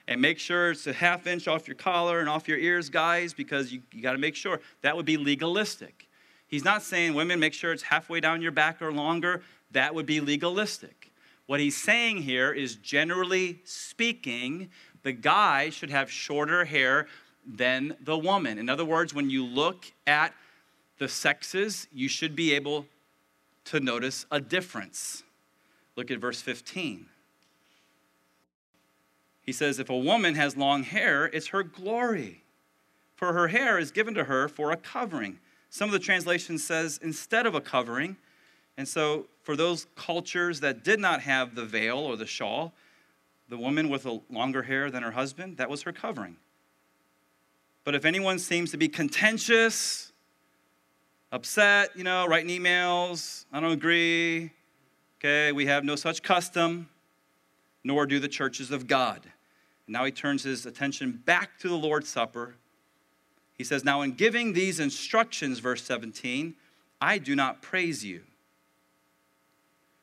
and 0.06 0.20
make 0.20 0.38
sure 0.38 0.72
it's 0.72 0.86
a 0.86 0.92
half 0.92 1.26
inch 1.26 1.48
off 1.48 1.66
your 1.66 1.74
collar 1.74 2.20
and 2.20 2.28
off 2.28 2.46
your 2.46 2.58
ears, 2.58 2.90
guys, 2.90 3.32
because 3.32 3.72
you, 3.72 3.80
you 3.90 4.02
got 4.02 4.12
to 4.12 4.18
make 4.18 4.36
sure 4.36 4.60
that 4.82 4.94
would 4.94 5.06
be 5.06 5.16
legalistic. 5.16 6.10
He's 6.46 6.62
not 6.62 6.82
saying 6.82 7.14
women 7.14 7.40
make 7.40 7.54
sure 7.54 7.72
it's 7.72 7.84
halfway 7.84 8.20
down 8.20 8.42
your 8.42 8.52
back 8.52 8.82
or 8.82 8.92
longer. 8.92 9.40
That 9.70 9.94
would 9.94 10.04
be 10.04 10.20
legalistic. 10.20 11.10
What 11.46 11.58
he's 11.58 11.82
saying 11.82 12.18
here 12.18 12.52
is 12.52 12.76
generally 12.76 13.60
speaking, 13.64 14.68
the 15.04 15.12
guy 15.12 15.70
should 15.70 15.88
have 15.88 16.10
shorter 16.10 16.66
hair 16.66 17.06
than 17.46 17.96
the 18.02 18.18
woman. 18.18 18.58
In 18.58 18.68
other 18.68 18.84
words, 18.84 19.14
when 19.14 19.30
you 19.30 19.42
look 19.42 19.86
at 20.06 20.34
the 20.98 21.08
sexes, 21.08 21.86
you 21.90 22.08
should 22.08 22.36
be 22.36 22.52
able 22.52 22.84
to 23.68 23.80
notice 23.80 24.26
a 24.30 24.40
difference. 24.40 25.22
Look 25.96 26.10
at 26.10 26.18
verse 26.18 26.40
15. 26.40 27.06
He 29.42 29.52
says, 29.52 29.78
If 29.78 29.90
a 29.90 29.96
woman 29.96 30.34
has 30.34 30.56
long 30.56 30.82
hair, 30.82 31.26
it's 31.26 31.48
her 31.48 31.62
glory, 31.62 32.44
for 33.14 33.32
her 33.32 33.48
hair 33.48 33.78
is 33.78 33.90
given 33.90 34.14
to 34.14 34.24
her 34.24 34.48
for 34.48 34.70
a 34.70 34.76
covering. 34.76 35.38
Some 35.70 35.88
of 35.88 35.92
the 35.92 35.98
translations 35.98 36.64
says 36.64 36.98
instead 37.02 37.46
of 37.46 37.54
a 37.54 37.60
covering. 37.60 38.16
And 38.76 38.86
so, 38.86 39.26
for 39.42 39.56
those 39.56 39.86
cultures 39.96 40.60
that 40.60 40.84
did 40.84 41.00
not 41.00 41.22
have 41.22 41.54
the 41.54 41.64
veil 41.64 41.98
or 41.98 42.16
the 42.16 42.26
shawl, 42.26 42.74
the 43.48 43.58
woman 43.58 43.88
with 43.88 44.06
a 44.06 44.20
longer 44.30 44.62
hair 44.62 44.90
than 44.90 45.02
her 45.02 45.10
husband, 45.10 45.56
that 45.56 45.68
was 45.68 45.82
her 45.82 45.92
covering. 45.92 46.36
But 47.84 47.94
if 47.94 48.04
anyone 48.04 48.38
seems 48.38 48.70
to 48.70 48.76
be 48.76 48.88
contentious, 48.88 50.12
upset, 51.30 51.90
you 51.96 52.04
know, 52.04 52.26
writing 52.26 52.50
emails, 52.50 53.44
I 53.52 53.60
don't 53.60 53.72
agree, 53.72 54.50
okay, 55.18 55.52
we 55.52 55.66
have 55.66 55.84
no 55.84 55.96
such 55.96 56.22
custom, 56.22 56.88
nor 57.84 58.06
do 58.06 58.18
the 58.18 58.28
churches 58.28 58.70
of 58.70 58.86
God. 58.86 59.20
And 59.86 59.92
Now 59.92 60.04
he 60.04 60.12
turns 60.12 60.42
his 60.42 60.66
attention 60.66 61.22
back 61.24 61.58
to 61.60 61.68
the 61.68 61.76
Lord's 61.76 62.08
Supper. 62.08 62.54
He 63.56 63.64
says, 63.64 63.84
Now 63.84 64.02
in 64.02 64.12
giving 64.12 64.52
these 64.52 64.80
instructions, 64.80 65.58
verse 65.58 65.82
17, 65.82 66.54
I 67.00 67.18
do 67.18 67.36
not 67.36 67.62
praise 67.62 68.04
you, 68.04 68.22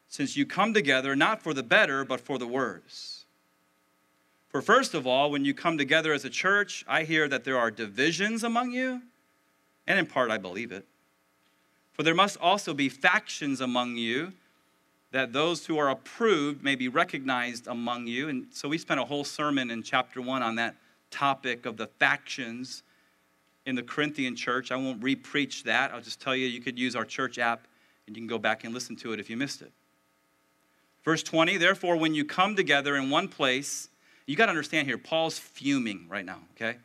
since 0.08 0.38
you 0.38 0.46
come 0.46 0.74
together 0.74 1.16
not 1.16 1.42
for 1.42 1.54
the 1.54 1.64
better, 1.64 2.06
but 2.06 2.22
for 2.22 2.38
the 2.38 2.48
worse. 2.48 3.26
For 4.50 4.62
first 4.62 4.94
of 4.94 5.06
all, 5.06 5.32
when 5.32 5.44
you 5.44 5.54
come 5.54 5.78
together 5.78 6.14
as 6.14 6.24
a 6.24 6.30
church, 6.30 6.86
I 6.88 7.04
hear 7.04 7.28
that 7.28 7.44
there 7.44 7.58
are 7.58 7.70
divisions 7.70 8.44
among 8.44 8.72
you, 8.72 9.02
and 9.86 10.00
in 10.00 10.06
part 10.06 10.32
I 10.32 10.38
believe 10.38 10.72
it. 10.72 10.86
For 11.96 12.04
there 12.04 12.14
must 12.14 12.38
also 12.40 12.74
be 12.74 12.90
factions 12.90 13.62
among 13.62 13.96
you 13.96 14.34
that 15.12 15.32
those 15.32 15.66
who 15.66 15.78
are 15.78 15.90
approved 15.90 16.62
may 16.62 16.76
be 16.76 16.90
recognized 16.90 17.68
among 17.68 18.06
you. 18.06 18.28
And 18.28 18.48
so 18.52 18.68
we 18.68 18.78
spent 18.78 19.00
a 19.00 19.06
whole 19.06 19.24
sermon 19.24 19.72
in 19.72 19.82
chapter 19.82 20.22
one 20.22 20.44
on 20.44 20.56
that 20.56 20.76
topic 21.10 21.66
of 21.66 21.78
the 21.78 21.88
factions 21.88 22.84
in 23.66 23.76
the 23.76 23.84
Corinthian 23.84 24.36
church. 24.36 24.74
I 24.74 24.76
won't 24.76 25.00
repreach 25.00 25.64
that. 25.64 25.94
I'll 25.94 26.02
just 26.02 26.20
tell 26.20 26.36
you, 26.36 26.48
you 26.48 26.60
could 26.60 26.78
use 26.78 26.98
our 26.98 27.06
church 27.06 27.40
app 27.40 27.66
and 28.08 28.16
you 28.16 28.22
can 28.22 28.28
go 28.28 28.38
back 28.38 28.66
and 28.66 28.74
listen 28.74 28.98
to 28.98 29.14
it 29.14 29.20
if 29.22 29.30
you 29.30 29.38
missed 29.38 29.62
it. 29.62 29.72
Verse 31.06 31.24
20, 31.24 31.56
therefore, 31.58 31.96
when 31.96 32.14
you 32.14 32.26
come 32.26 32.58
together 32.58 32.98
in 32.98 33.10
one 33.10 33.30
place, 33.30 33.88
you 34.26 34.36
got 34.36 34.48
to 34.48 34.50
understand 34.50 34.88
here, 34.88 34.98
Paul's 34.98 35.40
fuming 35.40 36.08
right 36.10 36.26
now, 36.26 36.40
okay? 36.56 36.78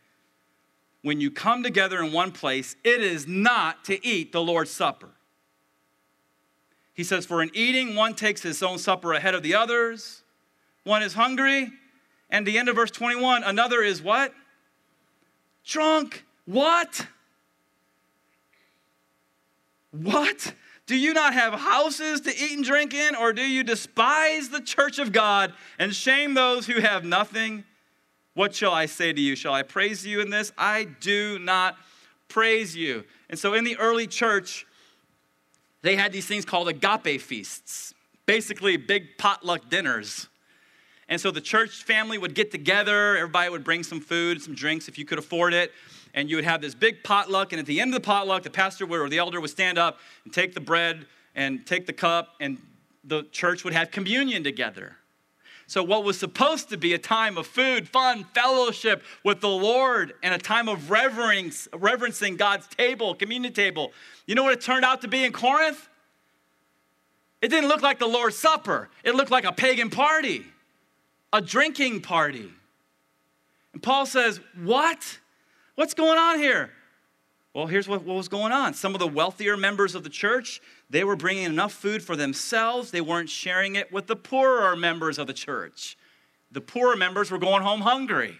When 1.02 1.20
you 1.20 1.30
come 1.30 1.62
together 1.62 2.02
in 2.02 2.12
one 2.12 2.32
place, 2.32 2.76
it 2.84 3.00
is 3.00 3.26
not 3.26 3.84
to 3.86 4.04
eat 4.06 4.32
the 4.32 4.42
Lord's 4.42 4.70
Supper. 4.70 5.10
He 6.92 7.04
says, 7.04 7.24
For 7.24 7.42
in 7.42 7.50
eating, 7.54 7.96
one 7.96 8.14
takes 8.14 8.42
his 8.42 8.62
own 8.62 8.78
supper 8.78 9.14
ahead 9.14 9.34
of 9.34 9.42
the 9.42 9.54
others, 9.54 10.22
one 10.84 11.02
is 11.02 11.14
hungry, 11.14 11.70
and 12.28 12.46
the 12.46 12.58
end 12.58 12.68
of 12.68 12.76
verse 12.76 12.90
21, 12.90 13.42
another 13.42 13.82
is 13.82 14.02
what? 14.02 14.34
Drunk. 15.64 16.24
What? 16.44 17.06
What? 19.92 20.54
Do 20.86 20.96
you 20.96 21.14
not 21.14 21.34
have 21.34 21.54
houses 21.54 22.20
to 22.22 22.30
eat 22.30 22.56
and 22.56 22.64
drink 22.64 22.92
in, 22.94 23.14
or 23.14 23.32
do 23.32 23.42
you 23.42 23.62
despise 23.62 24.48
the 24.48 24.60
church 24.60 24.98
of 24.98 25.12
God 25.12 25.54
and 25.78 25.94
shame 25.94 26.34
those 26.34 26.66
who 26.66 26.80
have 26.80 27.04
nothing? 27.04 27.64
What 28.40 28.54
shall 28.54 28.72
I 28.72 28.86
say 28.86 29.12
to 29.12 29.20
you? 29.20 29.36
Shall 29.36 29.52
I 29.52 29.62
praise 29.62 30.06
you 30.06 30.22
in 30.22 30.30
this? 30.30 30.50
I 30.56 30.84
do 30.84 31.38
not 31.38 31.76
praise 32.28 32.74
you. 32.74 33.04
And 33.28 33.38
so 33.38 33.52
in 33.52 33.64
the 33.64 33.76
early 33.76 34.06
church, 34.06 34.66
they 35.82 35.94
had 35.94 36.10
these 36.10 36.26
things 36.26 36.46
called 36.46 36.66
agape 36.66 37.20
feasts, 37.20 37.92
basically 38.24 38.78
big 38.78 39.18
potluck 39.18 39.68
dinners. 39.68 40.28
And 41.06 41.20
so 41.20 41.30
the 41.30 41.42
church 41.42 41.84
family 41.84 42.16
would 42.16 42.34
get 42.34 42.50
together, 42.50 43.14
everybody 43.18 43.50
would 43.50 43.62
bring 43.62 43.82
some 43.82 44.00
food, 44.00 44.40
some 44.40 44.54
drinks 44.54 44.88
if 44.88 44.96
you 44.96 45.04
could 45.04 45.18
afford 45.18 45.52
it, 45.52 45.70
and 46.14 46.30
you 46.30 46.36
would 46.36 46.46
have 46.46 46.62
this 46.62 46.74
big 46.74 47.04
potluck. 47.04 47.52
And 47.52 47.60
at 47.60 47.66
the 47.66 47.78
end 47.78 47.90
of 47.90 48.00
the 48.00 48.06
potluck, 48.06 48.44
the 48.44 48.48
pastor 48.48 48.86
would, 48.86 49.00
or 49.00 49.10
the 49.10 49.18
elder 49.18 49.38
would 49.38 49.50
stand 49.50 49.76
up 49.76 49.98
and 50.24 50.32
take 50.32 50.54
the 50.54 50.60
bread 50.60 51.04
and 51.34 51.66
take 51.66 51.84
the 51.84 51.92
cup, 51.92 52.36
and 52.40 52.56
the 53.04 53.24
church 53.32 53.64
would 53.64 53.74
have 53.74 53.90
communion 53.90 54.42
together. 54.42 54.96
So, 55.70 55.84
what 55.84 56.02
was 56.02 56.18
supposed 56.18 56.70
to 56.70 56.76
be 56.76 56.94
a 56.94 56.98
time 56.98 57.38
of 57.38 57.46
food, 57.46 57.88
fun, 57.88 58.24
fellowship 58.34 59.04
with 59.22 59.40
the 59.40 59.48
Lord, 59.48 60.14
and 60.20 60.34
a 60.34 60.38
time 60.38 60.68
of 60.68 60.90
reverencing 60.90 62.36
God's 62.36 62.66
table, 62.66 63.14
communion 63.14 63.52
table, 63.52 63.92
you 64.26 64.34
know 64.34 64.42
what 64.42 64.52
it 64.52 64.62
turned 64.62 64.84
out 64.84 65.02
to 65.02 65.06
be 65.06 65.22
in 65.22 65.30
Corinth? 65.30 65.88
It 67.40 67.50
didn't 67.50 67.68
look 67.68 67.82
like 67.82 68.00
the 68.00 68.08
Lord's 68.08 68.36
Supper, 68.36 68.90
it 69.04 69.14
looked 69.14 69.30
like 69.30 69.44
a 69.44 69.52
pagan 69.52 69.90
party, 69.90 70.44
a 71.32 71.40
drinking 71.40 72.00
party. 72.00 72.50
And 73.72 73.80
Paul 73.80 74.06
says, 74.06 74.40
What? 74.60 75.20
What's 75.76 75.94
going 75.94 76.18
on 76.18 76.40
here? 76.40 76.72
Well, 77.54 77.68
here's 77.68 77.86
what, 77.86 78.02
what 78.02 78.16
was 78.16 78.28
going 78.28 78.50
on. 78.50 78.74
Some 78.74 78.94
of 78.94 78.98
the 78.98 79.06
wealthier 79.06 79.56
members 79.56 79.94
of 79.94 80.02
the 80.02 80.10
church, 80.10 80.60
they 80.90 81.04
were 81.04 81.16
bringing 81.16 81.44
enough 81.44 81.72
food 81.72 82.02
for 82.02 82.16
themselves. 82.16 82.90
They 82.90 83.00
weren't 83.00 83.30
sharing 83.30 83.76
it 83.76 83.92
with 83.92 84.08
the 84.08 84.16
poorer 84.16 84.74
members 84.74 85.18
of 85.18 85.28
the 85.28 85.32
church. 85.32 85.96
The 86.50 86.60
poorer 86.60 86.96
members 86.96 87.30
were 87.30 87.38
going 87.38 87.62
home 87.62 87.82
hungry. 87.82 88.38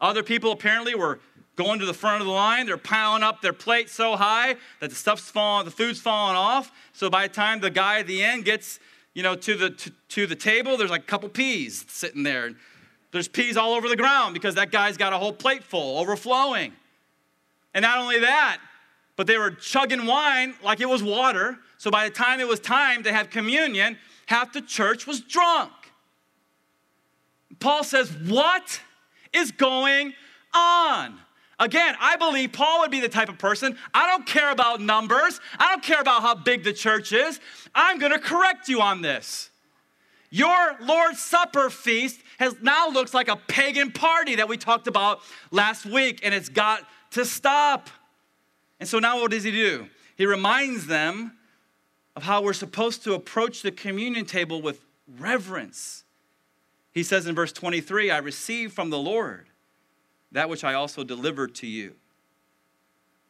Other 0.00 0.24
people 0.24 0.50
apparently 0.50 0.96
were 0.96 1.20
going 1.54 1.78
to 1.78 1.86
the 1.86 1.94
front 1.94 2.20
of 2.20 2.26
the 2.26 2.32
line. 2.32 2.66
They're 2.66 2.76
piling 2.76 3.22
up 3.22 3.40
their 3.40 3.52
plate 3.52 3.88
so 3.88 4.16
high 4.16 4.56
that 4.80 4.90
the 4.90 4.96
stuff's 4.96 5.30
falling, 5.30 5.64
the 5.64 5.70
food's 5.70 6.00
falling 6.00 6.34
off. 6.34 6.72
So 6.92 7.08
by 7.08 7.28
the 7.28 7.32
time 7.32 7.60
the 7.60 7.70
guy 7.70 8.00
at 8.00 8.08
the 8.08 8.24
end 8.24 8.44
gets, 8.44 8.80
you 9.14 9.22
know, 9.22 9.36
to 9.36 9.54
the 9.56 9.70
to, 9.70 9.92
to 10.08 10.26
the 10.26 10.34
table, 10.34 10.76
there's 10.76 10.90
like 10.90 11.02
a 11.02 11.06
couple 11.06 11.28
peas 11.28 11.84
sitting 11.88 12.24
there. 12.24 12.54
There's 13.12 13.28
peas 13.28 13.56
all 13.56 13.74
over 13.74 13.88
the 13.88 13.96
ground 13.96 14.34
because 14.34 14.56
that 14.56 14.72
guy's 14.72 14.96
got 14.96 15.12
a 15.12 15.18
whole 15.18 15.32
plate 15.32 15.62
full, 15.62 15.98
overflowing. 15.98 16.72
And 17.72 17.84
not 17.84 17.98
only 17.98 18.18
that, 18.18 18.58
but 19.16 19.26
they 19.26 19.38
were 19.38 19.50
chugging 19.50 20.06
wine 20.06 20.54
like 20.62 20.80
it 20.80 20.88
was 20.88 21.02
water. 21.02 21.58
So 21.78 21.90
by 21.90 22.08
the 22.08 22.14
time 22.14 22.40
it 22.40 22.48
was 22.48 22.60
time 22.60 23.02
to 23.04 23.12
have 23.12 23.30
communion, 23.30 23.98
half 24.26 24.52
the 24.52 24.60
church 24.60 25.06
was 25.06 25.20
drunk. 25.20 25.72
Paul 27.60 27.84
says, 27.84 28.10
What 28.26 28.80
is 29.32 29.52
going 29.52 30.14
on? 30.54 31.18
Again, 31.58 31.94
I 32.00 32.16
believe 32.16 32.52
Paul 32.52 32.80
would 32.80 32.90
be 32.90 33.00
the 33.00 33.08
type 33.08 33.28
of 33.28 33.38
person, 33.38 33.78
I 33.92 34.06
don't 34.06 34.26
care 34.26 34.50
about 34.50 34.80
numbers, 34.80 35.40
I 35.58 35.70
don't 35.70 35.82
care 35.82 36.00
about 36.00 36.22
how 36.22 36.34
big 36.34 36.64
the 36.64 36.72
church 36.72 37.12
is. 37.12 37.38
I'm 37.74 37.98
going 37.98 38.12
to 38.12 38.18
correct 38.18 38.68
you 38.68 38.80
on 38.80 39.02
this. 39.02 39.50
Your 40.30 40.76
Lord's 40.80 41.20
Supper 41.20 41.70
feast 41.70 42.20
has 42.38 42.56
now 42.60 42.88
looks 42.88 43.14
like 43.14 43.28
a 43.28 43.36
pagan 43.36 43.92
party 43.92 44.34
that 44.34 44.48
we 44.48 44.56
talked 44.56 44.88
about 44.88 45.20
last 45.52 45.86
week, 45.86 46.20
and 46.24 46.34
it's 46.34 46.48
got 46.48 46.82
to 47.12 47.24
stop. 47.24 47.88
And 48.80 48.88
so 48.88 48.98
now 48.98 49.20
what 49.20 49.30
does 49.30 49.44
he 49.44 49.50
do? 49.50 49.88
He 50.16 50.26
reminds 50.26 50.86
them 50.86 51.32
of 52.16 52.22
how 52.22 52.42
we're 52.42 52.52
supposed 52.52 53.02
to 53.04 53.14
approach 53.14 53.62
the 53.62 53.72
communion 53.72 54.24
table 54.24 54.62
with 54.62 54.80
reverence. 55.18 56.04
He 56.92 57.02
says 57.02 57.26
in 57.26 57.34
verse 57.34 57.52
23, 57.52 58.10
I 58.10 58.18
received 58.18 58.72
from 58.72 58.90
the 58.90 58.98
Lord 58.98 59.48
that 60.32 60.48
which 60.48 60.64
I 60.64 60.74
also 60.74 61.04
delivered 61.04 61.54
to 61.56 61.66
you. 61.66 61.94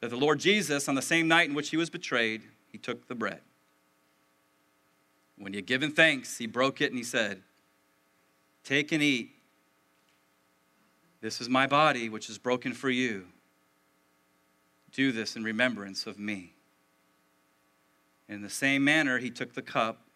That 0.01 0.11
the 0.11 0.17
Lord 0.17 0.39
Jesus, 0.39 0.89
on 0.89 0.95
the 0.95 1.03
same 1.03 1.29
night 1.29 1.49
in 1.49 1.55
which 1.55 1.71
he 1.71 1.77
was 1.77 1.89
betrayed, 1.89 2.43
he 2.71 2.79
took 2.79 3.09
the 3.09 3.15
bread. 3.15 3.41
When 5.37 5.53
he 5.53 5.59
had 5.59 5.67
given 5.67 5.91
thanks, 5.91 6.39
he 6.39 6.47
broke 6.47 6.81
it 6.81 6.91
and 6.91 6.99
he 6.99 7.05
said, 7.05 7.43
Take 8.65 8.93
and 8.93 9.03
eat. 9.03 9.31
This 11.21 11.41
is 11.41 11.49
my 11.49 11.67
body, 11.67 12.09
which 12.09 12.29
is 12.29 12.39
broken 12.39 12.73
for 12.73 12.91
you. 12.91 13.27
Do 14.95 15.11
this 15.11 15.35
in 15.35 15.43
remembrance 15.43 16.07
of 16.07 16.19
me. 16.19 16.55
In 18.29 18.43
the 18.43 18.49
same 18.49 18.85
manner, 18.85 19.19
he 19.19 19.29
took 19.29 19.53
the 19.53 19.61
cup 19.61 20.07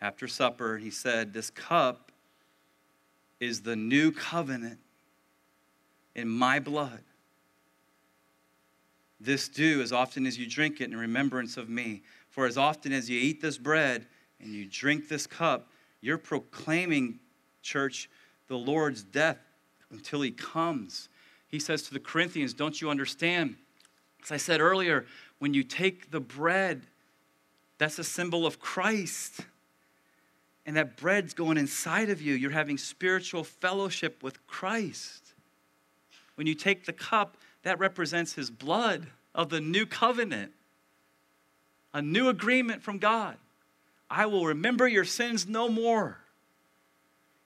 after 0.00 0.26
supper. 0.26 0.78
He 0.78 0.90
said, 0.90 1.32
This 1.32 1.50
cup 1.50 2.10
is 3.38 3.60
the 3.60 3.76
new 3.76 4.10
covenant 4.10 4.78
in 6.14 6.26
my 6.26 6.58
blood. 6.58 7.00
This 9.20 9.48
do 9.48 9.82
as 9.82 9.92
often 9.92 10.26
as 10.26 10.38
you 10.38 10.48
drink 10.48 10.80
it 10.80 10.90
in 10.90 10.96
remembrance 10.96 11.56
of 11.56 11.68
me. 11.68 12.02
For 12.30 12.46
as 12.46 12.56
often 12.56 12.92
as 12.92 13.08
you 13.08 13.20
eat 13.20 13.42
this 13.42 13.58
bread 13.58 14.06
and 14.40 14.50
you 14.50 14.66
drink 14.66 15.08
this 15.08 15.26
cup, 15.26 15.70
you're 16.00 16.18
proclaiming, 16.18 17.20
church, 17.62 18.08
the 18.48 18.56
Lord's 18.56 19.02
death 19.02 19.38
until 19.90 20.22
he 20.22 20.30
comes. 20.30 21.08
He 21.54 21.60
says 21.60 21.82
to 21.82 21.94
the 21.94 22.00
Corinthians, 22.00 22.52
Don't 22.52 22.80
you 22.80 22.90
understand? 22.90 23.54
As 24.24 24.32
I 24.32 24.38
said 24.38 24.60
earlier, 24.60 25.06
when 25.38 25.54
you 25.54 25.62
take 25.62 26.10
the 26.10 26.18
bread, 26.18 26.82
that's 27.78 27.96
a 28.00 28.02
symbol 28.02 28.44
of 28.44 28.58
Christ. 28.58 29.42
And 30.66 30.76
that 30.76 30.96
bread's 30.96 31.32
going 31.32 31.56
inside 31.56 32.10
of 32.10 32.20
you. 32.20 32.34
You're 32.34 32.50
having 32.50 32.76
spiritual 32.76 33.44
fellowship 33.44 34.20
with 34.20 34.44
Christ. 34.48 35.32
When 36.34 36.48
you 36.48 36.56
take 36.56 36.86
the 36.86 36.92
cup, 36.92 37.36
that 37.62 37.78
represents 37.78 38.32
his 38.32 38.50
blood 38.50 39.06
of 39.32 39.48
the 39.48 39.60
new 39.60 39.86
covenant, 39.86 40.50
a 41.92 42.02
new 42.02 42.30
agreement 42.30 42.82
from 42.82 42.98
God. 42.98 43.36
I 44.10 44.26
will 44.26 44.46
remember 44.46 44.88
your 44.88 45.04
sins 45.04 45.46
no 45.46 45.68
more. 45.68 46.18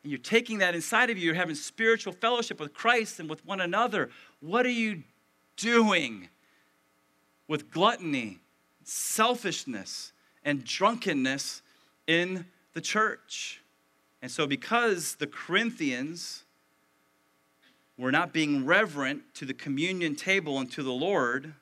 You're 0.08 0.18
taking 0.18 0.58
that 0.58 0.74
inside 0.74 1.10
of 1.10 1.18
you, 1.18 1.26
you're 1.26 1.34
having 1.34 1.54
spiritual 1.54 2.12
fellowship 2.12 2.58
with 2.58 2.72
Christ 2.72 3.20
and 3.20 3.28
with 3.28 3.44
one 3.44 3.60
another. 3.60 4.10
What 4.40 4.64
are 4.64 4.70
you 4.70 5.02
doing 5.56 6.28
with 7.46 7.70
gluttony, 7.70 8.38
selfishness, 8.84 10.12
and 10.44 10.64
drunkenness 10.64 11.62
in 12.06 12.46
the 12.72 12.80
church? 12.80 13.62
And 14.22 14.30
so, 14.30 14.46
because 14.46 15.16
the 15.16 15.26
Corinthians 15.26 16.44
were 17.96 18.12
not 18.12 18.32
being 18.32 18.64
reverent 18.64 19.22
to 19.34 19.44
the 19.44 19.54
communion 19.54 20.14
table 20.14 20.58
and 20.58 20.70
to 20.72 20.82
the 20.82 20.92
Lord, 20.92 21.54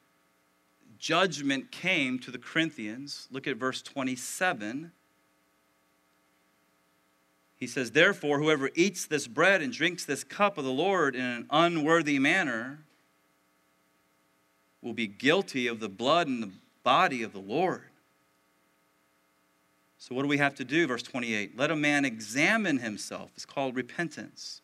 judgment 0.98 1.70
came 1.70 2.18
to 2.20 2.30
the 2.30 2.38
Corinthians. 2.38 3.26
Look 3.30 3.46
at 3.46 3.56
verse 3.56 3.82
27. 3.82 4.92
He 7.58 7.66
says, 7.66 7.92
Therefore, 7.92 8.38
whoever 8.38 8.70
eats 8.74 9.06
this 9.06 9.26
bread 9.26 9.62
and 9.62 9.72
drinks 9.72 10.04
this 10.04 10.24
cup 10.24 10.58
of 10.58 10.64
the 10.64 10.70
Lord 10.70 11.14
in 11.14 11.24
an 11.24 11.46
unworthy 11.50 12.18
manner 12.18 12.80
will 14.82 14.92
be 14.92 15.06
guilty 15.06 15.66
of 15.66 15.80
the 15.80 15.88
blood 15.88 16.28
and 16.28 16.42
the 16.42 16.50
body 16.84 17.22
of 17.22 17.32
the 17.32 17.40
Lord. 17.40 17.82
So, 19.98 20.14
what 20.14 20.22
do 20.22 20.28
we 20.28 20.38
have 20.38 20.54
to 20.56 20.64
do? 20.64 20.86
Verse 20.86 21.02
28 21.02 21.56
Let 21.56 21.70
a 21.70 21.76
man 21.76 22.04
examine 22.04 22.78
himself. 22.78 23.30
It's 23.34 23.46
called 23.46 23.74
repentance, 23.74 24.60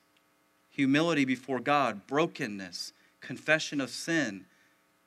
humility 0.70 1.24
before 1.24 1.60
God, 1.60 2.06
brokenness, 2.06 2.92
confession 3.20 3.80
of 3.80 3.90
sin 3.90 4.44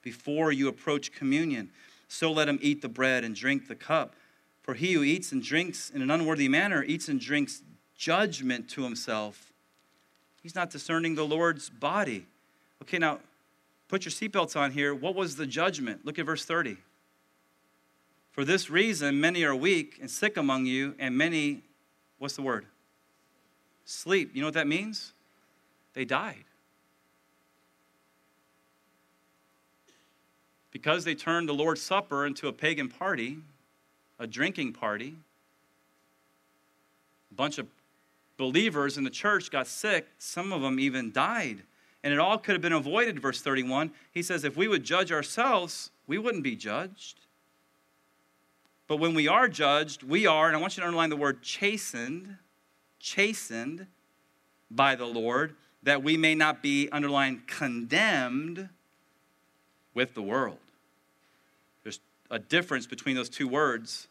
before 0.01 0.51
you 0.51 0.67
approach 0.67 1.11
communion. 1.11 1.69
So 2.07 2.31
let 2.31 2.49
him 2.49 2.59
eat 2.61 2.81
the 2.81 2.89
bread 2.89 3.23
and 3.23 3.35
drink 3.35 3.67
the 3.67 3.75
cup. 3.75 4.15
For 4.61 4.73
he 4.73 4.93
who 4.93 5.03
eats 5.03 5.31
and 5.31 5.43
drinks 5.43 5.89
in 5.89 6.01
an 6.01 6.09
unworthy 6.09 6.47
manner 6.47 6.83
eats 6.83 7.07
and 7.07 7.19
drinks 7.19 7.61
judgment 7.97 8.69
to 8.69 8.83
himself. 8.83 9.51
He's 10.41 10.55
not 10.55 10.69
discerning 10.69 11.15
the 11.15 11.25
Lord's 11.25 11.69
body. 11.69 12.25
Okay, 12.81 12.99
now 12.99 13.19
put 13.87 14.05
your 14.05 14.11
seatbelts 14.11 14.55
on 14.55 14.71
here. 14.71 14.93
What 14.93 15.15
was 15.15 15.35
the 15.35 15.47
judgment? 15.47 16.05
Look 16.05 16.19
at 16.19 16.25
verse 16.25 16.45
30. 16.45 16.77
For 18.31 18.43
this 18.43 18.69
reason, 18.69 19.21
many 19.21 19.43
are 19.45 19.55
weak 19.55 19.97
and 20.01 20.11
sick 20.11 20.35
among 20.35 20.65
you, 20.65 20.93
and 20.99 21.17
many, 21.17 21.61
what's 22.19 22.35
the 22.35 22.41
word? 22.41 22.65
Sleep. 23.85 24.31
You 24.33 24.41
know 24.41 24.47
what 24.47 24.55
that 24.55 24.67
means? 24.67 25.13
They 25.93 26.03
died. 26.03 26.43
Because 30.71 31.05
they 31.05 31.15
turned 31.15 31.47
the 31.47 31.53
Lord's 31.53 31.81
Supper 31.81 32.25
into 32.25 32.49
a 32.49 32.51
pagan 32.51 32.89
party, 32.89 33.37
a 34.19 34.27
drinking 34.27 34.73
party, 34.73 35.15
a 37.31 37.33
bunch 37.33 37.57
of 37.57 37.67
believers 38.37 38.97
in 38.97 39.03
the 39.03 39.09
church 39.09 39.51
got 39.51 39.67
sick. 39.67 40.07
Some 40.17 40.51
of 40.51 40.61
them 40.61 40.79
even 40.79 41.11
died. 41.11 41.63
And 42.03 42.13
it 42.13 42.19
all 42.19 42.37
could 42.37 42.53
have 42.53 42.61
been 42.61 42.73
avoided, 42.73 43.19
verse 43.19 43.41
31. 43.41 43.91
He 44.11 44.21
says, 44.21 44.43
if 44.43 44.55
we 44.55 44.67
would 44.67 44.83
judge 44.83 45.11
ourselves, 45.11 45.91
we 46.05 46.17
wouldn't 46.17 46.43
be 46.43 46.55
judged. 46.55 47.21
But 48.87 48.97
when 48.97 49.15
we 49.15 49.27
are 49.27 49.47
judged, 49.47 50.03
we 50.03 50.27
are, 50.27 50.47
and 50.47 50.55
I 50.55 50.59
want 50.59 50.77
you 50.77 50.81
to 50.81 50.87
underline 50.87 51.09
the 51.09 51.15
word 51.15 51.41
chastened, 51.41 52.37
chastened 52.99 53.87
by 54.69 54.95
the 54.95 55.05
Lord, 55.05 55.55
that 55.81 56.03
we 56.03 56.17
may 56.17 56.35
not 56.35 56.61
be, 56.61 56.89
underlined, 56.91 57.47
condemned 57.47 58.69
with 59.93 60.13
the 60.13 60.21
world. 60.21 60.59
There's 61.83 61.99
a 62.29 62.37
difference 62.37 62.85
between 62.85 63.15
those 63.15 63.29
two 63.29 63.47
words. 63.47 64.07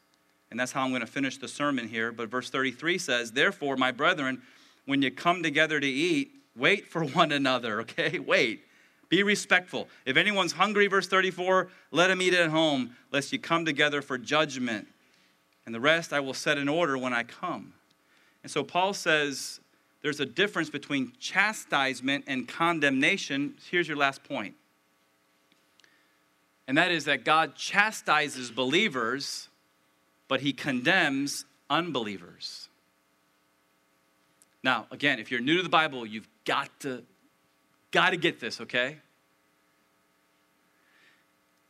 And 0.54 0.60
that's 0.60 0.70
how 0.70 0.84
I'm 0.84 0.90
going 0.90 1.00
to 1.00 1.06
finish 1.08 1.36
the 1.36 1.48
sermon 1.48 1.88
here. 1.88 2.12
But 2.12 2.28
verse 2.28 2.48
33 2.48 2.96
says, 2.98 3.32
Therefore, 3.32 3.76
my 3.76 3.90
brethren, 3.90 4.40
when 4.86 5.02
you 5.02 5.10
come 5.10 5.42
together 5.42 5.80
to 5.80 5.86
eat, 5.88 6.30
wait 6.54 6.86
for 6.86 7.04
one 7.04 7.32
another, 7.32 7.80
okay? 7.80 8.18
Wait. 8.24 8.64
Be 9.08 9.24
respectful. 9.24 9.88
If 10.06 10.16
anyone's 10.16 10.52
hungry, 10.52 10.86
verse 10.86 11.08
34, 11.08 11.70
let 11.90 12.08
him 12.08 12.22
eat 12.22 12.34
at 12.34 12.50
home, 12.50 12.94
lest 13.10 13.32
you 13.32 13.40
come 13.40 13.64
together 13.64 14.00
for 14.00 14.16
judgment. 14.16 14.86
And 15.66 15.74
the 15.74 15.80
rest 15.80 16.12
I 16.12 16.20
will 16.20 16.34
set 16.34 16.56
in 16.56 16.68
order 16.68 16.96
when 16.96 17.12
I 17.12 17.24
come. 17.24 17.72
And 18.44 18.52
so 18.52 18.62
Paul 18.62 18.94
says 18.94 19.58
there's 20.02 20.20
a 20.20 20.26
difference 20.26 20.70
between 20.70 21.14
chastisement 21.18 22.26
and 22.28 22.46
condemnation. 22.46 23.54
Here's 23.72 23.88
your 23.88 23.96
last 23.96 24.22
point. 24.22 24.54
And 26.68 26.78
that 26.78 26.92
is 26.92 27.06
that 27.06 27.24
God 27.24 27.56
chastises 27.56 28.52
believers, 28.52 29.48
but 30.28 30.40
he 30.40 30.52
condemns 30.52 31.44
unbelievers. 31.70 32.68
Now, 34.62 34.86
again, 34.90 35.18
if 35.18 35.30
you're 35.30 35.40
new 35.40 35.58
to 35.58 35.62
the 35.62 35.68
Bible, 35.68 36.06
you've 36.06 36.28
got 36.44 36.68
to 36.80 37.04
got 37.90 38.10
to 38.10 38.16
get 38.16 38.40
this, 38.40 38.60
okay? 38.60 38.98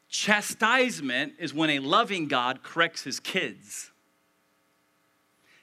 Chastisement 0.09 1.35
is 1.39 1.53
when 1.53 1.71
a 1.71 1.81
loving 1.81 2.29
God 2.29 2.63
corrects 2.63 3.03
his 3.03 3.21
kids. 3.21 3.91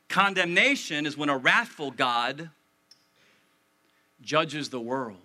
Condemnation 0.07 1.05
is 1.05 1.17
when 1.17 1.29
a 1.29 1.37
wrathful 1.37 1.89
God 1.89 2.49
judges 4.21 4.69
the 4.69 4.79
world. 4.79 5.17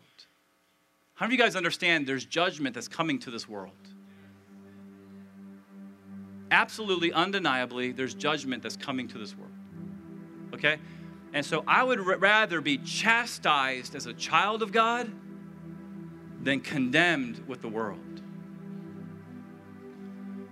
How 1.17 1.27
of 1.27 1.33
you 1.33 1.39
guys 1.39 1.57
understand 1.57 2.07
there's 2.07 2.25
judgment 2.25 2.75
that's 2.75 2.89
coming 2.89 3.19
to 3.19 3.31
this 3.31 3.49
world? 3.49 3.73
Absolutely, 6.51 7.13
undeniably, 7.13 7.93
there's 7.93 8.15
judgment 8.15 8.63
that's 8.63 8.77
coming 8.77 9.09
to 9.09 9.19
this 9.19 9.37
world. 9.37 9.53
Okay? 10.55 10.79
And 11.33 11.45
so 11.45 11.65
I 11.67 11.83
would 11.83 12.01
r- 12.01 12.17
rather 12.17 12.61
be 12.61 12.79
chastised 12.79 13.95
as 13.95 14.07
a 14.07 14.13
child 14.13 14.63
of 14.63 14.73
God 14.73 15.11
than 16.43 16.61
condemned 16.61 17.43
with 17.49 17.63
the 17.63 17.69
world. 17.69 18.01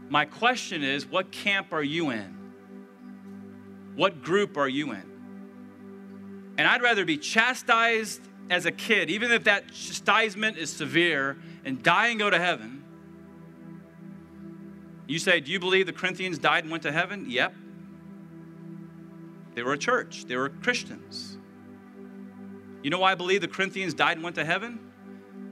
My 0.08 0.24
question 0.24 0.82
is 0.82 1.06
what 1.06 1.30
camp 1.30 1.72
are 1.72 1.82
you 1.82 2.10
in? 2.10 2.36
What 3.94 4.22
group 4.22 4.56
are 4.56 4.68
you 4.68 4.92
in? 4.92 5.14
And 6.58 6.68
I'd 6.68 6.82
rather 6.82 7.04
be 7.04 7.16
chastised 7.16 8.20
as 8.50 8.66
a 8.66 8.72
kid, 8.72 9.10
even 9.10 9.32
if 9.32 9.44
that 9.44 9.68
chastisement 9.68 10.56
is 10.58 10.70
severe, 10.70 11.38
and 11.64 11.82
die 11.82 12.08
and 12.08 12.18
go 12.18 12.28
to 12.28 12.38
heaven. 12.38 12.83
You 15.06 15.18
say, 15.18 15.40
Do 15.40 15.50
you 15.52 15.60
believe 15.60 15.86
the 15.86 15.92
Corinthians 15.92 16.38
died 16.38 16.64
and 16.64 16.70
went 16.70 16.82
to 16.84 16.92
heaven? 16.92 17.26
Yep. 17.28 17.54
They 19.54 19.62
were 19.62 19.72
a 19.72 19.78
church, 19.78 20.24
they 20.24 20.36
were 20.36 20.48
Christians. 20.48 21.38
You 22.82 22.90
know 22.90 22.98
why 22.98 23.12
I 23.12 23.14
believe 23.14 23.40
the 23.40 23.48
Corinthians 23.48 23.94
died 23.94 24.16
and 24.16 24.24
went 24.24 24.36
to 24.36 24.44
heaven? 24.44 24.78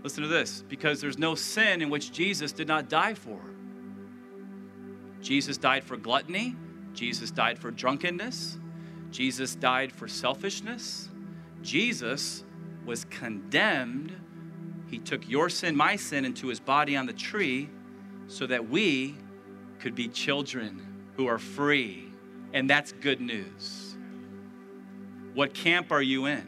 Listen 0.03 0.23
to 0.23 0.29
this 0.29 0.63
because 0.69 1.01
there's 1.01 1.19
no 1.19 1.35
sin 1.35 1.81
in 1.81 1.89
which 1.89 2.13
Jesus 2.13 2.53
did 2.53 2.69
not 2.69 2.89
die 2.89 3.15
for. 3.15 3.41
Jesus 5.21 5.57
died 5.57 5.85
for 5.85 5.97
gluttony, 5.97 6.57
Jesus 6.93 7.31
died 7.31 7.59
for 7.59 7.71
drunkenness, 7.71 8.59
Jesus 9.11 9.55
died 9.55 9.93
for 9.93 10.09
selfishness. 10.09 11.09
Jesus 11.63 12.43
was 12.85 13.05
condemned. 13.05 14.13
He 14.91 14.99
took 14.99 15.29
your 15.29 15.49
sin, 15.49 15.77
my 15.77 15.97
sin, 15.97 16.25
into 16.25 16.49
his 16.49 16.61
body 16.61 16.97
on 16.97 17.07
the 17.07 17.13
tree 17.13 17.71
so 18.27 18.47
that 18.47 18.69
we 18.69 19.17
could 19.83 19.95
be 19.97 20.09
children 20.09 20.81
who 21.17 21.27
are 21.27 21.39
free. 21.39 22.05
And 22.55 22.71
that's 22.71 22.93
good 22.93 23.21
news. 23.21 23.97
What 25.35 25.53
camp 25.55 25.91
are 25.91 26.03
you 26.03 26.27
in? 26.27 26.47